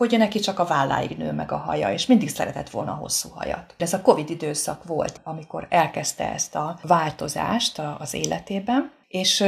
hogy 0.00 0.18
neki 0.18 0.38
csak 0.38 0.58
a 0.58 0.64
válláig 0.64 1.16
nő 1.16 1.32
meg 1.32 1.52
a 1.52 1.56
haja, 1.56 1.92
és 1.92 2.06
mindig 2.06 2.28
szeretett 2.28 2.70
volna 2.70 2.92
hosszú 2.92 3.28
hajat. 3.28 3.74
De 3.76 3.84
ez 3.84 3.92
a 3.92 4.00
Covid 4.00 4.30
időszak 4.30 4.84
volt, 4.84 5.20
amikor 5.24 5.66
elkezdte 5.68 6.32
ezt 6.32 6.54
a 6.54 6.78
változást 6.82 7.80
az 7.98 8.14
életében, 8.14 8.90
és 9.08 9.44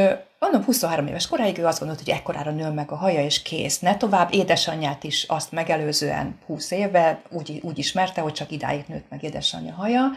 mondom, 0.51 0.65
23 0.65 1.07
éves 1.07 1.27
koráig 1.27 1.59
ő 1.59 1.67
azt 1.67 1.79
gondolta, 1.79 2.03
hogy 2.05 2.13
ekkorára 2.13 2.51
nő 2.51 2.71
meg 2.71 2.91
a 2.91 2.97
haja, 2.97 3.25
és 3.25 3.43
kész. 3.43 3.79
Ne 3.79 3.97
tovább, 3.97 4.35
édesanyját 4.35 5.05
is 5.05 5.25
azt 5.29 5.53
megelőzően 5.53 6.39
20 6.47 6.71
éve 6.71 7.23
úgy, 7.31 7.61
úgy 7.63 7.79
ismerte, 7.79 8.21
hogy 8.21 8.33
csak 8.33 8.51
idáig 8.51 8.85
nőtt 8.87 9.11
meg 9.11 9.23
édesanyja 9.23 9.75
haja, 9.75 10.11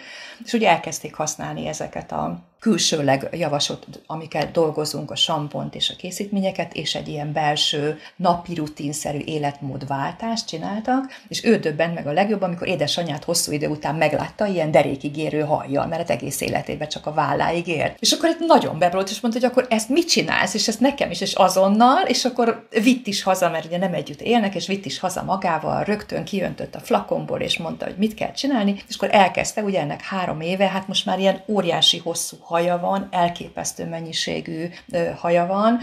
és 0.46 0.54
ugye 0.54 0.70
elkezdték 0.70 1.14
használni 1.14 1.68
ezeket 1.68 2.12
a 2.12 2.40
külsőleg 2.66 3.30
javasolt, 3.32 3.86
amiket 4.08 4.52
dolgozunk, 4.52 5.12
a 5.12 5.16
sampont 5.16 5.76
és 5.76 5.90
a 5.90 5.96
készítményeket, 5.96 6.74
és 6.74 6.96
egy 6.96 7.08
ilyen 7.08 7.34
belső 7.34 8.00
napi 8.16 8.54
rutinszerű 8.54 9.18
életmódváltást 9.18 10.48
csináltak, 10.48 11.22
és 11.28 11.44
ő 11.44 11.58
döbbent 11.58 11.94
meg 11.94 12.08
a 12.08 12.12
legjobb, 12.12 12.42
amikor 12.42 12.68
édesanyját 12.68 13.24
hosszú 13.24 13.52
idő 13.52 13.68
után 13.68 13.96
meglátta 13.96 14.46
ilyen 14.46 14.72
derékig 14.72 15.18
érő 15.18 15.42
hajjal, 15.42 15.88
mert 15.88 16.10
egész 16.10 16.42
életében 16.42 16.88
csak 16.88 17.06
a 17.06 17.14
válláig 17.14 17.68
ért. 17.68 17.98
És 18.00 18.12
akkor 18.12 18.30
egy 18.30 18.46
nagyon 18.48 18.80
bebrolt, 18.80 19.10
és 19.10 19.20
mondta, 19.20 19.40
hogy 19.40 19.50
akkor 19.50 19.66
ezt 19.70 19.90
mit 19.90 20.10
csinálsz, 20.16 20.54
és 20.54 20.68
ezt 20.68 20.80
nekem 20.80 21.12
is, 21.12 21.22
és 21.22 21.34
azonnal, 21.34 22.04
és 22.08 22.26
akkor 22.26 22.68
vitt 22.84 23.08
is 23.08 23.24
haza, 23.24 23.50
mert 23.50 23.66
ugye 23.66 23.78
nem 23.78 23.94
együtt 23.94 24.22
élnek, 24.22 24.56
és 24.56 24.68
vitt 24.68 24.86
is 24.86 25.00
haza 25.00 25.24
magával, 25.24 25.84
rögtön 25.84 26.24
kiöntött 26.24 26.76
a 26.76 26.80
flakonból, 26.80 27.40
és 27.40 27.58
mondta, 27.58 27.86
hogy 27.86 27.96
mit 27.98 28.14
kell 28.14 28.32
csinálni, 28.32 28.84
és 28.88 28.96
akkor 28.96 29.10
elkezdte, 29.12 29.62
ugye 29.62 29.80
ennek 29.80 30.02
három 30.02 30.42
éve, 30.42 30.68
hát 30.68 30.88
most 30.88 31.06
már 31.06 31.20
ilyen 31.20 31.44
óriási 31.48 31.98
hosszú 31.98 32.38
haja 32.42 32.80
van, 32.80 33.08
elképesztő 33.12 33.86
mennyiségű 33.86 34.70
haja 35.18 35.46
van, 35.46 35.80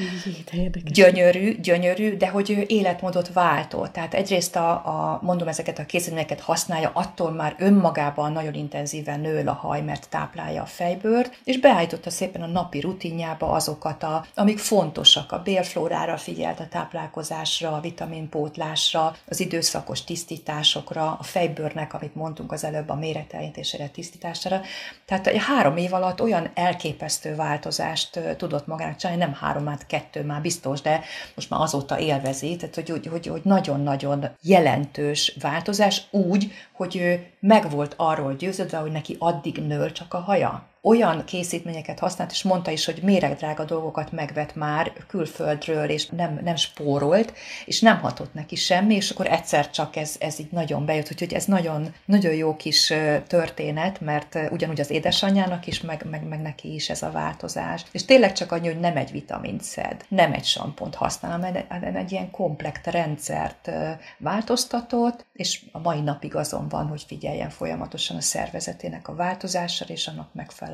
gyönyörű, 0.84 1.60
gyönyörű, 1.60 2.16
de 2.16 2.28
hogy 2.28 2.50
ő 2.50 2.64
életmódot 2.66 3.32
váltott. 3.32 3.92
Tehát 3.92 4.14
egyrészt 4.14 4.56
a, 4.56 4.70
a 4.70 5.18
mondom, 5.22 5.48
ezeket 5.48 5.78
a 5.78 5.86
készítményeket 5.86 6.40
használja, 6.40 6.90
attól 6.94 7.30
már 7.30 7.54
önmagában 7.58 8.32
nagyon 8.32 8.54
intenzíven 8.54 9.20
nő 9.20 9.46
a 9.46 9.52
haj, 9.52 9.80
mert 9.80 10.08
táplálja 10.08 10.62
a 10.62 10.66
fejbőrt, 10.66 11.38
és 11.44 11.58
beállította 11.58 12.10
szépen 12.10 12.42
a 12.42 12.46
napi 12.46 12.80
rutinjába 12.80 13.50
azokat, 13.50 14.02
a, 14.02 14.21
amik 14.34 14.58
fontosak. 14.58 15.32
A 15.32 15.42
bélflórára 15.42 16.16
figyelt, 16.16 16.60
a 16.60 16.68
táplálkozásra, 16.68 17.72
a 17.72 17.80
vitaminpótlásra, 17.80 19.16
az 19.28 19.40
időszakos 19.40 20.04
tisztításokra, 20.04 21.16
a 21.20 21.22
fejbőrnek, 21.22 21.94
amit 21.94 22.14
mondtunk 22.14 22.52
az 22.52 22.64
előbb, 22.64 22.88
a 22.88 22.94
méretelintésére, 22.94 23.88
tisztítására. 23.88 24.60
Tehát 25.04 25.36
három 25.36 25.76
év 25.76 25.92
alatt 25.92 26.20
olyan 26.20 26.50
elképesztő 26.54 27.34
változást 27.34 28.20
tudott 28.36 28.66
magának 28.66 28.96
csinálni, 28.96 29.22
nem 29.22 29.34
három, 29.34 29.66
hát 29.66 29.86
kettő 29.86 30.24
már 30.24 30.40
biztos, 30.40 30.80
de 30.80 31.00
most 31.34 31.50
már 31.50 31.60
azóta 31.60 31.98
élvezi, 31.98 32.56
tehát 32.56 32.74
hogy, 32.74 32.88
hogy, 32.88 33.06
hogy, 33.06 33.26
hogy 33.26 33.40
nagyon-nagyon 33.44 34.28
jelentős 34.42 35.36
változás 35.40 36.02
úgy, 36.10 36.52
hogy 36.72 36.96
ő 36.96 37.26
meg 37.40 37.70
volt 37.70 37.94
arról 37.96 38.34
győződve, 38.34 38.76
hogy 38.76 38.92
neki 38.92 39.16
addig 39.18 39.56
nől 39.56 39.92
csak 39.92 40.14
a 40.14 40.18
haja 40.18 40.70
olyan 40.84 41.24
készítményeket 41.24 41.98
használt, 41.98 42.30
és 42.30 42.42
mondta 42.42 42.70
is, 42.70 42.84
hogy 42.84 43.00
méregdrága 43.02 43.64
dolgokat 43.64 44.12
megvet 44.12 44.54
már 44.54 44.92
külföldről, 45.08 45.88
és 45.88 46.06
nem, 46.06 46.40
nem 46.44 46.56
spórolt, 46.56 47.32
és 47.64 47.80
nem 47.80 48.00
hatott 48.00 48.34
neki 48.34 48.56
semmi, 48.56 48.94
és 48.94 49.10
akkor 49.10 49.26
egyszer 49.26 49.70
csak 49.70 49.96
ez, 49.96 50.16
ez 50.18 50.38
így 50.38 50.50
nagyon 50.50 50.84
bejött, 50.84 51.10
úgyhogy 51.12 51.32
ez 51.32 51.44
nagyon, 51.44 51.94
nagyon 52.04 52.34
jó 52.34 52.56
kis 52.56 52.92
történet, 53.26 54.00
mert 54.00 54.38
ugyanúgy 54.50 54.80
az 54.80 54.90
édesanyjának 54.90 55.66
is, 55.66 55.80
meg, 55.80 56.06
meg, 56.10 56.28
meg 56.28 56.40
neki 56.40 56.74
is 56.74 56.90
ez 56.90 57.02
a 57.02 57.10
változás. 57.10 57.84
És 57.92 58.04
tényleg 58.04 58.32
csak 58.32 58.52
annyi, 58.52 58.66
hogy 58.66 58.80
nem 58.80 58.96
egy 58.96 59.10
vitamint 59.10 59.62
szed, 59.62 60.04
nem 60.08 60.32
egy 60.32 60.44
sampont 60.44 60.94
használ, 60.94 61.64
hanem 61.68 61.96
egy 61.96 62.12
ilyen 62.12 62.30
komplekt 62.30 62.86
rendszert 62.86 63.70
változtatott, 64.18 65.24
és 65.32 65.64
a 65.72 65.78
mai 65.78 66.00
napig 66.00 66.36
azon 66.36 66.68
van, 66.68 66.86
hogy 66.86 67.04
figyeljen 67.06 67.50
folyamatosan 67.50 68.16
a 68.16 68.20
szervezetének 68.20 69.08
a 69.08 69.14
változására, 69.14 69.92
és 69.92 70.06
annak 70.06 70.34
megfelelően 70.34 70.71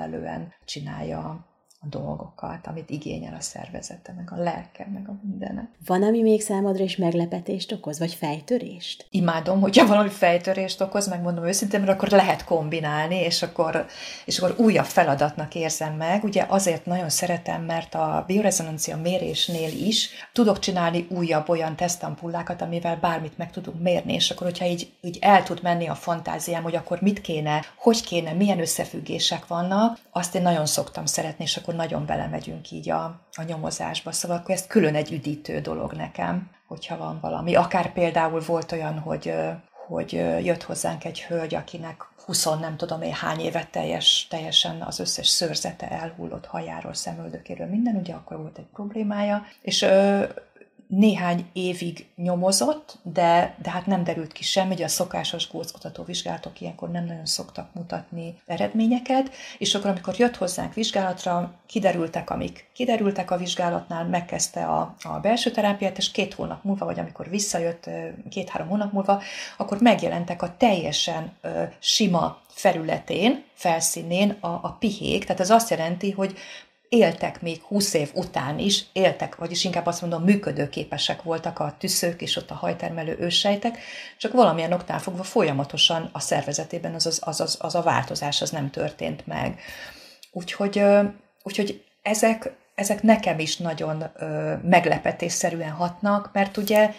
csinálja 0.64 1.46
a 1.80 1.86
dolgokat, 1.86 2.66
amit 2.66 2.90
igényel 2.90 3.34
a 3.34 3.40
szervezete, 3.40 4.12
meg 4.16 4.32
a 4.32 4.42
lelke, 4.42 4.88
meg 4.92 5.08
a 5.08 5.18
mindene. 5.22 5.70
Van, 5.86 6.02
ami 6.02 6.22
még 6.22 6.42
számodra 6.42 6.84
is 6.84 6.96
meglepetést 6.96 7.72
okoz, 7.72 7.98
vagy 7.98 8.14
fejtörést? 8.14 9.06
Imádom, 9.10 9.60
hogyha 9.60 9.86
valami 9.86 10.08
fejtörést 10.08 10.80
okoz, 10.80 11.08
megmondom 11.08 11.44
őszintén, 11.44 11.80
mert 11.80 11.92
akkor 11.92 12.08
lehet 12.08 12.44
kombinálni, 12.44 13.14
és 13.14 13.42
akkor, 13.42 13.86
és 14.24 14.38
akkor 14.38 14.64
újabb 14.64 14.84
feladatnak 14.84 15.54
érzem 15.54 15.94
meg. 15.94 16.24
Ugye 16.24 16.46
azért 16.48 16.86
nagyon 16.86 17.08
szeretem, 17.08 17.62
mert 17.62 17.94
a 17.94 18.24
biorezonancia 18.26 18.96
mérésnél 18.96 19.72
is 19.86 20.10
tudok 20.32 20.58
csinálni 20.58 21.06
újabb 21.10 21.48
olyan 21.48 21.76
tesztampullákat, 21.76 22.62
amivel 22.62 22.96
bármit 22.96 23.38
meg 23.38 23.50
tudunk 23.50 23.82
mérni, 23.82 24.12
és 24.12 24.30
akkor, 24.30 24.46
hogyha 24.46 24.64
így, 24.64 24.92
így 25.00 25.18
el 25.20 25.42
tud 25.42 25.62
menni 25.62 25.86
a 25.88 25.94
fantáziám, 25.94 26.62
hogy 26.62 26.74
akkor 26.76 27.00
mit 27.00 27.20
kéne, 27.20 27.64
hogy 27.76 28.04
kéne, 28.04 28.32
milyen 28.32 28.60
összefüggések 28.60 29.46
vannak, 29.46 29.98
azt 30.10 30.34
én 30.34 30.42
nagyon 30.42 30.66
szoktam 30.66 31.06
szeretni, 31.06 31.44
és 31.44 31.56
akkor 31.56 31.67
nagyon 31.74 32.06
belemegyünk 32.06 32.70
így 32.70 32.90
a, 32.90 33.04
a 33.32 33.42
nyomozásba. 33.46 34.12
Szóval 34.12 34.36
akkor 34.36 34.54
ez 34.54 34.66
külön 34.66 34.94
egy 34.94 35.12
üdítő 35.12 35.60
dolog 35.60 35.92
nekem, 35.92 36.50
hogyha 36.66 36.96
van 36.96 37.18
valami. 37.20 37.54
Akár 37.54 37.92
például 37.92 38.40
volt 38.40 38.72
olyan, 38.72 38.98
hogy 38.98 39.32
hogy 39.88 40.12
jött 40.44 40.62
hozzánk 40.62 41.04
egy 41.04 41.22
hölgy, 41.22 41.54
akinek 41.54 42.08
20 42.24 42.44
nem 42.44 42.76
tudom 42.76 43.02
én 43.02 43.12
hány 43.12 43.40
évet 43.40 43.70
teljes, 43.70 44.26
teljesen 44.30 44.82
az 44.82 44.98
összes 44.98 45.28
szőrzete 45.28 45.90
elhullott 45.90 46.46
hajáról, 46.46 46.94
szemöldökéről, 46.94 47.66
minden, 47.66 47.96
ugye 47.96 48.14
akkor 48.14 48.36
volt 48.38 48.58
egy 48.58 48.66
problémája, 48.72 49.46
és 49.60 49.86
néhány 50.88 51.44
évig 51.52 52.06
nyomozott, 52.16 52.98
de, 53.02 53.56
de 53.62 53.70
hát 53.70 53.86
nem 53.86 54.04
derült 54.04 54.32
ki 54.32 54.42
semmi, 54.42 54.72
ugye 54.74 54.84
a 54.84 54.88
szokásos 54.88 55.50
góckutató 55.50 56.02
vizsgálatok 56.02 56.60
ilyenkor 56.60 56.90
nem 56.90 57.04
nagyon 57.04 57.26
szoktak 57.26 57.74
mutatni 57.74 58.34
eredményeket, 58.46 59.30
és 59.58 59.74
akkor, 59.74 59.90
amikor 59.90 60.14
jött 60.18 60.36
hozzánk 60.36 60.74
vizsgálatra, 60.74 61.52
kiderültek, 61.66 62.30
amik 62.30 62.70
kiderültek 62.72 63.30
a 63.30 63.36
vizsgálatnál, 63.36 64.04
megkezdte 64.04 64.64
a, 64.64 64.94
a 65.02 65.18
belső 65.18 65.50
terápiát, 65.50 65.98
és 65.98 66.10
két 66.10 66.34
hónap 66.34 66.64
múlva, 66.64 66.84
vagy 66.84 66.98
amikor 66.98 67.28
visszajött 67.28 67.90
két-három 68.30 68.68
hónap 68.68 68.92
múlva, 68.92 69.22
akkor 69.56 69.80
megjelentek 69.80 70.42
a 70.42 70.56
teljesen 70.56 71.32
ö, 71.40 71.62
sima 71.78 72.40
felületén, 72.48 73.44
felszínén 73.54 74.36
a, 74.40 74.46
a 74.46 74.76
pihék, 74.78 75.24
tehát 75.24 75.40
ez 75.40 75.50
azt 75.50 75.70
jelenti, 75.70 76.10
hogy 76.10 76.38
éltek 76.88 77.42
még 77.42 77.62
20 77.62 77.94
év 77.94 78.10
után 78.14 78.58
is, 78.58 78.84
éltek, 78.92 79.36
vagyis 79.36 79.64
inkább 79.64 79.86
azt 79.86 80.00
mondom, 80.00 80.22
működőképesek 80.22 81.22
voltak 81.22 81.58
a 81.58 81.74
tüszők 81.78 82.22
és 82.22 82.36
ott 82.36 82.50
a 82.50 82.54
hajtermelő 82.54 83.16
őssejtek, 83.20 83.78
csak 84.16 84.32
valamilyen 84.32 84.72
oknál 84.72 84.98
fogva 84.98 85.22
folyamatosan 85.22 86.08
a 86.12 86.20
szervezetében 86.20 86.94
az, 86.94 87.06
az, 87.06 87.20
az, 87.24 87.40
az, 87.40 87.56
az 87.60 87.74
a 87.74 87.82
változás 87.82 88.42
az 88.42 88.50
nem 88.50 88.70
történt 88.70 89.26
meg. 89.26 89.60
Úgyhogy, 90.32 90.82
úgyhogy 91.42 91.84
ezek, 92.02 92.52
ezek 92.74 93.02
nekem 93.02 93.38
is 93.38 93.56
nagyon 93.56 94.04
meglepetésszerűen 94.62 95.70
hatnak, 95.70 96.30
mert 96.32 96.56
ugye 96.56 96.90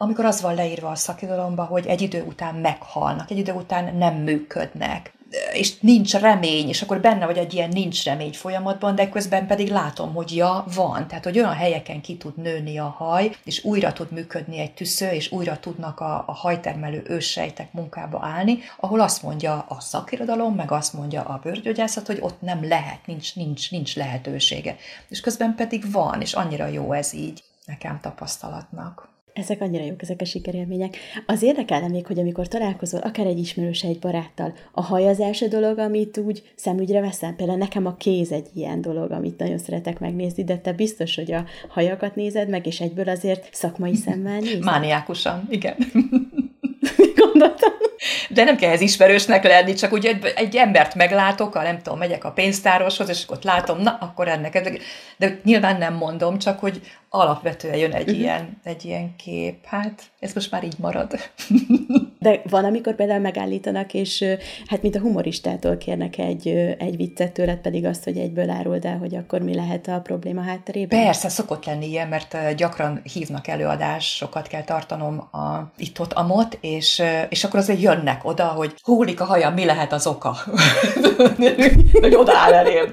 amikor 0.00 0.24
az 0.24 0.40
van 0.40 0.54
leírva 0.54 0.88
a 0.88 0.94
szakirodalomban, 0.94 1.66
hogy 1.66 1.86
egy 1.86 2.00
idő 2.00 2.22
után 2.22 2.54
meghalnak, 2.54 3.30
egy 3.30 3.38
idő 3.38 3.52
után 3.52 3.96
nem 3.96 4.14
működnek, 4.14 5.12
és 5.52 5.78
nincs 5.78 6.14
remény, 6.14 6.68
és 6.68 6.82
akkor 6.82 7.00
benne 7.00 7.26
vagy 7.26 7.36
egy 7.36 7.54
ilyen 7.54 7.68
nincs 7.68 8.04
remény 8.04 8.32
folyamatban, 8.32 8.94
de 8.94 9.08
közben 9.08 9.46
pedig 9.46 9.70
látom, 9.70 10.14
hogy 10.14 10.36
ja, 10.36 10.64
van. 10.74 11.06
Tehát, 11.08 11.24
hogy 11.24 11.38
olyan 11.38 11.54
helyeken 11.54 12.00
ki 12.00 12.16
tud 12.16 12.36
nőni 12.36 12.78
a 12.78 12.94
haj, 12.98 13.36
és 13.44 13.64
újra 13.64 13.92
tud 13.92 14.12
működni 14.12 14.58
egy 14.58 14.72
tüsző, 14.72 15.10
és 15.10 15.32
újra 15.32 15.58
tudnak 15.58 16.00
a, 16.00 16.24
a 16.26 16.32
hajtermelő 16.32 17.02
őssejtek 17.06 17.72
munkába 17.72 18.18
állni, 18.22 18.58
ahol 18.76 19.00
azt 19.00 19.22
mondja 19.22 19.64
a 19.68 19.80
szakirodalom, 19.80 20.54
meg 20.54 20.72
azt 20.72 20.92
mondja 20.92 21.22
a 21.22 21.40
bőrgyógyászat, 21.42 22.06
hogy 22.06 22.18
ott 22.20 22.40
nem 22.40 22.68
lehet, 22.68 23.06
nincs, 23.06 23.36
nincs, 23.36 23.70
nincs 23.70 23.96
lehetősége. 23.96 24.76
És 25.08 25.20
közben 25.20 25.54
pedig 25.54 25.92
van, 25.92 26.20
és 26.20 26.32
annyira 26.32 26.66
jó 26.66 26.92
ez 26.92 27.12
így 27.12 27.42
nekem 27.66 28.00
tapasztalatnak. 28.00 29.08
Ezek 29.32 29.60
annyira 29.60 29.84
jók, 29.84 30.02
ezek 30.02 30.20
a 30.20 30.24
sikerélmények. 30.24 30.96
Az 31.26 31.42
érdekelne 31.42 31.88
még, 31.88 32.06
hogy 32.06 32.18
amikor 32.18 32.48
találkozol, 32.48 33.00
akár 33.00 33.26
egy 33.26 33.38
ismerős, 33.38 33.82
egy 33.82 33.98
baráttal, 33.98 34.54
a 34.72 34.82
haj 34.82 35.08
az 35.08 35.20
első 35.20 35.48
dolog, 35.48 35.78
amit 35.78 36.18
úgy 36.18 36.42
szemügyre 36.54 37.00
veszem. 37.00 37.36
Például 37.36 37.58
nekem 37.58 37.86
a 37.86 37.96
kéz 37.96 38.32
egy 38.32 38.46
ilyen 38.54 38.80
dolog, 38.80 39.10
amit 39.10 39.38
nagyon 39.38 39.58
szeretek 39.58 39.98
megnézni, 39.98 40.44
de 40.44 40.58
te 40.58 40.72
biztos, 40.72 41.14
hogy 41.14 41.32
a 41.32 41.44
hajakat 41.68 42.14
nézed 42.14 42.48
meg, 42.48 42.66
és 42.66 42.80
egyből 42.80 43.08
azért 43.08 43.48
szakmai 43.52 43.94
szemmel 43.94 44.38
nézed. 44.38 44.64
Mániákusan, 44.64 45.46
igen. 45.50 45.76
Gondoltam. 47.16 47.72
De 48.28 48.44
nem 48.44 48.56
kell 48.56 48.70
ez 48.70 48.80
ismerősnek 48.80 49.44
lenni, 49.44 49.74
csak 49.74 49.92
úgy 49.92 50.06
egy, 50.06 50.32
egy 50.36 50.56
embert 50.56 50.94
meglátok, 50.94 51.54
a, 51.54 51.62
nem 51.62 51.82
tudom, 51.82 51.98
megyek 51.98 52.24
a 52.24 52.30
pénztároshoz, 52.30 53.08
és 53.08 53.24
ott 53.28 53.44
látom, 53.44 53.80
na, 53.80 53.98
akkor 54.00 54.28
ennek, 54.28 54.80
de 55.16 55.40
nyilván 55.44 55.78
nem 55.78 55.94
mondom, 55.94 56.38
csak 56.38 56.58
hogy 56.58 56.80
alapvetően 57.10 57.76
jön 57.76 57.92
egy, 57.92 58.08
uh-huh. 58.08 58.18
ilyen, 58.18 58.60
egy 58.64 58.84
ilyen 58.84 59.16
kép. 59.16 59.64
Hát, 59.64 60.02
ez 60.20 60.32
most 60.34 60.50
már 60.50 60.64
így 60.64 60.78
marad. 60.78 61.12
De 62.20 62.40
van, 62.48 62.64
amikor 62.64 62.94
például 62.94 63.20
megállítanak, 63.20 63.94
és 63.94 64.24
hát 64.66 64.82
mint 64.82 64.96
a 64.96 65.00
humoristától 65.00 65.76
kérnek 65.76 66.18
egy, 66.18 66.48
egy 66.78 66.96
viccet 66.96 67.32
tőled, 67.32 67.58
pedig 67.58 67.84
azt, 67.84 68.04
hogy 68.04 68.18
egyből 68.18 68.50
áruld 68.50 68.84
el, 68.84 68.98
hogy 68.98 69.14
akkor 69.14 69.40
mi 69.40 69.54
lehet 69.54 69.88
a 69.88 70.00
probléma 70.00 70.42
hátterében? 70.42 71.02
Persze, 71.02 71.28
szokott 71.28 71.64
lenni 71.64 71.86
ilyen, 71.86 72.08
mert 72.08 72.54
gyakran 72.56 73.00
hívnak 73.12 73.46
előadásokat, 73.46 74.46
kell 74.46 74.64
tartanom 74.64 75.18
a, 75.18 75.72
itt-ott 75.76 76.12
amot, 76.12 76.58
és, 76.68 77.02
és 77.28 77.44
akkor 77.44 77.58
azért 77.58 77.80
jönnek 77.80 78.24
oda, 78.24 78.44
hogy 78.44 78.74
húlik 78.82 79.20
a 79.20 79.24
haja, 79.24 79.50
mi 79.50 79.64
lehet 79.64 79.92
az 79.92 80.06
oka? 80.06 80.36
hogy 82.00 82.14
odaáll 82.14 82.52
elém. 82.52 82.92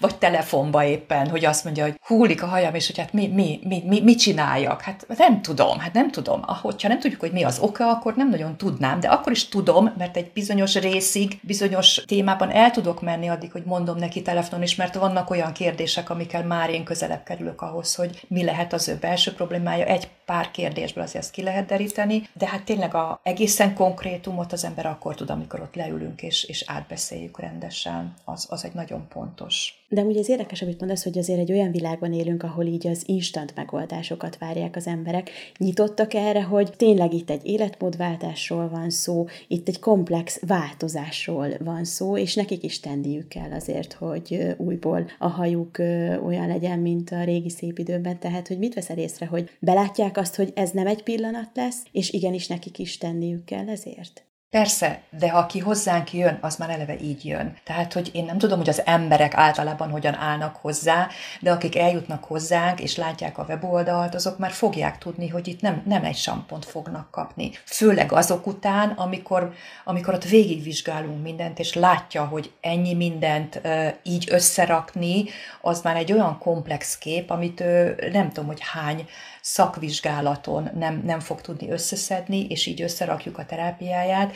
Vagy 0.00 0.16
telefonba 0.16 0.84
éppen, 0.84 1.28
hogy 1.28 1.44
azt 1.44 1.64
mondja, 1.64 1.82
hogy 1.84 2.00
húlik 2.06 2.42
a 2.42 2.46
hajam, 2.46 2.74
és 2.74 2.86
hogy 2.86 2.98
hát 2.98 3.12
mi, 3.12 3.26
mi, 3.26 3.60
mi, 3.62 3.82
mi, 3.86 4.00
mit 4.00 4.18
csináljak? 4.18 4.80
Hát 4.80 5.06
nem 5.16 5.42
tudom, 5.42 5.78
hát 5.78 5.92
nem 5.92 6.10
tudom. 6.10 6.42
Hogyha 6.62 6.88
nem 6.88 7.00
tudjuk, 7.00 7.20
hogy 7.20 7.32
mi 7.32 7.42
az 7.42 7.58
oka, 7.58 7.90
akkor 7.90 8.14
nem 8.14 8.28
nagyon 8.28 8.56
tudnám, 8.56 9.00
de 9.00 9.08
akkor 9.08 9.32
is 9.32 9.48
tudom, 9.48 9.92
mert 9.98 10.16
egy 10.16 10.30
bizonyos 10.32 10.74
részig, 10.74 11.38
bizonyos 11.42 12.02
témában 12.06 12.50
el 12.50 12.70
tudok 12.70 13.02
menni 13.02 13.28
addig, 13.28 13.52
hogy 13.52 13.62
mondom 13.64 13.96
neki 13.96 14.22
telefonon 14.22 14.64
is, 14.64 14.74
mert 14.74 14.94
vannak 14.94 15.30
olyan 15.30 15.52
kérdések, 15.52 16.10
amikkel 16.10 16.44
már 16.44 16.70
én 16.70 16.84
közelebb 16.84 17.22
kerülök 17.22 17.60
ahhoz, 17.60 17.94
hogy 17.94 18.20
mi 18.28 18.44
lehet 18.44 18.72
az 18.72 18.88
ő 18.88 18.96
belső 19.00 19.32
problémája. 19.32 19.84
Egy 19.84 20.08
pár 20.24 20.50
kérdésből 20.50 21.04
azért 21.04 21.24
ezt 21.24 21.32
ki 21.32 21.42
lehet 21.42 21.66
deríteni, 21.66 22.28
de 22.32 22.48
hát 22.48 22.62
tényleg 22.62 22.94
a 22.94 23.01
egészen 23.22 23.74
konkrétumot 23.74 24.52
az 24.52 24.64
ember 24.64 24.86
akkor 24.86 25.14
tud, 25.14 25.30
amikor 25.30 25.60
ott 25.60 25.74
leülünk 25.74 26.22
és, 26.22 26.44
és 26.44 26.64
átbeszéljük 26.66 27.38
rendesen. 27.38 28.14
Az, 28.24 28.46
az 28.50 28.64
egy 28.64 28.74
nagyon 28.74 29.08
pontos. 29.08 29.81
De 29.92 30.02
ugye 30.02 30.18
az 30.18 30.28
érdekes, 30.28 30.62
amit 30.62 30.78
mondasz, 30.78 31.02
hogy 31.02 31.18
azért 31.18 31.38
egy 31.38 31.52
olyan 31.52 31.70
világban 31.70 32.12
élünk, 32.12 32.42
ahol 32.42 32.66
így 32.66 32.86
az 32.86 33.02
instant 33.06 33.54
megoldásokat 33.54 34.38
várják 34.38 34.76
az 34.76 34.86
emberek. 34.86 35.30
Nyitottak 35.58 36.14
erre, 36.14 36.42
hogy 36.42 36.72
tényleg 36.76 37.12
itt 37.12 37.30
egy 37.30 37.46
életmódváltásról 37.46 38.68
van 38.68 38.90
szó, 38.90 39.26
itt 39.48 39.68
egy 39.68 39.78
komplex 39.78 40.40
változásról 40.46 41.48
van 41.58 41.84
szó, 41.84 42.16
és 42.16 42.34
nekik 42.34 42.62
is 42.62 42.80
tenniük 42.80 43.28
kell 43.28 43.52
azért, 43.52 43.92
hogy 43.92 44.54
újból 44.56 45.10
a 45.18 45.28
hajuk 45.28 45.78
olyan 46.24 46.46
legyen, 46.46 46.78
mint 46.78 47.10
a 47.10 47.24
régi 47.24 47.50
szép 47.50 47.78
időben. 47.78 48.18
Tehát, 48.18 48.48
hogy 48.48 48.58
mit 48.58 48.74
veszel 48.74 48.98
észre, 48.98 49.26
hogy 49.26 49.50
belátják 49.58 50.16
azt, 50.16 50.36
hogy 50.36 50.52
ez 50.54 50.70
nem 50.70 50.86
egy 50.86 51.02
pillanat 51.02 51.50
lesz, 51.54 51.82
és 51.90 52.12
igenis 52.12 52.46
nekik 52.46 52.78
is 52.78 52.98
tenniük 52.98 53.44
kell 53.44 53.68
ezért? 53.68 54.24
Persze, 54.52 55.02
de 55.10 55.30
ha 55.30 55.38
aki 55.38 55.58
hozzánk 55.58 56.12
jön, 56.12 56.38
az 56.40 56.56
már 56.56 56.70
eleve 56.70 56.96
így 57.00 57.24
jön. 57.24 57.56
Tehát, 57.64 57.92
hogy 57.92 58.10
én 58.12 58.24
nem 58.24 58.38
tudom, 58.38 58.58
hogy 58.58 58.68
az 58.68 58.82
emberek 58.86 59.34
általában 59.34 59.90
hogyan 59.90 60.14
állnak 60.14 60.56
hozzá, 60.56 61.08
de 61.40 61.50
akik 61.50 61.76
eljutnak 61.76 62.24
hozzánk 62.24 62.80
és 62.80 62.96
látják 62.96 63.38
a 63.38 63.44
weboldalt, 63.48 64.14
azok 64.14 64.38
már 64.38 64.50
fogják 64.50 64.98
tudni, 64.98 65.28
hogy 65.28 65.48
itt 65.48 65.60
nem, 65.60 65.82
nem 65.86 66.04
egy 66.04 66.16
sampont 66.16 66.64
fognak 66.64 67.10
kapni. 67.10 67.50
Főleg 67.64 68.12
azok 68.12 68.46
után, 68.46 68.88
amikor, 68.90 69.52
amikor 69.84 70.14
ott 70.14 70.24
végigvizsgálunk 70.24 71.22
mindent, 71.22 71.58
és 71.58 71.74
látja, 71.74 72.24
hogy 72.24 72.52
ennyi 72.60 72.94
mindent 72.94 73.60
uh, 73.64 73.88
így 74.02 74.28
összerakni, 74.30 75.24
az 75.60 75.80
már 75.82 75.96
egy 75.96 76.12
olyan 76.12 76.38
komplex 76.38 76.98
kép, 76.98 77.30
amit 77.30 77.60
uh, 77.60 78.10
nem 78.12 78.28
tudom, 78.28 78.46
hogy 78.46 78.60
hány 78.60 79.06
szakvizsgálaton 79.42 80.70
nem, 80.74 81.02
nem 81.04 81.20
fog 81.20 81.40
tudni 81.40 81.70
összeszedni, 81.70 82.46
és 82.46 82.66
így 82.66 82.82
összerakjuk 82.82 83.38
a 83.38 83.44
terápiáját, 83.44 84.34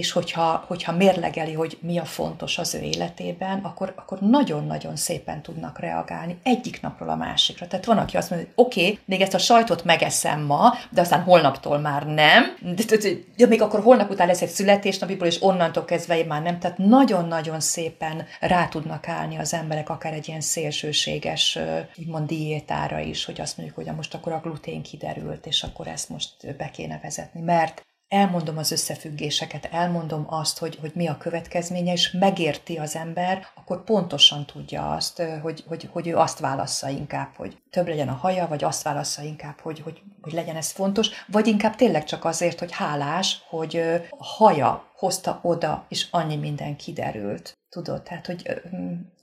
és 0.00 0.10
hogyha, 0.10 0.64
hogyha 0.66 0.92
mérlegeli, 0.92 1.52
hogy 1.52 1.78
mi 1.80 1.98
a 1.98 2.04
fontos 2.04 2.58
az 2.58 2.74
ő 2.74 2.80
életében, 2.80 3.58
akkor, 3.62 3.92
akkor 3.96 4.18
nagyon-nagyon 4.20 4.96
szépen 4.96 5.42
tudnak 5.42 5.78
reagálni 5.78 6.38
egyik 6.42 6.80
napról 6.80 7.08
a 7.08 7.16
másikra. 7.16 7.66
Tehát 7.66 7.84
van, 7.84 7.98
aki 7.98 8.16
azt 8.16 8.30
mondja, 8.30 8.48
hogy 8.48 8.64
oké, 8.66 8.82
okay, 8.82 8.98
még 9.04 9.20
ezt 9.20 9.34
a 9.34 9.38
sajtot 9.38 9.84
megeszem 9.84 10.40
ma, 10.40 10.74
de 10.90 11.00
aztán 11.00 11.22
holnaptól 11.22 11.78
már 11.78 12.06
nem, 12.06 12.56
de, 12.60 12.96
de, 12.96 13.08
de, 13.36 13.46
még 13.46 13.62
akkor 13.62 13.80
holnap 13.80 14.10
után 14.10 14.26
lesz 14.26 14.42
egy 14.42 14.48
születésnapiból, 14.48 15.26
és 15.26 15.42
onnantól 15.42 15.84
kezdve 15.84 16.18
én 16.18 16.26
már 16.26 16.42
nem. 16.42 16.58
Tehát 16.58 16.78
nagyon-nagyon 16.78 17.60
szépen 17.60 18.26
rá 18.40 18.68
tudnak 18.68 19.08
állni 19.08 19.36
az 19.36 19.54
emberek, 19.54 19.88
akár 19.88 20.12
egy 20.12 20.28
ilyen 20.28 20.40
szélsőséges, 20.40 21.58
úgymond 21.96 22.26
diétára 22.26 22.98
is, 22.98 23.24
hogy 23.24 23.40
azt 23.40 23.56
mondjuk, 23.56 23.78
hogy 23.78 23.94
most 23.96 24.14
akkor 24.14 24.32
a 24.32 24.40
glutén 24.40 24.82
kiderült, 24.82 25.46
és 25.46 25.62
akkor 25.62 25.86
ezt 25.86 26.08
most 26.08 26.56
be 26.56 26.70
kéne 26.70 27.00
vezetni, 27.02 27.40
mert 27.40 27.88
elmondom 28.10 28.58
az 28.58 28.70
összefüggéseket, 28.70 29.68
elmondom 29.72 30.24
azt, 30.28 30.58
hogy, 30.58 30.78
hogy 30.80 30.92
mi 30.94 31.06
a 31.06 31.16
következménye, 31.16 31.92
és 31.92 32.10
megérti 32.10 32.76
az 32.76 32.96
ember, 32.96 33.46
akkor 33.54 33.84
pontosan 33.84 34.46
tudja 34.46 34.90
azt, 34.90 35.22
hogy, 35.42 35.64
hogy, 35.66 35.88
hogy 35.92 36.08
ő 36.08 36.16
azt 36.16 36.38
válassza 36.38 36.88
inkább, 36.88 37.34
hogy 37.36 37.58
több 37.70 37.88
legyen 37.88 38.08
a 38.08 38.12
haja, 38.12 38.46
vagy 38.48 38.64
azt 38.64 38.82
válassza 38.82 39.22
inkább, 39.22 39.60
hogy, 39.60 39.80
hogy, 39.80 40.02
hogy 40.20 40.32
legyen 40.32 40.56
ez 40.56 40.70
fontos, 40.70 41.08
vagy 41.26 41.46
inkább 41.46 41.76
tényleg 41.76 42.04
csak 42.04 42.24
azért, 42.24 42.58
hogy 42.58 42.72
hálás, 42.72 43.42
hogy 43.48 43.76
a 44.10 44.24
haja 44.24 44.90
hozta 44.96 45.38
oda, 45.42 45.84
és 45.88 46.06
annyi 46.10 46.36
minden 46.36 46.76
kiderült. 46.76 47.58
Tudod, 47.68 48.02
tehát, 48.02 48.26
hogy 48.26 48.60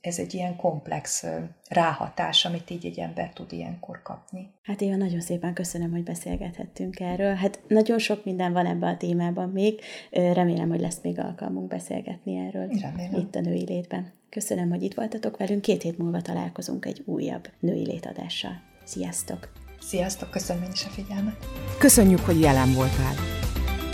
ez 0.08 0.20
egy 0.20 0.34
ilyen 0.34 0.56
komplex 0.56 1.26
ráhatás, 1.70 2.46
amit 2.46 2.70
így 2.70 2.86
egy 2.86 3.00
ember 3.00 3.34
tud 3.34 3.52
ilyenkor 3.54 4.02
kapni. 4.02 4.50
Hát 4.64 4.82
én 4.82 4.98
nagyon 4.98 5.22
szépen 5.22 5.54
köszönöm, 5.54 5.92
hogy 5.92 6.04
beszélgethettünk 6.04 7.00
erről. 7.00 7.34
Hát 7.34 7.60
nagyon 7.68 8.00
sok 8.00 8.26
minden 8.26 8.54
van 8.54 8.66
ebben 8.66 8.94
a 8.94 8.98
témában 8.98 9.50
még. 9.50 9.80
Remélem, 10.12 10.70
hogy 10.70 10.80
lesz 10.80 11.00
még 11.02 11.20
alkalmunk 11.20 11.68
beszélgetni 11.68 12.38
erről 12.38 12.68
Remélem. 12.68 13.20
itt 13.20 13.36
a 13.36 13.40
női 13.40 13.66
létben. 13.66 14.12
Köszönöm, 14.30 14.70
hogy 14.70 14.84
itt 14.84 14.94
voltatok 14.94 15.38
velünk. 15.38 15.62
Két 15.62 15.82
hét 15.82 15.98
múlva 15.98 16.22
találkozunk 16.22 16.86
egy 16.86 17.02
újabb 17.06 17.50
női 17.60 17.86
létadással. 17.86 18.62
Sziasztok! 18.84 19.52
Sziasztok, 19.80 20.30
köszönöm 20.30 20.70
is 20.74 20.86
a 20.86 20.90
figyelmet! 20.90 21.36
Köszönjük, 21.80 22.20
hogy 22.20 22.40
jelen 22.40 22.74
voltál! 22.74 23.14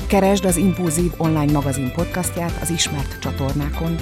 Keresd 0.08 0.46
az 0.46 0.58
Impulzív 0.58 1.12
online 1.18 1.52
magazin 1.52 1.92
podcastját 1.92 2.62
az 2.62 2.70
ismert 2.70 3.20
csatornákon, 3.20 3.96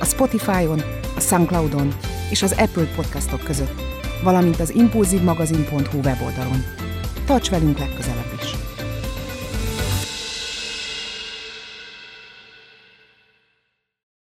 a 0.00 0.04
Spotify-on, 0.04 0.80
a 1.18 1.20
Soundcloud-on 1.20 1.94
és 2.30 2.42
az 2.42 2.52
Apple 2.58 2.86
podcastok 2.96 3.44
között, 3.44 3.80
valamint 4.22 4.60
az 4.60 4.74
impulzívmagazin.hu 4.74 5.98
weboldalon. 5.98 6.64
Tarts 7.26 7.50
velünk 7.50 7.78
legközelebb! 7.78 8.37